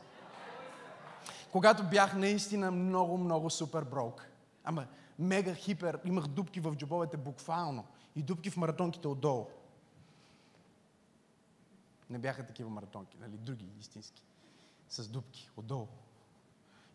Когато 1.52 1.84
бях 1.84 2.16
наистина 2.16 2.72
много, 2.72 3.18
много 3.18 3.50
супер 3.50 3.84
брок. 3.84 4.28
Ама 4.64 4.88
мега 5.20 5.56
хипер, 5.56 6.00
имах 6.06 6.28
дупки 6.28 6.60
в 6.60 6.76
джобовете 6.76 7.18
буквално 7.18 7.86
и 8.16 8.24
дупки 8.24 8.50
в 8.50 8.58
маратонките 8.58 9.08
отдолу. 9.08 9.48
Не 12.10 12.20
бяха 12.20 12.46
такива 12.46 12.70
маратонки, 12.70 13.18
нали? 13.18 13.38
Други, 13.38 13.70
истински. 13.80 14.24
С 14.90 15.08
дубки, 15.08 15.50
отдолу. 15.58 15.88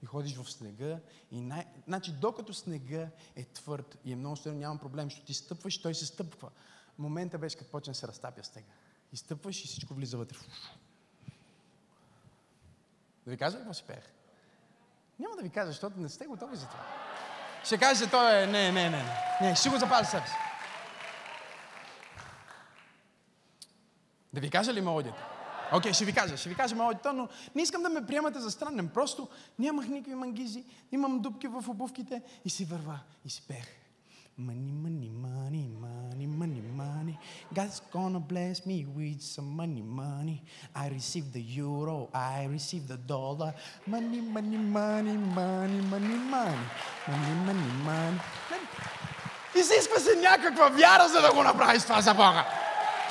И 0.02 0.06
ходиш 0.06 0.36
в 0.36 0.52
снега 0.52 1.00
и 1.30 1.40
най... 1.40 1.66
Значи, 1.86 2.12
докато 2.12 2.54
снега 2.54 3.08
е 3.36 3.44
твърд 3.44 3.98
и 4.04 4.12
е 4.12 4.16
много 4.16 4.36
студен, 4.36 4.58
няма 4.58 4.80
проблем, 4.80 5.04
защото 5.04 5.26
ти 5.26 5.34
стъпваш, 5.34 5.82
той 5.82 5.94
се 5.94 6.06
стъпва. 6.06 6.50
Момента 6.98 7.38
беше, 7.38 7.58
като 7.58 7.70
почне 7.70 7.90
да 7.90 7.94
се 7.94 8.08
разтапя 8.08 8.44
снега. 8.44 8.72
И 9.12 9.16
стъпваш 9.16 9.64
и 9.64 9.68
всичко 9.68 9.94
влиза 9.94 10.18
вътре. 10.18 10.38
Да 13.24 13.30
ви 13.30 13.36
кажа 13.36 13.58
какво 13.58 13.74
си 13.74 13.84
пеех? 13.86 14.12
Няма 15.18 15.36
да 15.36 15.42
ви 15.42 15.50
кажа, 15.50 15.70
защото 15.70 16.00
не 16.00 16.08
сте 16.08 16.26
готови 16.26 16.56
за 16.56 16.66
това. 16.66 17.11
Ще 17.64 17.78
кажете, 17.78 18.10
той 18.10 18.42
е... 18.42 18.46
Не, 18.46 18.72
не, 18.72 18.90
не, 18.90 19.04
не. 19.40 19.54
Ще 19.56 19.68
го 19.68 19.78
запазя 19.78 20.04
себе 20.04 20.26
си. 20.26 20.34
Да 24.32 24.40
ви 24.40 24.50
кажа 24.50 24.72
ли 24.72 24.80
мелодията? 24.80 25.24
Окей, 25.72 25.92
okay, 25.92 25.94
ще 25.94 26.04
ви 26.04 26.12
кажа, 26.12 26.36
ще 26.36 26.48
ви 26.48 26.54
кажа 26.54 26.76
мелодията, 26.76 27.12
но 27.12 27.28
не 27.54 27.62
искам 27.62 27.82
да 27.82 27.88
ме 27.88 28.06
приемате 28.06 28.40
за 28.40 28.50
странен. 28.50 28.88
Просто 28.88 29.28
нямах 29.58 29.88
никакви 29.88 30.14
мангизи, 30.14 30.64
имам 30.92 31.20
дупки 31.20 31.48
в 31.48 31.64
обувките 31.68 32.22
и 32.44 32.50
си 32.50 32.64
върва 32.64 33.00
и 33.24 33.30
си 33.30 33.42
пех. 33.48 33.82
Money, 34.43 34.72
money, 34.72 35.09
money, 35.09 35.68
money, 35.80 36.26
money, 36.26 36.62
money. 36.74 37.18
God's 37.55 37.80
gonna 37.93 38.18
bless 38.18 38.66
me 38.66 38.84
with 38.97 39.20
some 39.22 39.55
money, 39.55 39.82
money. 39.82 40.43
I 40.74 40.88
receive 40.88 41.32
the 41.32 41.40
euro, 41.40 42.09
I 42.12 42.47
receive 42.47 42.88
the 42.88 42.97
dollar. 42.97 43.55
Money, 43.86 44.20
money, 44.20 44.57
money, 44.57 45.16
money, 45.16 45.80
money, 45.93 46.18
money. 46.34 46.64
Money, 47.07 47.34
money, 47.47 47.70
money. 47.86 48.20
Изисква 49.55 49.99
се 50.01 50.16
някаква 50.16 50.68
вяра, 50.68 51.09
за 51.09 51.22
да 51.22 51.32
го 51.32 51.43
направиш 51.43 51.82
това 51.82 52.01
за 52.01 52.14
Бога. 52.14 52.45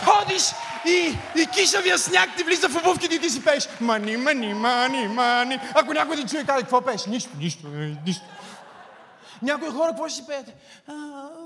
Ходиш 0.03 0.43
и, 0.85 1.17
и 1.35 1.47
кишавия 1.47 1.97
сняг 1.97 2.29
ти 2.37 2.43
влиза 2.43 2.69
в 2.69 2.75
обувките 2.75 3.15
и 3.15 3.19
ти 3.19 3.29
си 3.29 3.43
пееш. 3.43 3.69
Мани, 3.81 4.17
мани, 4.17 4.53
мани, 4.53 5.07
мани. 5.07 5.59
Ако 5.75 5.93
някой 5.93 6.15
ти 6.15 6.27
чуе, 6.27 6.43
каже, 6.43 6.61
какво 6.61 6.81
пееш? 6.81 7.05
Нищо, 7.05 7.29
нищо, 7.37 7.67
нищо. 8.05 8.25
Някои 9.41 9.69
хора, 9.69 9.89
какво 9.89 10.07
ще 10.07 10.15
си 10.15 10.27
пеете? 10.27 10.55
А, 10.87 10.93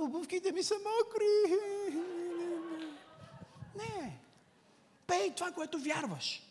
обувките 0.02 0.52
ми 0.52 0.64
са 0.64 0.74
мокри. 0.74 1.56
Не. 3.76 4.18
Пей 5.08 5.32
това, 5.36 5.52
което 5.52 5.80
вярваш. 5.80 6.41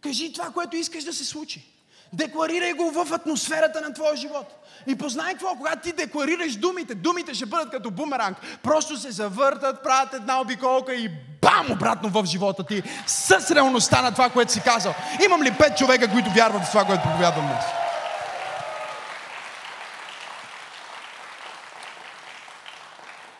Кажи 0.00 0.32
това, 0.32 0.50
което 0.50 0.76
искаш 0.76 1.04
да 1.04 1.12
се 1.12 1.24
случи. 1.24 1.66
Декларирай 2.12 2.72
го 2.72 2.90
в 2.90 3.12
атмосферата 3.12 3.80
на 3.80 3.94
твоя 3.94 4.16
живот. 4.16 4.66
И 4.86 4.98
познай 4.98 5.32
какво, 5.32 5.56
когато 5.56 5.82
ти 5.82 5.92
декларираш 5.92 6.56
думите, 6.56 6.94
думите 6.94 7.34
ще 7.34 7.46
бъдат 7.46 7.70
като 7.70 7.90
бумеранг. 7.90 8.38
Просто 8.62 8.96
се 8.96 9.10
завъртат, 9.10 9.82
правят 9.82 10.14
една 10.14 10.40
обиколка 10.40 10.94
и 10.94 11.08
бам, 11.42 11.66
обратно 11.70 12.08
в 12.08 12.24
живота 12.26 12.66
ти. 12.66 12.82
С 13.06 13.50
реалността 13.50 14.02
на 14.02 14.12
това, 14.12 14.30
което 14.30 14.52
си 14.52 14.60
казал. 14.60 14.94
Имам 15.24 15.42
ли 15.42 15.54
пет 15.58 15.76
човека, 15.76 16.12
които 16.12 16.30
вярват 16.30 16.64
в 16.64 16.70
това, 16.70 16.84
което 16.84 17.02
проповядвам 17.02 17.46
днес? 17.46 17.79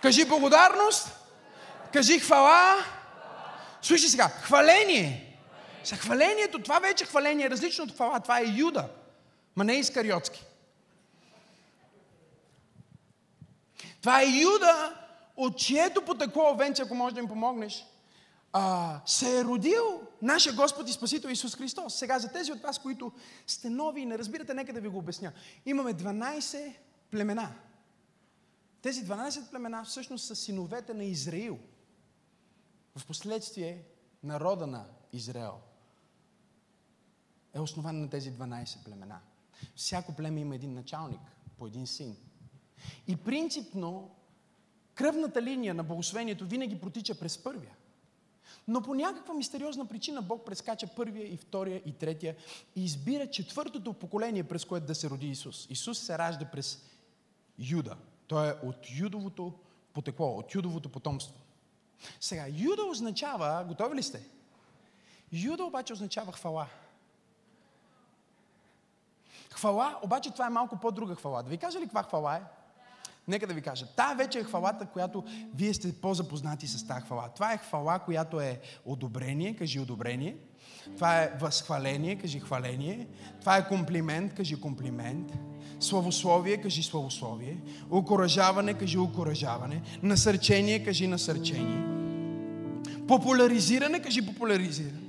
Кажи 0.02 0.24
благодарност. 0.24 1.08
Кажи 1.92 2.18
хвала. 2.18 2.84
Слушай 3.82 4.08
сега, 4.08 4.28
хваление. 4.28 5.38
За 5.84 5.96
хвалението, 5.96 6.62
това 6.62 6.78
вече 6.78 7.04
хваление 7.04 7.46
е 7.46 7.50
различно 7.50 7.84
от 7.84 7.94
хвала. 7.94 8.20
Това 8.20 8.40
е 8.40 8.44
Юда, 8.56 8.88
ма 9.56 9.64
не 9.64 9.74
Искариотски. 9.74 10.44
Това 14.00 14.22
е 14.22 14.26
Юда, 14.26 14.94
от 15.36 15.58
чието 15.58 16.02
потекло 16.02 16.50
овенце, 16.50 16.82
ако 16.82 16.94
можеш 16.94 17.14
да 17.14 17.20
им 17.20 17.28
помогнеш, 17.28 17.86
а, 18.52 18.96
се 19.06 19.38
е 19.38 19.44
родил 19.44 20.00
нашия 20.22 20.52
Господ 20.52 20.88
и 20.88 20.92
Спасител 20.92 21.28
Исус 21.28 21.56
Христос. 21.56 21.94
Сега 21.94 22.18
за 22.18 22.32
тези 22.32 22.52
от 22.52 22.62
вас, 22.62 22.78
които 22.78 23.12
сте 23.46 23.70
нови 23.70 24.00
и 24.00 24.06
не 24.06 24.18
разбирате, 24.18 24.54
нека 24.54 24.72
да 24.72 24.80
ви 24.80 24.88
го 24.88 24.98
обясня. 24.98 25.32
Имаме 25.66 25.94
12 25.94 26.72
племена. 27.10 27.48
Тези 28.82 29.04
12 29.06 29.50
племена 29.50 29.84
всъщност 29.84 30.26
са 30.26 30.36
синовете 30.36 30.94
на 30.94 31.04
Израил. 31.04 31.58
В 32.96 33.06
последствие 33.06 33.84
народа 34.22 34.66
на 34.66 34.86
Израел 35.12 35.60
е 37.52 37.60
основан 37.60 38.00
на 38.00 38.10
тези 38.10 38.32
12 38.32 38.84
племена. 38.84 39.20
Всяко 39.76 40.12
племе 40.12 40.40
има 40.40 40.54
един 40.54 40.74
началник, 40.74 41.20
по 41.58 41.66
един 41.66 41.86
син. 41.86 42.16
И 43.08 43.16
принципно 43.16 44.10
кръвната 44.94 45.42
линия 45.42 45.74
на 45.74 45.84
благословението 45.84 46.46
винаги 46.46 46.80
протича 46.80 47.14
през 47.14 47.38
първия. 47.38 47.76
Но 48.68 48.82
по 48.82 48.94
някаква 48.94 49.34
мистериозна 49.34 49.88
причина 49.88 50.22
Бог 50.22 50.46
прескача 50.46 50.86
първия 50.86 51.32
и 51.32 51.36
втория 51.36 51.82
и 51.86 51.92
третия 51.92 52.36
и 52.76 52.84
избира 52.84 53.30
четвъртото 53.30 53.92
поколение, 53.92 54.44
през 54.44 54.64
което 54.64 54.86
да 54.86 54.94
се 54.94 55.10
роди 55.10 55.28
Исус. 55.28 55.66
Исус 55.70 55.98
се 55.98 56.18
ражда 56.18 56.50
през 56.50 56.82
Юда. 57.58 57.96
Той 58.30 58.48
е 58.48 58.54
от 58.62 58.76
юдовото 58.98 59.52
потекло, 59.92 60.38
от 60.38 60.54
юдовото 60.54 60.88
потомство. 60.88 61.34
Сега, 62.20 62.46
Юда 62.48 62.84
означава, 62.84 63.64
готови 63.68 63.96
ли 63.96 64.02
сте? 64.02 64.26
Юда 65.32 65.64
обаче 65.64 65.92
означава 65.92 66.32
хвала. 66.32 66.66
Хвала, 69.52 69.98
обаче 70.02 70.30
това 70.30 70.46
е 70.46 70.50
малко 70.50 70.80
по-друга 70.80 71.14
хвала. 71.14 71.42
Да 71.42 71.50
ви 71.50 71.58
кажа 71.58 71.80
ли 71.80 71.84
каква 71.84 72.02
хвала 72.02 72.36
е? 72.36 72.42
Нека 73.30 73.46
да 73.46 73.54
ви 73.54 73.60
кажа. 73.60 73.86
Та 73.96 74.14
вече 74.14 74.38
е 74.38 74.44
хвалата, 74.44 74.86
която 74.86 75.24
вие 75.54 75.74
сте 75.74 75.92
по-запознати 75.92 76.66
с 76.68 76.86
тази 76.86 77.00
хвала. 77.00 77.28
Това 77.34 77.52
е 77.52 77.58
хвала, 77.58 77.98
която 77.98 78.40
е 78.40 78.60
одобрение, 78.86 79.56
кажи 79.56 79.80
одобрение. 79.80 80.36
Това 80.94 81.22
е 81.22 81.32
възхваление, 81.40 82.18
кажи 82.18 82.40
хваление. 82.40 83.06
Това 83.40 83.56
е 83.56 83.68
комплимент, 83.68 84.34
кажи 84.34 84.60
комплимент. 84.60 85.32
Славословие, 85.80 86.56
кажи 86.56 86.82
славословие. 86.82 87.56
Окоръжаване, 87.90 88.74
кажи 88.74 88.98
окоръжаване. 88.98 89.82
Насърчение, 90.02 90.84
кажи 90.84 91.06
насърчение. 91.06 91.82
Популяризиране, 93.08 94.00
кажи 94.02 94.26
популяризиране. 94.26 95.00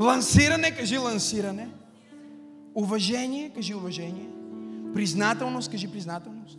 Лансиране, 0.00 0.70
кажи 0.70 0.98
лансиране. 0.98 1.68
Уважение, 2.74 3.52
кажи 3.54 3.74
уважение. 3.74 4.28
Признателност, 4.94 5.70
кажи 5.70 5.88
признателност. 5.92 6.57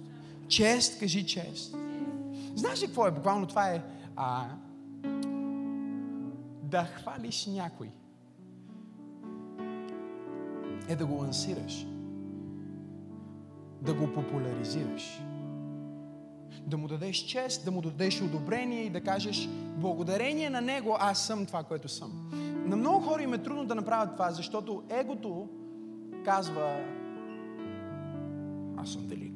Чест, 0.49 0.99
кажи 0.99 1.25
чест. 1.25 1.75
Знаеш 2.55 2.81
ли 2.81 2.85
какво 2.85 3.07
е? 3.07 3.11
Буквално 3.11 3.47
това 3.47 3.69
е 3.69 3.81
а, 4.15 4.45
да 6.63 6.83
хвалиш 6.83 7.45
някой. 7.45 7.89
Е 10.87 10.95
да 10.95 11.05
го 11.05 11.15
лансираш. 11.15 11.87
Да 13.81 13.93
го 13.93 14.13
популяризираш. 14.13 15.21
Да 16.65 16.77
му 16.77 16.87
дадеш 16.87 17.17
чест, 17.17 17.65
да 17.65 17.71
му 17.71 17.81
дадеш 17.81 18.21
одобрение 18.21 18.83
и 18.83 18.89
да 18.89 19.01
кажеш 19.01 19.49
благодарение 19.77 20.49
на 20.49 20.61
него 20.61 20.95
аз 20.99 21.27
съм 21.27 21.45
това, 21.45 21.63
което 21.63 21.87
съм. 21.87 22.31
На 22.65 22.75
много 22.75 23.05
хора 23.05 23.23
им 23.23 23.33
е 23.33 23.43
трудно 23.43 23.65
да 23.65 23.75
направят 23.75 24.13
това, 24.13 24.31
защото 24.31 24.83
егото 24.89 25.47
казва 26.25 26.85
аз 28.77 28.89
съм 28.89 29.07
велик. 29.07 29.28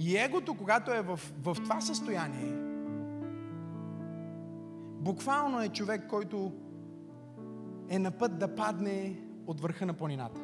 И 0.00 0.16
егото, 0.16 0.54
когато 0.54 0.92
е 0.92 1.02
в, 1.02 1.20
в 1.42 1.54
това 1.54 1.80
състояние, 1.80 2.52
буквално 5.00 5.60
е 5.60 5.68
човек, 5.68 6.06
който 6.08 6.52
е 7.88 7.98
на 7.98 8.10
път 8.10 8.38
да 8.38 8.54
падне 8.54 9.20
от 9.46 9.60
върха 9.60 9.86
на 9.86 9.94
планината. 9.94 10.40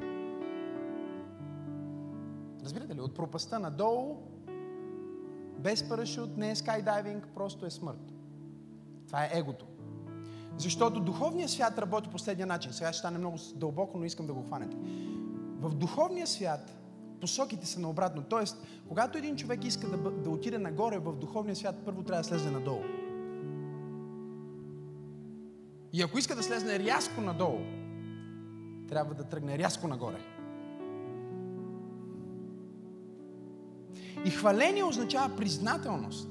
Разбирате 2.64 2.94
ли? 2.94 3.00
От 3.00 3.14
пропаста 3.14 3.58
надолу, 3.58 4.16
без 5.58 5.88
парашют, 5.88 6.36
не 6.36 6.50
е 6.50 6.56
скайдайвинг, 6.56 7.26
просто 7.34 7.66
е 7.66 7.70
смърт. 7.70 8.12
Това 9.06 9.24
е 9.24 9.30
егото. 9.32 9.66
Защото 10.56 11.00
духовният 11.00 11.50
свят 11.50 11.78
работи 11.78 12.10
последния 12.10 12.46
начин. 12.46 12.72
Сега 12.72 12.92
ще 12.92 12.98
стане 12.98 13.18
много 13.18 13.36
дълбоко, 13.54 13.98
но 13.98 14.04
искам 14.04 14.26
да 14.26 14.32
го 14.32 14.42
хванете. 14.42 14.76
В 15.60 15.74
духовния 15.74 16.26
свят 16.26 16.76
посоките 17.20 17.66
са 17.66 17.80
наобратно. 17.80 18.22
Тоест, 18.22 18.66
когато 18.88 19.18
един 19.18 19.36
човек 19.36 19.64
иска 19.64 19.88
да, 19.88 20.10
да 20.10 20.30
отиде 20.30 20.58
нагоре 20.58 20.98
в 20.98 21.16
духовния 21.16 21.56
свят, 21.56 21.82
първо 21.84 22.02
трябва 22.02 22.22
да 22.22 22.28
слезе 22.28 22.50
надолу. 22.50 22.82
И 25.92 26.02
ако 26.02 26.18
иска 26.18 26.36
да 26.36 26.42
слезне 26.42 26.78
рязко 26.78 27.20
надолу, 27.20 27.60
трябва 28.88 29.14
да 29.14 29.24
тръгне 29.24 29.58
рязко 29.58 29.88
нагоре. 29.88 30.18
И 34.24 34.30
хваление 34.30 34.84
означава 34.84 35.36
признателност. 35.36 36.28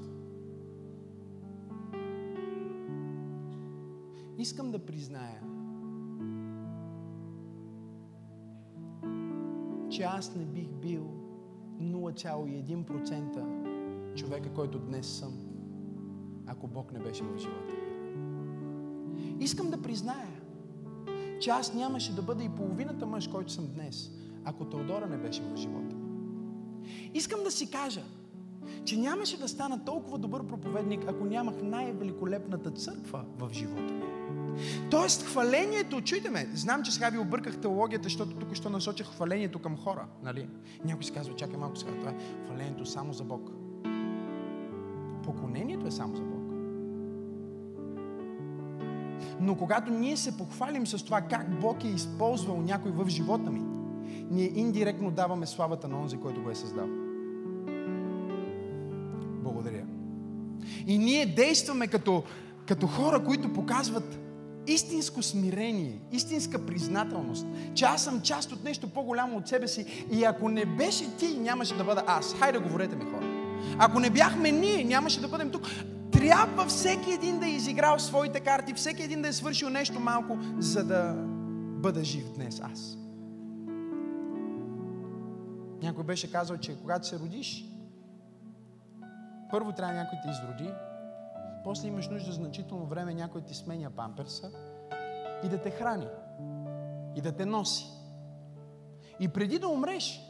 Искам 4.38 4.72
да 4.72 4.80
призная, 4.80 5.42
че 9.96 10.04
аз 10.04 10.36
не 10.36 10.46
бих 10.46 10.68
бил 10.68 11.08
0,1% 11.82 14.16
човека, 14.16 14.50
който 14.50 14.80
днес 14.80 15.08
съм, 15.08 15.34
ако 16.48 16.68
Бог 16.68 16.92
не 16.92 17.00
беше 17.00 17.24
в 17.24 17.38
живота. 17.38 17.74
Искам 19.40 19.70
да 19.70 19.82
призная, 19.82 20.42
че 21.40 21.50
аз 21.50 21.74
нямаше 21.74 22.16
да 22.16 22.22
бъда 22.22 22.44
и 22.44 22.50
половината 22.50 23.06
мъж, 23.06 23.28
който 23.28 23.52
съм 23.52 23.68
днес, 23.68 24.12
ако 24.44 24.66
Теодора 24.66 25.08
не 25.08 25.18
беше 25.18 25.42
в 25.42 25.56
живота. 25.56 25.96
Искам 27.14 27.44
да 27.44 27.52
си 27.52 27.72
кажа, 27.72 28.04
че 28.86 28.98
нямаше 28.98 29.40
да 29.40 29.48
стана 29.48 29.86
толкова 29.86 30.18
добър 30.18 30.48
проповедник, 30.48 31.08
ако 31.08 31.26
нямах 31.26 31.56
най-великолепната 31.64 32.72
църква 32.72 33.26
в 33.38 33.50
живота 33.54 33.94
ми. 33.94 34.15
Тоест, 34.92 35.24
хвалението, 35.24 36.02
чуйте 36.02 36.30
ме, 36.30 36.48
знам, 36.54 36.84
че 36.84 36.92
сега 36.92 37.10
ви 37.10 37.18
обърках 37.18 37.58
теологията, 37.58 38.04
защото 38.04 38.36
тук 38.36 38.54
ще 38.54 38.70
насочих 38.70 39.08
хвалението 39.08 39.60
към 39.60 39.78
хора, 39.78 40.06
нали? 40.24 40.48
Някой 40.86 41.04
си 41.04 41.12
казва, 41.12 41.36
чакай 41.36 41.58
малко 41.58 41.76
сега, 41.76 41.92
това 42.00 42.10
е 42.10 42.16
хвалението 42.46 42.86
само 42.86 43.14
за 43.14 43.24
Бог. 43.24 43.50
Поклонението 45.24 45.88
е 45.88 45.92
само 45.92 46.16
за 46.16 46.24
Бог. 46.24 46.36
Но 49.40 49.56
когато 49.56 49.92
ние 49.92 50.18
се 50.18 50.38
похвалим 50.38 50.88
с 50.88 51.06
това 51.06 51.22
как 51.22 51.60
Бог 51.60 51.84
е 51.84 51.88
използвал 51.88 52.62
някой 52.62 52.92
в 52.92 53.10
живота 53.10 53.52
ми, 53.52 53.62
ние 54.32 54.52
индиректно 54.56 55.12
даваме 55.12 55.46
славата 55.46 55.88
на 55.88 56.00
онзи, 56.00 56.18
който 56.18 56.44
го 56.44 56.50
е 56.50 56.56
създал. 56.56 56.88
Благодаря. 59.44 59.84
И 60.88 60.98
ние 60.98 61.26
действаме 61.26 61.88
като, 61.88 62.24
като 62.68 62.88
хора, 62.88 63.24
които 63.24 63.54
показват 63.54 64.20
истинско 64.68 65.24
смирение, 65.24 66.00
истинска 66.12 66.66
признателност, 66.66 67.48
че 67.74 67.86
аз 67.86 68.04
съм 68.04 68.22
част 68.22 68.52
от 68.52 68.64
нещо 68.64 68.90
по-голямо 68.90 69.38
от 69.38 69.48
себе 69.48 69.68
си 69.68 70.06
и 70.12 70.24
ако 70.24 70.50
не 70.50 70.66
беше 70.66 71.18
ти, 71.18 71.38
нямаше 71.38 71.78
да 71.78 71.84
бъда 71.84 72.04
аз. 72.08 72.34
Хайде, 72.34 72.58
говорете 72.58 72.96
ми 72.96 73.04
хора. 73.04 73.26
Ако 73.80 74.00
не 74.00 74.10
бяхме 74.10 74.52
ние, 74.52 74.84
нямаше 74.84 75.22
да 75.22 75.28
бъдем 75.28 75.52
тук. 75.52 75.68
Трябва 76.12 76.66
всеки 76.66 77.12
един 77.12 77.40
да 77.40 77.46
е 77.46 77.50
изиграл 77.50 78.00
своите 78.00 78.40
карти, 78.40 78.74
всеки 78.74 79.04
един 79.04 79.22
да 79.22 79.28
е 79.28 79.34
свършил 79.34 79.70
нещо 79.70 80.00
малко, 80.00 80.38
за 80.58 80.84
да 80.84 81.14
бъда 81.82 82.04
жив 82.04 82.26
днес 82.36 82.62
аз. 82.64 82.98
Някой 85.82 86.04
беше 86.04 86.32
казал, 86.32 86.58
че 86.58 86.76
когато 86.82 87.08
се 87.08 87.20
родиш, 87.20 87.66
първо 89.52 89.72
трябва 89.72 89.94
някой 89.94 90.20
да 90.26 90.32
изроди, 90.32 90.72
после 91.66 91.88
имаш 91.88 92.08
нужда 92.08 92.32
значително 92.32 92.86
време 92.86 93.14
някой 93.14 93.42
ти 93.42 93.56
сменя 93.56 93.92
памперса 93.92 94.52
и 95.44 95.50
да 95.50 95.62
те 95.62 95.72
храни. 95.72 96.08
И 97.16 97.22
да 97.22 97.32
те 97.32 97.46
носи. 97.46 97.86
И 99.20 99.28
преди 99.28 99.60
да 99.60 99.68
умреш, 99.68 100.22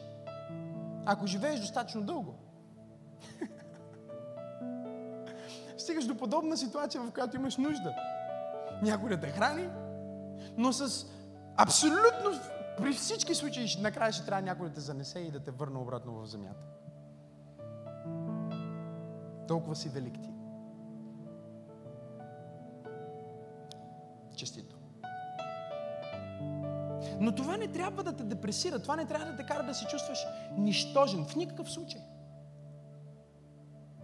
ако 1.06 1.28
живееш 1.28 1.60
достатъчно 1.60 2.04
дълго, 2.04 2.36
стигаш 5.78 6.06
до 6.06 6.18
подобна 6.18 6.58
ситуация, 6.58 7.02
в 7.02 7.12
която 7.12 7.36
имаш 7.36 7.58
нужда. 7.58 7.96
Някой 8.82 9.10
да 9.10 9.20
те 9.20 9.28
храни, 9.28 9.70
но 10.58 10.74
с 10.74 11.08
абсолютно 11.58 12.32
при 12.78 12.94
всички 12.94 13.36
случаи 13.36 13.78
накрая 13.82 14.14
ще 14.14 14.26
трябва 14.26 14.42
някой 14.42 14.68
да 14.68 14.74
те 14.74 14.82
занесе 14.82 15.20
и 15.20 15.32
да 15.32 15.40
те 15.40 15.52
върне 15.52 15.80
обратно 15.80 16.14
в 16.14 16.26
земята. 16.26 16.66
Толкова 19.48 19.76
си 19.76 19.90
велик 19.90 20.14
ти. 20.14 20.35
Честито. 24.36 24.76
Но 27.20 27.36
това 27.36 27.58
не 27.58 27.68
трябва 27.68 28.04
да 28.04 28.16
те 28.16 28.24
депресира, 28.24 28.80
това 28.80 28.96
не 28.96 29.06
трябва 29.06 29.32
да 29.32 29.38
те 29.38 29.44
кара 29.44 29.64
да 29.64 29.74
се 29.74 29.88
чувстваш 29.88 30.20
нищожен 30.58 31.26
в 31.26 31.36
никакъв 31.36 31.72
случай. 31.72 32.02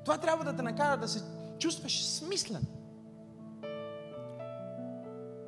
Това 0.05 0.17
трябва 0.17 0.45
да 0.45 0.55
те 0.55 0.61
накара 0.61 0.97
да 0.97 1.07
се 1.07 1.23
чувстваш 1.59 2.05
смислен. 2.05 2.65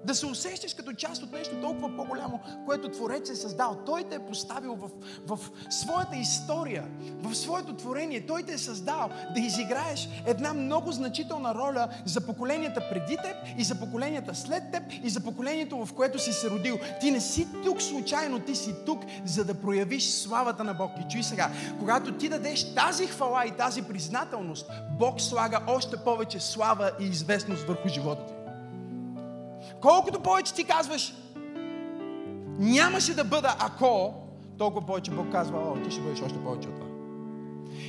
Да 0.05 0.15
се 0.15 0.25
усещаш 0.25 0.73
като 0.73 0.93
част 0.93 1.23
от 1.23 1.31
нещо 1.31 1.61
толкова 1.61 1.95
по-голямо, 1.95 2.39
което 2.65 2.89
Творец 2.89 3.29
е 3.29 3.35
създал. 3.35 3.77
Той 3.85 4.03
те 4.03 4.15
е 4.15 4.25
поставил 4.25 4.75
в, 4.75 4.89
в 5.27 5.39
своята 5.69 6.15
история, 6.15 6.87
в 7.21 7.35
своето 7.35 7.75
творение. 7.75 8.25
Той 8.25 8.43
те 8.43 8.53
е 8.53 8.57
създал 8.57 9.09
да 9.35 9.39
изиграеш 9.39 10.09
една 10.25 10.53
много 10.53 10.91
значителна 10.91 11.55
роля 11.55 11.87
за 12.05 12.21
поколенията 12.21 12.81
преди 12.89 13.17
теб 13.17 13.35
и 13.57 13.63
за 13.63 13.79
поколенията 13.79 14.35
след 14.35 14.63
теб 14.71 14.83
и 15.03 15.09
за 15.09 15.19
поколението, 15.19 15.85
в 15.85 15.93
което 15.93 16.19
си 16.19 16.33
се 16.33 16.49
родил. 16.49 16.79
Ти 17.01 17.11
не 17.11 17.19
си 17.21 17.47
тук 17.63 17.81
случайно, 17.81 18.39
ти 18.39 18.55
си 18.55 18.75
тук, 18.85 19.03
за 19.25 19.45
да 19.45 19.53
проявиш 19.53 20.09
славата 20.09 20.63
на 20.63 20.73
Бог. 20.73 20.91
И 20.99 21.11
чуй 21.11 21.23
сега, 21.23 21.51
когато 21.79 22.17
ти 22.17 22.29
дадеш 22.29 22.75
тази 22.75 23.07
хвала 23.07 23.45
и 23.45 23.51
тази 23.51 23.81
признателност, 23.81 24.71
Бог 24.99 25.21
слага 25.21 25.61
още 25.67 25.97
повече 25.97 26.39
слава 26.39 26.91
и 26.99 27.05
известност 27.05 27.63
върху 27.63 27.89
живота 27.89 28.25
ти. 28.25 28.42
Колкото 29.83 30.19
повече 30.19 30.53
ти 30.53 30.63
казваш, 30.63 31.13
нямаше 32.59 33.15
да 33.15 33.23
бъда 33.23 33.55
ако, 33.59 34.13
толкова 34.57 34.85
повече 34.85 35.11
Бог 35.11 35.31
казва, 35.31 35.59
о, 35.59 35.83
ти 35.83 35.91
ще 35.91 36.01
бъдеш 36.01 36.21
още 36.21 36.43
повече 36.43 36.69
от 36.69 36.75
това. 36.75 36.87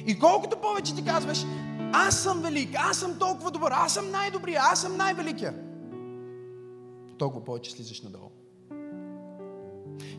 И 0.06 0.18
колкото 0.18 0.56
повече 0.56 0.94
ти 0.94 1.04
казваш, 1.04 1.44
аз 1.92 2.22
съм 2.22 2.42
велик, 2.42 2.74
аз 2.78 2.98
съм 2.98 3.18
толкова 3.18 3.50
добър, 3.50 3.72
аз 3.74 3.94
съм 3.94 4.10
най-добрия, 4.10 4.60
аз 4.72 4.80
съм 4.80 4.96
най-великия, 4.96 5.54
толкова 7.18 7.44
повече 7.44 7.70
слизаш 7.70 8.02
надолу. 8.02 8.30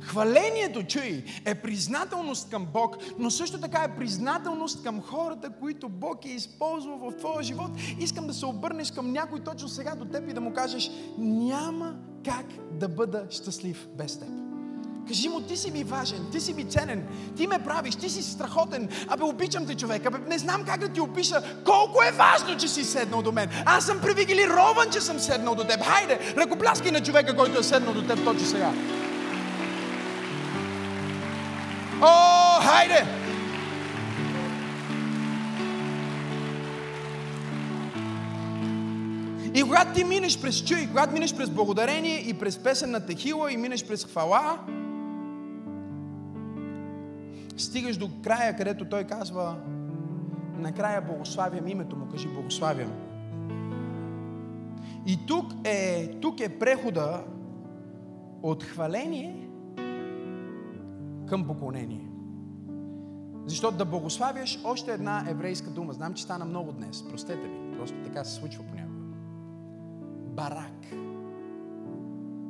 Хвалението, 0.01 0.83
чуй, 0.83 1.23
е 1.45 1.55
признателност 1.55 2.49
към 2.49 2.67
Бог, 2.73 2.97
но 3.19 3.31
също 3.31 3.59
така 3.59 3.83
е 3.83 3.95
признателност 3.95 4.83
към 4.83 5.01
хората, 5.01 5.49
които 5.59 5.89
Бог 5.89 6.25
е 6.25 6.29
използвал 6.29 6.97
в 6.97 7.17
твоя 7.17 7.43
живот. 7.43 7.71
Искам 7.99 8.27
да 8.27 8.33
се 8.33 8.45
обърнеш 8.45 8.91
към 8.91 9.11
някой 9.11 9.39
точно 9.39 9.69
сега 9.69 9.95
до 9.95 10.05
теб 10.05 10.29
и 10.29 10.33
да 10.33 10.41
му 10.41 10.53
кажеш, 10.53 10.91
няма 11.17 11.95
как 12.25 12.45
да 12.71 12.87
бъда 12.87 13.25
щастлив 13.29 13.87
без 13.97 14.19
теб. 14.19 14.29
Кажи 15.07 15.29
му, 15.29 15.41
ти 15.41 15.57
си 15.57 15.71
ми 15.71 15.83
важен, 15.83 16.25
ти 16.31 16.41
си 16.41 16.53
ми 16.53 16.65
ценен, 16.65 17.07
ти 17.37 17.47
ме 17.47 17.59
правиш, 17.59 17.95
ти 17.95 18.09
си 18.09 18.23
страхотен. 18.23 18.89
Абе, 19.07 19.23
обичам 19.23 19.65
те 19.65 19.75
човек, 19.75 20.05
абе, 20.05 20.17
не 20.27 20.37
знам 20.37 20.63
как 20.65 20.79
да 20.79 20.89
ти 20.89 21.01
опиша 21.01 21.43
колко 21.65 22.03
е 22.03 22.11
важно, 22.11 22.57
че 22.57 22.67
си 22.67 22.83
седнал 22.83 23.21
до 23.21 23.31
мен. 23.31 23.49
Аз 23.65 23.85
съм 23.85 24.01
привилегирован, 24.01 24.89
че 24.91 25.01
съм 25.01 25.19
седнал 25.19 25.55
до 25.55 25.63
теб. 25.63 25.83
Хайде, 25.83 26.19
ръкопляскай 26.37 26.91
на 26.91 27.03
човека, 27.03 27.35
който 27.35 27.59
е 27.59 27.63
седнал 27.63 27.93
до 27.93 28.07
теб 28.07 28.23
точно 28.23 28.45
сега. 28.45 28.73
Хайде! 32.65 33.05
И 39.55 39.63
когато 39.63 39.93
ти 39.93 40.03
минеш 40.03 40.41
през 40.41 40.63
чуй, 40.63 40.87
когато 40.87 41.13
минеш 41.13 41.35
през 41.35 41.49
благодарение 41.49 42.17
и 42.29 42.33
през 42.33 42.63
песен 42.63 42.91
на 42.91 43.05
Техила 43.05 43.51
и 43.51 43.57
минеш 43.57 43.87
през 43.87 44.05
хвала, 44.05 44.59
стигаш 47.57 47.97
до 47.97 48.09
края, 48.23 48.55
където 48.55 48.85
той 48.85 49.03
казва, 49.03 49.55
накрая 50.57 51.01
благославям 51.01 51.67
името 51.67 51.95
му, 51.95 52.05
кажи 52.11 52.27
благославям. 52.27 52.91
И 55.07 55.19
тук 55.27 55.53
е, 55.63 56.07
тук 56.07 56.39
е 56.39 56.59
прехода 56.59 57.23
от 58.43 58.63
хваление 58.63 59.49
към 61.27 61.47
поклонение. 61.47 62.04
Защото 63.47 63.77
да 63.77 63.85
благославяш 63.85 64.59
още 64.63 64.93
една 64.93 65.25
еврейска 65.29 65.69
дума. 65.69 65.93
Знам, 65.93 66.13
че 66.13 66.23
стана 66.23 66.45
много 66.45 66.71
днес. 66.71 67.03
Простете 67.09 67.47
ми. 67.47 67.77
Просто 67.77 67.97
така 68.03 68.23
се 68.23 68.35
случва 68.35 68.63
понякога. 68.63 68.99
Барак. 70.27 70.95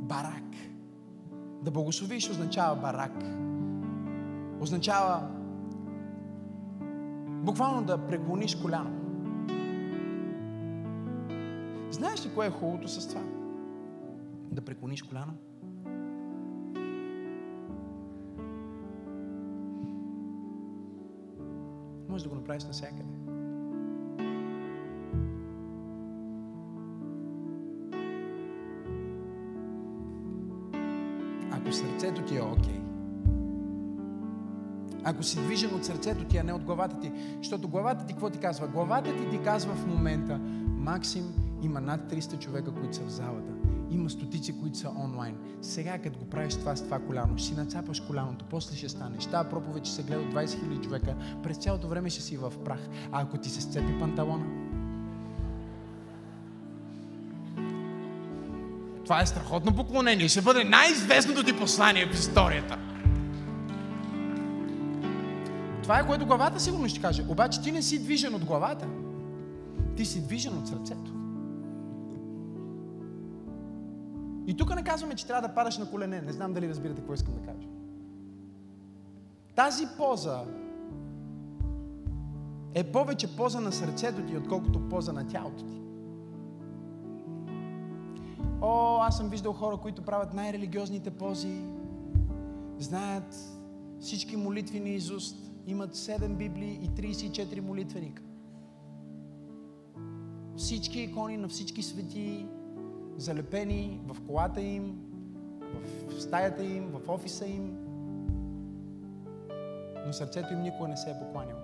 Барак. 0.01 0.43
Да 1.61 1.71
благословиш 1.71 2.29
означава 2.29 2.75
барак. 2.75 3.23
Означава 4.59 5.27
буквално 7.27 7.83
да 7.83 7.97
преклониш 7.97 8.55
коляно. 8.55 8.91
Знаеш 11.91 12.25
ли 12.25 12.33
кое 12.35 12.47
е 12.47 12.51
хубавото 12.51 12.87
с 12.87 13.07
това? 13.07 13.21
Да 14.51 14.61
преклониш 14.61 15.01
коляно? 15.01 15.33
Може 22.15 22.23
да 22.23 22.29
го 22.29 22.35
направиш 22.35 22.63
навсякъде. 22.63 23.03
Ако 31.51 31.71
сърцето 31.71 32.21
ти 32.21 32.37
е 32.37 32.41
окей, 32.41 32.63
okay, 32.63 32.79
ако 35.03 35.23
си 35.23 35.41
движен 35.41 35.75
от 35.75 35.85
сърцето 35.85 36.23
ти, 36.23 36.37
а 36.37 36.43
не 36.43 36.53
от 36.53 36.63
главата 36.63 36.99
ти, 36.99 37.11
защото 37.37 37.67
главата 37.67 38.05
ти 38.05 38.13
какво 38.13 38.29
ти 38.29 38.39
казва? 38.39 38.67
Главата 38.67 39.15
ти 39.15 39.29
ти 39.29 39.43
казва 39.43 39.73
в 39.73 39.87
момента, 39.87 40.39
Максим 40.67 41.33
има 41.65 41.81
над 41.81 42.11
300 42.11 42.39
човека, 42.39 42.71
които 42.71 42.95
са 42.95 43.01
в 43.01 43.09
залата. 43.09 43.51
Има 43.91 44.09
стотици, 44.09 44.59
които 44.59 44.77
са 44.77 44.89
онлайн. 44.89 45.35
Сега, 45.61 45.97
като 45.97 46.19
го 46.19 46.25
правиш 46.25 46.55
това 46.55 46.75
с 46.75 46.83
това 46.83 46.99
коляно, 46.99 47.37
ще 47.37 47.47
си 47.47 47.55
нацапаш 47.55 47.99
коляното, 47.99 48.45
после 48.49 48.75
ще 48.75 48.89
станеш. 48.89 49.25
Тая 49.25 49.49
проповед 49.49 49.85
ще 49.85 49.95
се 49.95 50.03
гледа 50.03 50.21
от 50.21 50.33
20 50.33 50.45
000 50.45 50.83
човека. 50.83 51.15
През 51.43 51.57
цялото 51.57 51.87
време 51.87 52.09
ще 52.09 52.21
си 52.21 52.37
в 52.37 52.53
прах. 52.65 52.79
А 53.11 53.21
ако 53.21 53.37
ти 53.37 53.49
се 53.49 53.61
сцепи 53.61 53.99
панталона, 53.99 54.45
това 59.03 59.21
е 59.21 59.25
страхотно 59.25 59.75
поклонение. 59.75 60.27
Ще 60.27 60.41
бъде 60.41 60.63
най-известното 60.63 61.43
ти 61.43 61.57
послание 61.57 62.05
в 62.05 62.13
историята. 62.13 62.77
Това 65.83 65.99
е 65.99 66.07
което 66.07 66.25
главата 66.25 66.59
сигурно 66.59 66.89
ще 66.89 67.01
каже. 67.01 67.25
Обаче 67.27 67.61
ти 67.61 67.71
не 67.71 67.81
си 67.81 68.03
движен 68.03 68.35
от 68.35 68.45
главата. 68.45 68.87
Ти 69.97 70.05
си 70.05 70.21
движен 70.21 70.57
от 70.57 70.67
сърцето. 70.67 71.24
И 74.47 74.57
тук 74.57 74.75
не 74.75 74.83
казваме, 74.83 75.15
че 75.15 75.27
трябва 75.27 75.47
да 75.47 75.53
падаш 75.53 75.77
на 75.77 75.91
колене. 75.91 76.21
Не 76.21 76.33
знам 76.33 76.53
дали 76.53 76.69
разбирате 76.69 77.01
какво 77.01 77.13
искам 77.13 77.33
да 77.33 77.41
кажа. 77.41 77.67
Тази 79.55 79.85
поза 79.97 80.43
е 82.73 82.83
повече 82.83 83.35
поза 83.35 83.61
на 83.61 83.71
сърцето 83.71 84.21
ти, 84.21 84.37
отколкото 84.37 84.89
поза 84.89 85.13
на 85.13 85.27
тялото 85.27 85.63
ти. 85.63 85.81
О, 88.61 88.99
аз 89.01 89.17
съм 89.17 89.29
виждал 89.29 89.53
хора, 89.53 89.77
които 89.77 90.01
правят 90.01 90.33
най-религиозните 90.33 91.11
пози, 91.11 91.61
знаят 92.79 93.35
всички 93.99 94.37
молитви 94.37 94.79
на 94.79 94.89
Изуст, 94.89 95.51
имат 95.67 95.95
7 95.95 96.35
Библии 96.35 96.79
и 96.81 96.89
34 96.89 97.59
молитвеника. 97.59 98.23
Всички 100.57 100.99
икони 100.99 101.37
на 101.37 101.47
всички 101.47 101.83
свети, 101.83 102.45
залепени 103.17 104.01
в 104.07 104.27
колата 104.27 104.61
им, 104.61 104.99
в 106.07 106.21
стаята 106.21 106.63
им, 106.63 106.87
в 106.87 107.09
офиса 107.09 107.45
им, 107.45 107.77
но 110.05 110.13
сърцето 110.13 110.53
им 110.53 110.61
никога 110.61 110.87
не 110.87 110.97
се 110.97 111.09
е 111.09 111.19
покланяло. 111.19 111.59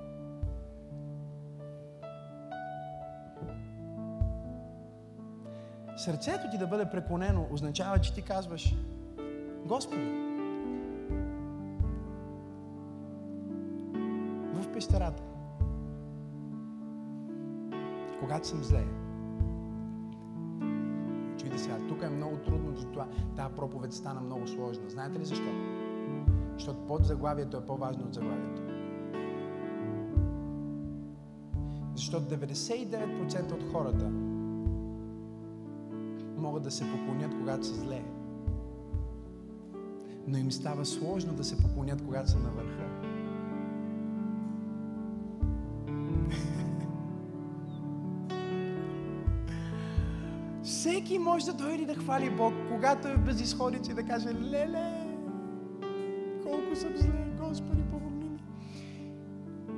Сърцето 5.97 6.49
ти 6.51 6.57
да 6.57 6.67
бъде 6.67 6.89
преклонено 6.89 7.47
означава, 7.51 7.99
че 7.99 8.13
ти 8.13 8.21
казваш 8.21 8.75
Господи, 9.65 10.05
в 14.53 14.73
пещерата, 14.73 15.23
когато 18.19 18.47
съм 18.47 18.63
зле, 18.63 18.83
много 22.32 22.45
трудно 22.45 22.75
за 22.75 22.86
това. 22.86 23.07
Тази 23.36 23.55
проповед 23.55 23.93
стана 23.93 24.21
много 24.21 24.47
сложна. 24.47 24.89
Знаете 24.89 25.19
ли 25.19 25.25
защо? 25.25 25.51
Защото 26.53 26.79
под 26.88 27.05
заглавието 27.05 27.57
е 27.57 27.65
по-важно 27.65 28.03
от 28.05 28.13
заглавието. 28.13 28.61
Защото 31.95 32.36
99% 32.36 33.51
от 33.51 33.71
хората 33.71 34.09
могат 36.38 36.63
да 36.63 36.71
се 36.71 36.91
поклонят, 36.91 37.36
когато 37.39 37.65
са 37.65 37.75
зле. 37.75 38.03
Но 40.27 40.38
им 40.38 40.51
става 40.51 40.86
сложно 40.86 41.34
да 41.34 41.43
се 41.43 41.57
поклонят, 41.63 42.05
когато 42.05 42.29
са 42.29 42.39
на 42.39 42.49
върха. 42.49 42.90
Всеки 51.12 51.24
може 51.24 51.45
да 51.45 51.53
дойде 51.53 51.86
да 51.86 51.95
хвали 51.95 52.30
Бог, 52.30 52.53
когато 52.70 53.07
е 53.07 53.16
в 53.16 53.26
безисходица 53.26 53.91
и 53.91 53.93
да 53.93 54.03
каже, 54.03 54.34
леле, 54.34 55.07
колко 56.43 56.76
съм 56.76 56.89
зле, 56.95 57.32
Господи, 57.39 57.82
помогни 57.91 58.30
ми. 58.30 58.39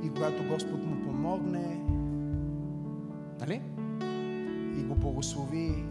И 0.04 0.10
когато 0.10 0.44
Господ 0.50 0.86
му 0.86 1.04
помогне, 1.04 1.82
нали? 3.40 3.62
И 4.80 4.84
го 4.84 4.96
благослови, 4.96 5.86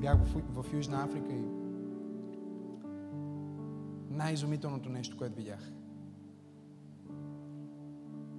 бях 0.00 0.18
в, 0.24 0.62
в 0.62 0.74
Южна 0.74 1.04
Африка 1.04 1.32
и 1.32 1.44
най-изумителното 4.10 4.88
нещо, 4.88 5.16
което 5.16 5.36
видях. 5.36 5.72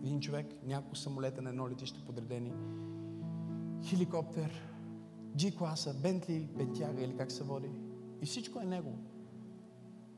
Един 0.03 0.19
човек, 0.19 0.45
няколко 0.65 0.95
самолета 0.95 1.41
на 1.41 1.49
едно 1.49 1.69
летище 1.69 1.99
подредени, 2.05 2.53
хеликоптер, 3.83 4.51
G-класа, 5.35 6.01
Бентли, 6.01 6.49
Бентяга 6.57 7.01
или 7.01 7.17
как 7.17 7.31
се 7.31 7.43
води. 7.43 7.69
И 8.21 8.25
всичко 8.25 8.59
е 8.59 8.65
него. 8.65 8.97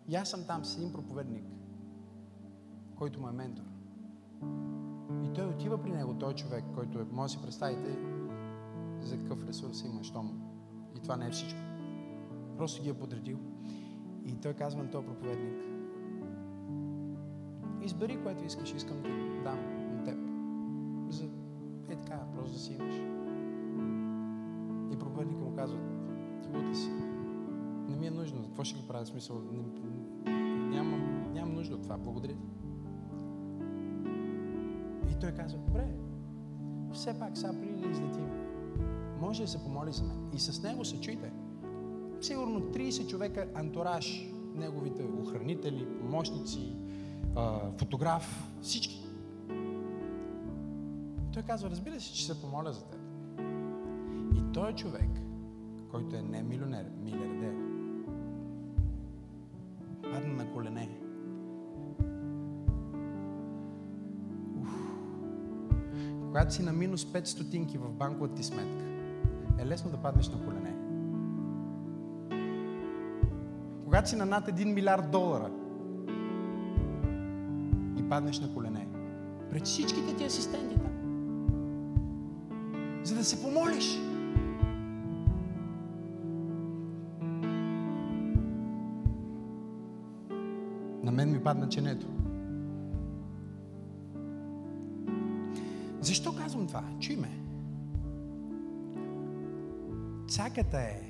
И 0.08 0.16
аз 0.16 0.30
съм 0.30 0.44
там 0.48 0.66
с 0.66 0.78
един 0.78 0.94
проповедник, 0.94 1.46
който 2.96 3.22
му 3.22 3.28
е 3.28 3.32
ментор. 3.32 3.64
И 5.24 5.34
той 5.34 5.46
отива 5.46 5.82
при 5.82 5.92
него, 5.92 6.14
той 6.14 6.34
човек, 6.34 6.64
който 6.76 7.00
е, 7.00 7.06
може 7.12 7.34
да 7.34 7.40
си 7.40 7.46
представите 7.46 7.98
за 9.02 9.18
какъв 9.18 9.48
ресурс 9.48 9.84
има, 9.86 10.04
щом 10.04 10.42
и 10.96 11.00
това 11.00 11.18
не 11.18 11.28
е 11.28 11.32
всичко. 11.32 11.60
Просто 12.58 12.84
ги 12.84 12.90
е 12.90 12.94
подредил. 12.94 13.38
И 14.26 14.36
той 14.36 14.54
казва 14.54 14.84
на 14.84 14.92
този 14.92 15.08
проповедник, 15.08 15.64
избери 17.82 18.24
което 18.24 18.46
искаш, 18.46 18.74
искам 18.74 19.02
да 19.02 19.10
дам 19.44 19.60
на 19.96 20.04
теб. 20.04 20.18
За, 21.14 21.26
е 21.90 21.96
така, 21.96 22.20
просто 22.36 22.54
да 22.54 22.60
си 22.60 22.74
имаш. 22.74 23.13
Му 25.54 25.60
казва, 25.60 25.78
ти 26.44 26.58
лута 26.58 26.76
си. 26.76 26.90
Не 27.90 27.96
ми 27.96 28.08
е 28.08 28.12
нужно. 28.12 28.44
Какво 28.44 28.64
ще 28.64 28.80
го 28.80 28.88
правя? 28.88 29.06
Смисъл, 29.06 29.42
не, 29.52 29.64
нямам, 30.76 31.32
нямам 31.34 31.56
нужда 31.56 31.76
от 31.76 31.84
това. 31.84 31.98
Благодаря 31.98 32.34
ти. 32.34 32.48
И 35.12 35.20
той 35.22 35.32
казва, 35.32 35.60
добре, 35.60 35.88
все 36.94 37.20
пак 37.20 37.38
сега 37.38 37.54
преди 37.60 37.82
да 37.82 37.88
излетим, 37.88 38.28
може 39.20 39.42
да 39.42 39.48
се 39.48 39.64
помоли 39.64 39.92
за 39.92 40.04
мен. 40.04 40.30
И 40.34 40.40
с 40.40 40.64
него 40.64 40.86
се 40.86 41.02
чуйте. 41.02 41.32
Сигурно 42.22 42.62
30 42.62 43.08
човека 43.08 43.48
антураж, 43.56 44.32
неговите 44.56 45.04
охранители, 45.04 45.88
помощници, 46.00 46.76
фотограф, 47.78 48.54
всички. 48.62 49.06
Той 51.34 51.44
казва, 51.44 51.70
разбира 51.70 52.02
се, 52.02 52.14
че 52.14 52.26
се 52.26 52.42
помоля 52.42 52.74
за 52.74 52.86
теб. 52.86 53.00
И 54.36 54.54
той 54.54 54.74
човек, 54.74 55.23
който 55.94 56.16
е 56.16 56.22
не 56.22 56.44
милионер, 56.44 56.86
милиардер, 57.04 57.54
падна 60.12 60.34
на 60.34 60.52
колене. 60.54 60.90
Уф. 64.62 64.70
Когато 66.22 66.54
си 66.54 66.64
на 66.64 66.74
минус 66.74 67.06
5 67.06 67.26
стотинки 67.26 67.78
в 67.78 67.94
банковата 67.94 68.36
ти 68.36 68.44
сметка, 68.44 68.86
е 69.60 69.66
лесно 69.66 69.92
да 69.92 69.98
паднеш 69.98 70.30
на 70.30 70.46
колене. 70.46 70.76
Когато 73.84 74.10
си 74.10 74.16
на 74.16 74.26
над 74.26 74.48
1 74.48 74.74
милиард 74.74 75.12
долара 75.12 75.52
и 77.98 78.10
паднеш 78.10 78.40
на 78.40 78.54
колене, 78.54 78.88
пред 79.50 79.66
всичките 79.66 80.16
ти 80.16 80.24
асистенти 80.24 80.76
там, 80.76 80.94
за 83.04 83.16
да 83.16 83.24
се 83.24 83.42
помолиш. 83.44 84.13
Падна. 91.60 91.98
Защо 96.02 96.36
казвам 96.36 96.68
това? 96.68 96.84
Чуй 97.00 97.16
ме. 97.16 97.40
Цаката 100.28 100.78
е 100.78 101.02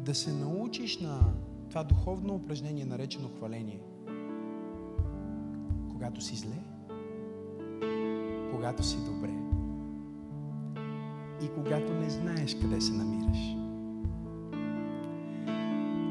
да 0.00 0.14
се 0.14 0.32
научиш 0.32 1.00
на 1.00 1.20
това 1.68 1.84
духовно 1.84 2.34
упражнение, 2.34 2.84
наречено 2.84 3.28
хваление. 3.28 3.80
Когато 5.92 6.20
си 6.20 6.36
зле, 6.36 6.58
когато 8.52 8.82
си 8.82 8.96
добре 9.04 9.34
и 11.42 11.48
когато 11.54 11.92
не 11.92 12.10
знаеш 12.10 12.54
къде 12.60 12.80
се 12.80 12.92
намираш. 12.92 13.65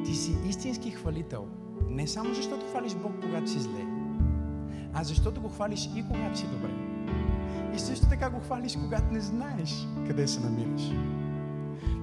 Ти 0.06 0.16
си 0.16 0.38
истински 0.48 0.92
хвалител. 0.92 1.48
Не 1.90 2.08
само 2.08 2.34
защото 2.34 2.66
хвалиш 2.70 2.96
Бог, 2.96 3.12
когато 3.22 3.50
си 3.50 3.60
зле, 3.60 3.86
а 4.94 5.04
защото 5.04 5.42
го 5.42 5.50
хвалиш 5.50 5.90
и 5.96 6.06
когато 6.08 6.40
си 6.40 6.46
добре. 6.48 6.72
И 7.76 7.80
също 7.80 8.06
така 8.10 8.30
го 8.30 8.40
хвалиш, 8.40 8.76
когато 8.76 9.14
не 9.14 9.20
знаеш 9.20 9.88
къде 10.08 10.28
се 10.28 10.40
намираш. 10.40 10.92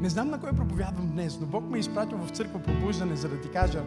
Не 0.01 0.09
знам 0.09 0.31
на 0.31 0.41
кой 0.41 0.53
проповядвам 0.53 1.09
днес, 1.09 1.39
но 1.41 1.47
Бог 1.47 1.71
ме 1.71 1.77
е 1.77 1.81
изпратил 1.81 2.19
в 2.19 2.31
църква 2.31 2.63
пробуждане, 2.63 3.17
за 3.17 3.29
да 3.29 3.41
ти 3.41 3.49
кажа, 3.49 3.83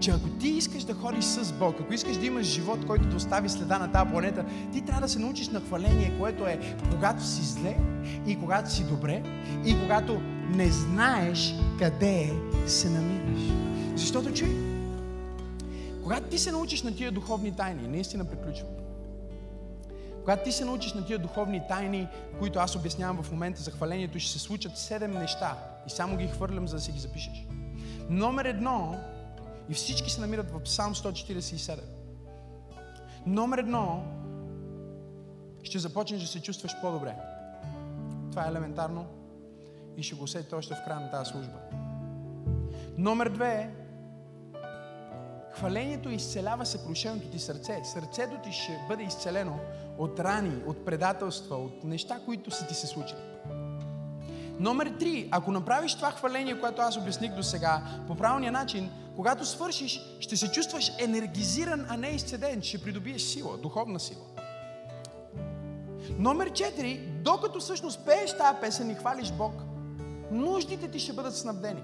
че 0.00 0.10
ако 0.10 0.28
ти 0.28 0.48
искаш 0.48 0.84
да 0.84 0.94
ходиш 0.94 1.24
с 1.24 1.52
Бог, 1.52 1.76
ако 1.80 1.94
искаш 1.94 2.16
да 2.16 2.26
имаш 2.26 2.46
живот, 2.46 2.86
който 2.86 3.08
да 3.08 3.16
остави 3.16 3.48
следа 3.48 3.78
на 3.78 3.92
тази 3.92 4.10
планета, 4.10 4.44
ти 4.72 4.80
трябва 4.80 5.00
да 5.00 5.08
се 5.08 5.18
научиш 5.18 5.48
на 5.48 5.60
хваление, 5.60 6.16
което 6.18 6.46
е 6.46 6.76
когато 6.90 7.24
си 7.24 7.42
зле 7.42 7.76
и 8.26 8.38
когато 8.40 8.70
си 8.70 8.84
добре 8.84 9.22
и 9.64 9.80
когато 9.80 10.20
не 10.50 10.70
знаеш 10.70 11.54
къде 11.78 12.32
се 12.66 12.90
намираш. 12.90 13.42
Защото 13.96 14.32
чуй, 14.32 14.56
когато 16.02 16.28
ти 16.28 16.38
се 16.38 16.52
научиш 16.52 16.82
на 16.82 16.96
тия 16.96 17.12
духовни 17.12 17.56
тайни, 17.56 17.88
наистина 17.88 18.24
приключвам. 18.24 18.70
Когато 20.20 20.44
ти 20.44 20.52
се 20.52 20.64
научиш 20.64 20.92
на 20.92 21.06
тия 21.06 21.18
духовни 21.18 21.62
тайни, 21.68 22.08
които 22.38 22.58
аз 22.58 22.76
обяснявам 22.76 23.22
в 23.22 23.32
момента 23.32 23.62
за 23.62 23.70
хвалението, 23.70 24.18
ще 24.18 24.32
се 24.32 24.38
случат 24.38 24.78
седем 24.78 25.12
неща. 25.12 25.56
И 25.86 25.90
само 25.90 26.16
ги 26.16 26.26
хвърлям, 26.26 26.68
за 26.68 26.76
да 26.76 26.82
си 26.82 26.92
ги 26.92 26.98
запишеш. 26.98 27.46
Номер 28.10 28.44
едно, 28.44 29.00
и 29.68 29.74
всички 29.74 30.10
се 30.10 30.20
намират 30.20 30.50
в 30.50 30.60
Псалм 30.60 30.94
147. 30.94 31.78
Номер 33.26 33.58
едно, 33.58 34.04
ще 35.62 35.78
започнеш 35.78 36.20
да 36.20 36.28
се 36.28 36.42
чувстваш 36.42 36.72
по-добре. 36.80 37.14
Това 38.30 38.44
е 38.44 38.48
елементарно 38.48 39.06
и 39.96 40.02
ще 40.02 40.14
го 40.14 40.24
усетите 40.24 40.54
още 40.54 40.74
в 40.74 40.84
края 40.84 41.00
на 41.00 41.10
тази 41.10 41.30
служба. 41.30 41.58
Номер 42.98 43.28
две, 43.28 43.70
хвалението 45.52 46.10
изцелява 46.10 46.66
съкрушеното 46.66 47.28
ти 47.28 47.38
сърце. 47.38 47.80
Сърцето 47.84 48.38
ти 48.44 48.52
ще 48.52 48.84
бъде 48.88 49.02
изцелено 49.02 49.58
от 49.98 50.20
рани, 50.20 50.62
от 50.66 50.84
предателства, 50.84 51.56
от 51.56 51.84
неща, 51.84 52.20
които 52.24 52.50
са 52.50 52.66
ти 52.66 52.74
се 52.74 52.86
случили. 52.86 53.20
Номер 54.58 54.92
три, 54.98 55.28
ако 55.30 55.52
направиш 55.52 55.94
това 55.94 56.10
хваление, 56.10 56.60
което 56.60 56.82
аз 56.82 56.96
обясних 56.96 57.34
до 57.34 57.42
сега, 57.42 57.82
по 58.06 58.14
правилния 58.14 58.52
начин, 58.52 58.90
когато 59.16 59.44
свършиш, 59.44 60.00
ще 60.20 60.36
се 60.36 60.52
чувстваш 60.52 60.92
енергизиран, 60.98 61.86
а 61.88 61.96
не 61.96 62.08
изцеден, 62.08 62.62
ще 62.62 62.82
придобиеш 62.82 63.22
сила, 63.22 63.58
духовна 63.58 64.00
сила. 64.00 64.24
Номер 66.18 66.52
четири, 66.52 66.98
докато 67.24 67.60
всъщност 67.60 68.06
пееш 68.06 68.36
тази 68.38 68.60
песен 68.60 68.90
и 68.90 68.94
хвалиш 68.94 69.32
Бог, 69.32 69.52
нуждите 70.32 70.90
ти 70.90 70.98
ще 70.98 71.12
бъдат 71.12 71.36
снабдени. 71.36 71.82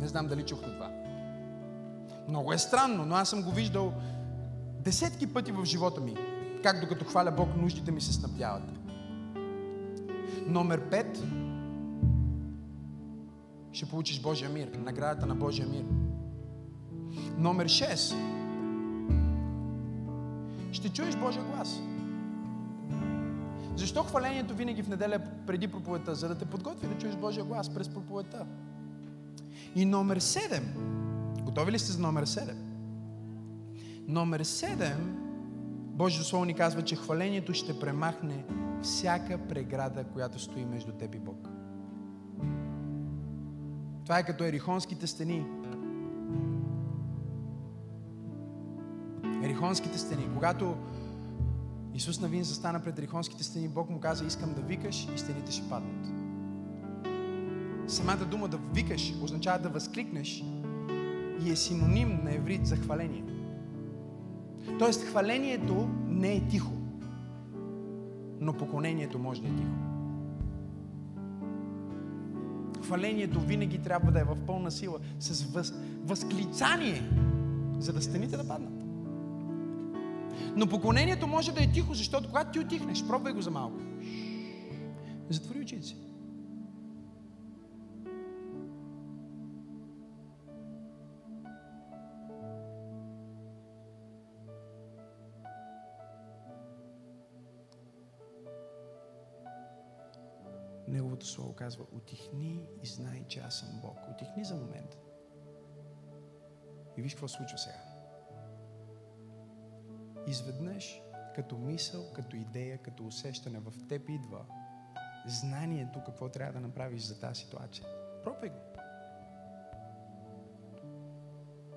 Не 0.00 0.08
знам 0.08 0.26
дали 0.26 0.42
чухте 0.42 0.72
това. 0.72 0.90
Много 2.28 2.52
е 2.52 2.58
странно, 2.58 3.06
но 3.06 3.14
аз 3.14 3.28
съм 3.28 3.42
го 3.42 3.50
виждал 3.50 3.92
десетки 4.80 5.32
пъти 5.32 5.52
в 5.52 5.64
живота 5.64 6.00
ми. 6.00 6.14
Как 6.62 6.80
докато 6.80 7.04
хваля 7.04 7.30
Бог, 7.30 7.56
нуждите 7.56 7.92
ми 7.92 8.00
се 8.00 8.12
снабдяват. 8.12 8.62
Номер 10.46 10.90
пет. 10.90 11.22
Ще 13.72 13.86
получиш 13.86 14.20
Божия 14.20 14.50
мир. 14.50 14.68
Наградата 14.78 15.26
на 15.26 15.34
Божия 15.34 15.68
мир. 15.68 15.84
Номер 17.38 17.68
6. 17.68 18.14
Ще 20.72 20.88
чуеш 20.88 21.16
Божия 21.16 21.44
глас. 21.44 21.80
Защо 23.80 24.02
хвалението 24.02 24.54
винаги 24.54 24.82
в 24.82 24.88
неделя 24.88 25.20
преди 25.46 25.68
проповедта? 25.68 26.14
За 26.14 26.28
да 26.28 26.38
те 26.38 26.44
подготви 26.44 26.88
да 26.88 26.98
чуеш 26.98 27.16
Божия 27.16 27.44
глас 27.44 27.74
през 27.74 27.88
проповедта. 27.88 28.46
И 29.74 29.84
номер 29.84 30.20
7. 30.20 30.62
Готови 31.42 31.72
ли 31.72 31.78
сте 31.78 31.92
за 31.92 31.98
номер 31.98 32.26
7? 32.26 32.54
Номер 34.08 34.44
7. 34.44 34.94
Божието 35.94 36.24
Слово 36.24 36.44
ни 36.44 36.54
казва, 36.54 36.82
че 36.82 36.96
хвалението 36.96 37.54
ще 37.54 37.80
премахне 37.80 38.44
всяка 38.82 39.38
преграда, 39.38 40.04
която 40.04 40.38
стои 40.38 40.64
между 40.64 40.92
теб 40.92 41.14
и 41.14 41.18
Бог. 41.18 41.48
Това 44.04 44.18
е 44.18 44.26
като 44.26 44.44
ерихонските 44.44 45.06
стени. 45.06 45.44
Ерихонските 49.42 49.98
стени. 49.98 50.28
Когато 50.34 50.76
Исус 51.94 52.20
Навин 52.20 52.44
застана 52.44 52.80
пред 52.82 52.98
Ерихонските 52.98 53.44
стени, 53.44 53.68
Бог 53.68 53.90
му 53.90 54.00
каза, 54.00 54.24
искам 54.24 54.54
да 54.54 54.60
викаш 54.60 55.08
и 55.14 55.18
стените 55.18 55.52
ще 55.52 55.68
паднат. 55.68 56.06
Самата 57.86 58.24
дума 58.30 58.48
да 58.48 58.58
викаш 58.74 59.14
означава 59.22 59.58
да 59.58 59.68
възкликнеш 59.68 60.44
и 61.44 61.50
е 61.50 61.56
синоним 61.56 62.20
на 62.24 62.34
еврит 62.34 62.66
за 62.66 62.76
хваление. 62.76 63.24
Тоест, 64.78 65.04
хвалението 65.04 65.88
не 66.06 66.32
е 66.32 66.48
тихо, 66.48 66.72
но 68.40 68.52
поклонението 68.52 69.18
може 69.18 69.42
да 69.42 69.48
е 69.48 69.56
тихо. 69.56 69.72
Хвалението 72.84 73.40
винаги 73.40 73.78
трябва 73.78 74.12
да 74.12 74.20
е 74.20 74.24
в 74.24 74.36
пълна 74.46 74.70
сила, 74.70 74.98
с 75.18 75.42
въз, 75.42 75.74
възклицание, 76.04 77.10
за 77.78 77.92
да 77.92 78.02
стените 78.02 78.36
да 78.36 78.48
паднат. 78.48 78.79
Но 80.56 80.66
поклонението 80.66 81.26
може 81.26 81.52
да 81.52 81.62
е 81.62 81.72
тихо, 81.72 81.94
защото 81.94 82.28
когато 82.28 82.50
ти 82.50 82.58
отихнеш, 82.58 83.06
пробвай 83.06 83.32
го 83.32 83.42
за 83.42 83.50
малко. 83.50 83.76
Затвори 85.30 85.60
очите 85.60 85.86
си. 85.86 85.96
Неговото 100.88 101.26
Слово 101.26 101.52
казва, 101.52 101.84
отихни 101.92 102.66
и 102.82 102.86
знай, 102.86 103.24
че 103.28 103.40
аз 103.40 103.58
съм 103.58 103.68
Бог. 103.82 103.98
Отихни 104.10 104.44
за 104.44 104.54
момент. 104.54 104.98
И 106.96 107.02
виж 107.02 107.12
какво 107.14 107.28
случва 107.28 107.58
сега. 107.58 107.89
Изведнъж, 110.26 111.02
като 111.34 111.58
мисъл, 111.58 112.12
като 112.12 112.36
идея, 112.36 112.78
като 112.78 113.06
усещане 113.06 113.58
в 113.58 113.72
теб 113.88 114.08
идва 114.08 114.44
знанието 115.26 116.04
какво 116.06 116.28
трябва 116.28 116.52
да 116.52 116.60
направиш 116.60 117.02
за 117.02 117.20
тази 117.20 117.40
ситуация. 117.40 117.84
Пробвай 118.24 118.50
го. 118.50 118.56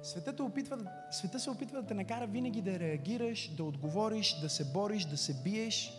Светът, 0.03 0.39
опитва, 0.39 0.77
света 1.11 1.39
се 1.39 1.49
опитва 1.49 1.81
да 1.81 1.87
те 1.87 1.93
накара 1.93 2.27
винаги 2.27 2.61
да 2.61 2.79
реагираш, 2.79 3.55
да 3.55 3.63
отговориш, 3.63 4.39
да 4.41 4.49
се 4.49 4.71
бориш, 4.73 5.05
да 5.05 5.17
се 5.17 5.43
биеш. 5.43 5.93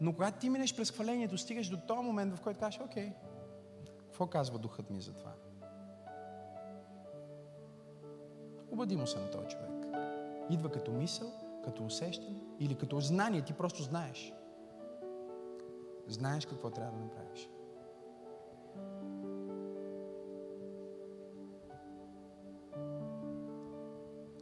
Но 0.00 0.12
когато 0.12 0.38
ти 0.38 0.50
минеш 0.50 0.76
през 0.76 0.90
хвалението, 0.90 1.38
стигаш 1.38 1.68
до 1.68 1.76
този 1.76 2.00
момент, 2.00 2.36
в 2.36 2.40
който 2.40 2.60
кажеш, 2.60 2.80
окей, 2.80 3.12
какво 3.98 4.26
казва 4.26 4.58
духът 4.58 4.90
ми 4.90 5.00
за 5.00 5.12
това? 5.14 5.32
Обади 8.70 8.96
му 8.96 9.06
се 9.06 9.18
на 9.18 9.30
този 9.30 9.48
човек. 9.48 9.86
Идва 10.50 10.72
като 10.72 10.92
мисъл, 10.92 11.43
като 11.64 11.84
усещане 11.84 12.42
или 12.60 12.74
като 12.74 13.00
знание. 13.00 13.42
Ти 13.42 13.52
просто 13.52 13.82
знаеш. 13.82 14.32
Знаеш 16.06 16.46
какво 16.46 16.70
трябва 16.70 16.98
да 16.98 17.04
направиш. 17.04 17.48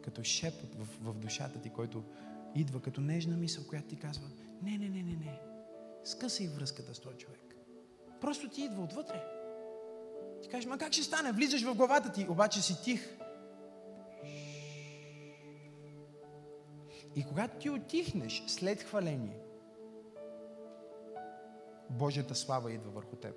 Като 0.03 0.23
шепот 0.23 0.75
в, 0.75 1.13
в 1.13 1.19
душата 1.19 1.61
ти, 1.61 1.71
който 1.71 2.03
идва 2.55 2.81
като 2.81 3.01
нежна 3.01 3.37
мисъл, 3.37 3.65
която 3.67 3.89
ти 3.89 3.97
казва, 3.97 4.29
не, 4.63 4.79
не, 4.79 4.89
не, 4.89 5.03
не, 5.03 5.17
не. 5.17 5.41
Скъсай 6.05 6.49
връзката 6.49 6.95
с 6.95 7.01
този 7.01 7.17
човек. 7.17 7.57
Просто 8.21 8.49
ти 8.49 8.63
идва 8.63 8.83
отвътре. 8.83 9.25
Ти 10.43 10.49
кажеш, 10.49 10.67
ма 10.67 10.79
как 10.79 10.93
ще 10.93 11.03
стане? 11.03 11.33
Влизаш 11.33 11.65
в 11.65 11.75
главата 11.75 12.13
ти, 12.13 12.27
обаче 12.31 12.63
си 12.63 12.83
тих. 12.85 13.19
И 17.17 17.25
когато 17.25 17.59
ти 17.59 17.71
отихнеш 17.71 18.45
след 18.47 18.83
хваление, 18.83 19.39
Божията 21.91 22.35
слава 22.35 22.73
идва 22.73 22.91
върху 22.91 23.17
теб. 23.17 23.35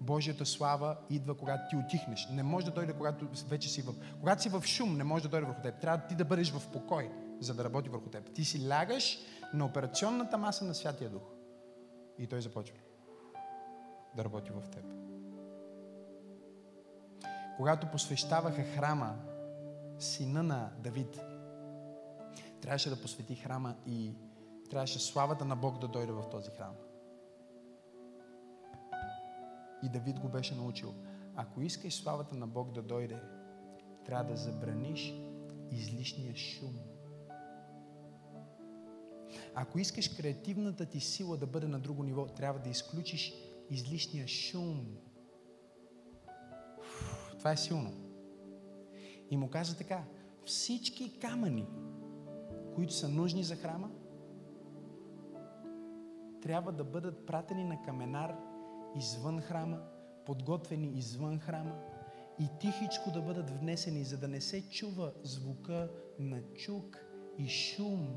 Божията 0.00 0.46
слава 0.46 0.96
идва, 1.10 1.36
когато 1.36 1.62
ти 1.70 1.76
отихнеш. 1.76 2.28
Не 2.32 2.42
може 2.42 2.66
да 2.66 2.72
дойде, 2.72 2.92
когато 2.92 3.28
вече 3.48 3.68
си 3.68 3.82
в... 3.82 3.94
Когато 4.20 4.42
си 4.42 4.48
в 4.48 4.62
шум, 4.66 4.96
не 4.96 5.04
може 5.04 5.22
да 5.22 5.28
дойде 5.28 5.46
върху 5.46 5.62
теб. 5.62 5.80
Трябва 5.80 6.06
ти 6.06 6.14
да 6.14 6.24
бъдеш 6.24 6.52
в 6.52 6.72
покой, 6.72 7.10
за 7.40 7.54
да 7.54 7.64
работи 7.64 7.88
върху 7.88 8.10
теб. 8.10 8.32
Ти 8.34 8.44
си 8.44 8.68
лягаш 8.68 9.18
на 9.54 9.64
операционната 9.64 10.38
маса 10.38 10.64
на 10.64 10.74
Святия 10.74 11.10
Дух. 11.10 11.22
И 12.18 12.26
той 12.26 12.40
започва 12.40 12.76
да 14.16 14.24
работи 14.24 14.50
в 14.50 14.70
теб. 14.70 14.84
Когато 17.56 17.86
посвещаваха 17.86 18.62
храма 18.62 19.16
сина 20.00 20.42
на 20.42 20.72
Давид, 20.78 21.20
трябваше 22.62 22.90
да 22.90 23.00
посвети 23.00 23.34
храма 23.34 23.76
и 23.86 24.14
трябваше 24.70 24.98
славата 24.98 25.44
на 25.44 25.56
Бог 25.56 25.78
да 25.78 25.88
дойде 25.88 26.12
в 26.12 26.30
този 26.30 26.50
храм. 26.50 26.74
И 29.82 29.88
Давид 29.88 30.20
го 30.20 30.28
беше 30.28 30.54
научил. 30.54 30.94
Ако 31.36 31.62
искаш 31.62 31.94
славата 31.94 32.34
на 32.34 32.46
Бог 32.46 32.72
да 32.72 32.82
дойде, 32.82 33.22
трябва 34.06 34.30
да 34.30 34.36
забраниш 34.36 35.14
излишния 35.70 36.36
шум. 36.36 36.74
Ако 39.54 39.78
искаш 39.78 40.08
креативната 40.08 40.86
ти 40.86 41.00
сила 41.00 41.36
да 41.36 41.46
бъде 41.46 41.66
на 41.66 41.80
друго 41.80 42.02
ниво, 42.02 42.26
трябва 42.26 42.60
да 42.60 42.68
изключиш 42.68 43.34
излишния 43.70 44.28
шум. 44.28 44.86
Това 47.38 47.52
е 47.52 47.56
силно. 47.56 48.09
И 49.30 49.36
му 49.36 49.50
каза 49.50 49.76
така, 49.76 50.04
всички 50.44 51.18
камъни, 51.18 51.66
които 52.74 52.92
са 52.92 53.08
нужни 53.08 53.44
за 53.44 53.56
храма, 53.56 53.90
трябва 56.42 56.72
да 56.72 56.84
бъдат 56.84 57.26
пратени 57.26 57.64
на 57.64 57.82
каменар 57.82 58.36
извън 58.96 59.40
храма, 59.40 59.80
подготвени 60.26 60.98
извън 60.98 61.38
храма 61.38 61.74
и 62.40 62.48
тихичко 62.60 63.10
да 63.10 63.22
бъдат 63.22 63.50
внесени, 63.50 64.04
за 64.04 64.18
да 64.18 64.28
не 64.28 64.40
се 64.40 64.68
чува 64.68 65.12
звука 65.22 65.90
на 66.18 66.42
чук 66.42 67.04
и 67.38 67.48
шум. 67.48 68.08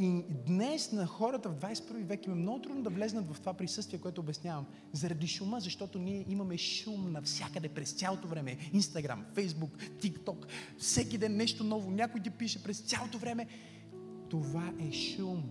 И 0.00 0.24
днес 0.46 0.92
на 0.92 1.06
хората 1.06 1.48
в 1.48 1.56
21 1.56 2.04
век 2.04 2.26
им 2.26 2.32
е 2.32 2.34
много 2.34 2.62
трудно 2.62 2.82
да 2.82 2.90
влезнат 2.90 3.32
в 3.32 3.40
това 3.40 3.54
присъствие, 3.54 4.00
което 4.00 4.20
обяснявам. 4.20 4.66
Заради 4.92 5.26
шума, 5.26 5.60
защото 5.60 5.98
ние 5.98 6.24
имаме 6.28 6.58
шум 6.58 7.12
навсякъде 7.12 7.68
през 7.68 7.92
цялото 7.92 8.28
време. 8.28 8.58
Инстаграм, 8.72 9.24
Фейсбук, 9.34 9.70
ТикТок, 10.00 10.46
всеки 10.78 11.18
ден 11.18 11.36
нещо 11.36 11.64
ново. 11.64 11.90
Някой 11.90 12.22
ти 12.22 12.30
пише 12.30 12.62
през 12.62 12.80
цялото 12.80 13.18
време. 13.18 13.46
Това 14.28 14.72
е 14.80 14.92
шум, 14.92 15.42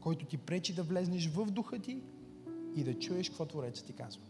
който 0.00 0.26
ти 0.26 0.36
пречи 0.38 0.74
да 0.74 0.82
влезнеш 0.82 1.28
в 1.28 1.46
духа 1.46 1.78
ти 1.78 2.02
и 2.76 2.84
да 2.84 2.98
чуеш 2.98 3.28
какво 3.28 3.46
Творецът 3.46 3.86
ти 3.86 3.92
казва. 3.92 4.22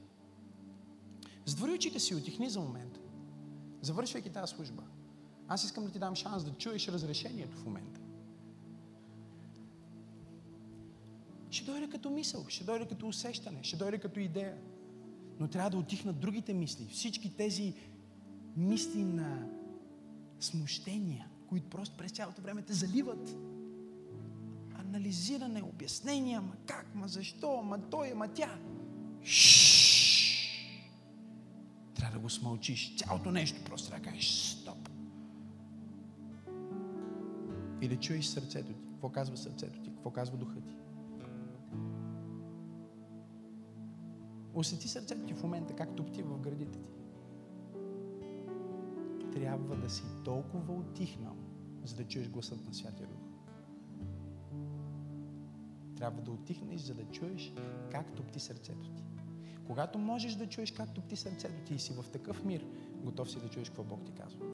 Затвори 1.44 1.72
очите 1.72 2.00
си, 2.00 2.14
отихни 2.14 2.50
за 2.50 2.60
момент. 2.60 2.98
Завършвайки 3.82 4.30
тази 4.30 4.54
служба. 4.54 4.82
Аз 5.48 5.64
искам 5.64 5.84
да 5.84 5.90
ти 5.90 5.98
дам 5.98 6.14
шанс 6.14 6.44
да 6.44 6.50
чуеш 6.50 6.88
разрешението 6.88 7.56
в 7.56 7.64
момента. 7.64 8.03
Ще 11.54 11.64
дойде 11.64 11.88
като 11.88 12.10
мисъл, 12.10 12.44
ще 12.48 12.64
дойде 12.64 12.86
като 12.86 13.08
усещане, 13.08 13.58
ще 13.62 13.76
дойде 13.76 13.98
като 13.98 14.20
идея. 14.20 14.56
Но 15.40 15.48
трябва 15.48 15.70
да 15.70 15.78
отихнат 15.78 16.20
другите 16.20 16.54
мисли. 16.54 16.86
Всички 16.90 17.36
тези 17.36 17.74
мисли 18.56 19.04
на 19.04 19.48
смущения, 20.40 21.28
които 21.48 21.70
просто 21.70 21.96
през 21.96 22.12
цялото 22.12 22.42
време 22.42 22.62
те 22.62 22.72
заливат. 22.72 23.36
Анализиране, 24.74 25.62
обяснения, 25.62 26.40
ма 26.40 26.56
как, 26.66 26.94
ма 26.94 27.08
защо, 27.08 27.62
ма 27.62 27.78
той, 27.90 28.14
ма 28.14 28.28
тя. 28.28 28.58
Шшш. 29.24 30.90
Трябва 31.94 32.16
да 32.16 32.22
го 32.22 32.30
смълчиш. 32.30 32.96
Цялото 32.96 33.30
нещо 33.30 33.64
просто 33.64 33.88
трябва 33.88 34.04
да 34.04 34.10
кажеш 34.10 34.30
стоп. 34.30 34.88
И 37.80 37.88
да 37.88 37.96
чуеш 37.96 38.24
сърцето 38.24 38.72
ти. 38.72 38.84
Какво 38.92 39.08
казва 39.08 39.36
сърцето 39.36 39.80
ти? 39.80 39.90
Какво 39.90 40.10
казва 40.10 40.36
духа 40.36 40.60
ти? 40.60 40.74
Усети 44.54 44.88
сърцето 44.88 45.26
ти 45.26 45.34
в 45.34 45.42
момента, 45.42 45.76
как 45.76 45.96
топти 45.96 46.22
в 46.22 46.38
градите 46.38 46.78
ти. 46.78 46.94
Трябва 49.32 49.76
да 49.76 49.90
си 49.90 50.02
толкова 50.24 50.74
отихнал, 50.74 51.36
за 51.84 51.96
да 51.96 52.04
чуеш 52.04 52.30
гласът 52.30 52.66
на 52.66 52.74
Святия 52.74 53.08
Дух. 53.08 53.20
Трябва 55.96 56.22
да 56.22 56.30
отихнеш, 56.30 56.80
за 56.80 56.94
да 56.94 57.04
чуеш 57.04 57.52
как 57.90 58.14
топти 58.14 58.40
сърцето 58.40 58.90
ти. 58.90 59.04
Когато 59.66 59.98
можеш 59.98 60.34
да 60.34 60.48
чуеш 60.48 60.72
как 60.72 60.94
топти 60.94 61.16
сърцето 61.16 61.64
ти 61.66 61.74
и 61.74 61.78
си 61.78 61.92
в 61.92 62.10
такъв 62.10 62.44
мир, 62.44 62.66
готов 63.04 63.30
си 63.30 63.40
да 63.40 63.48
чуеш 63.48 63.68
какво 63.68 63.84
Бог 63.84 64.04
ти 64.04 64.12
казва. 64.12 64.53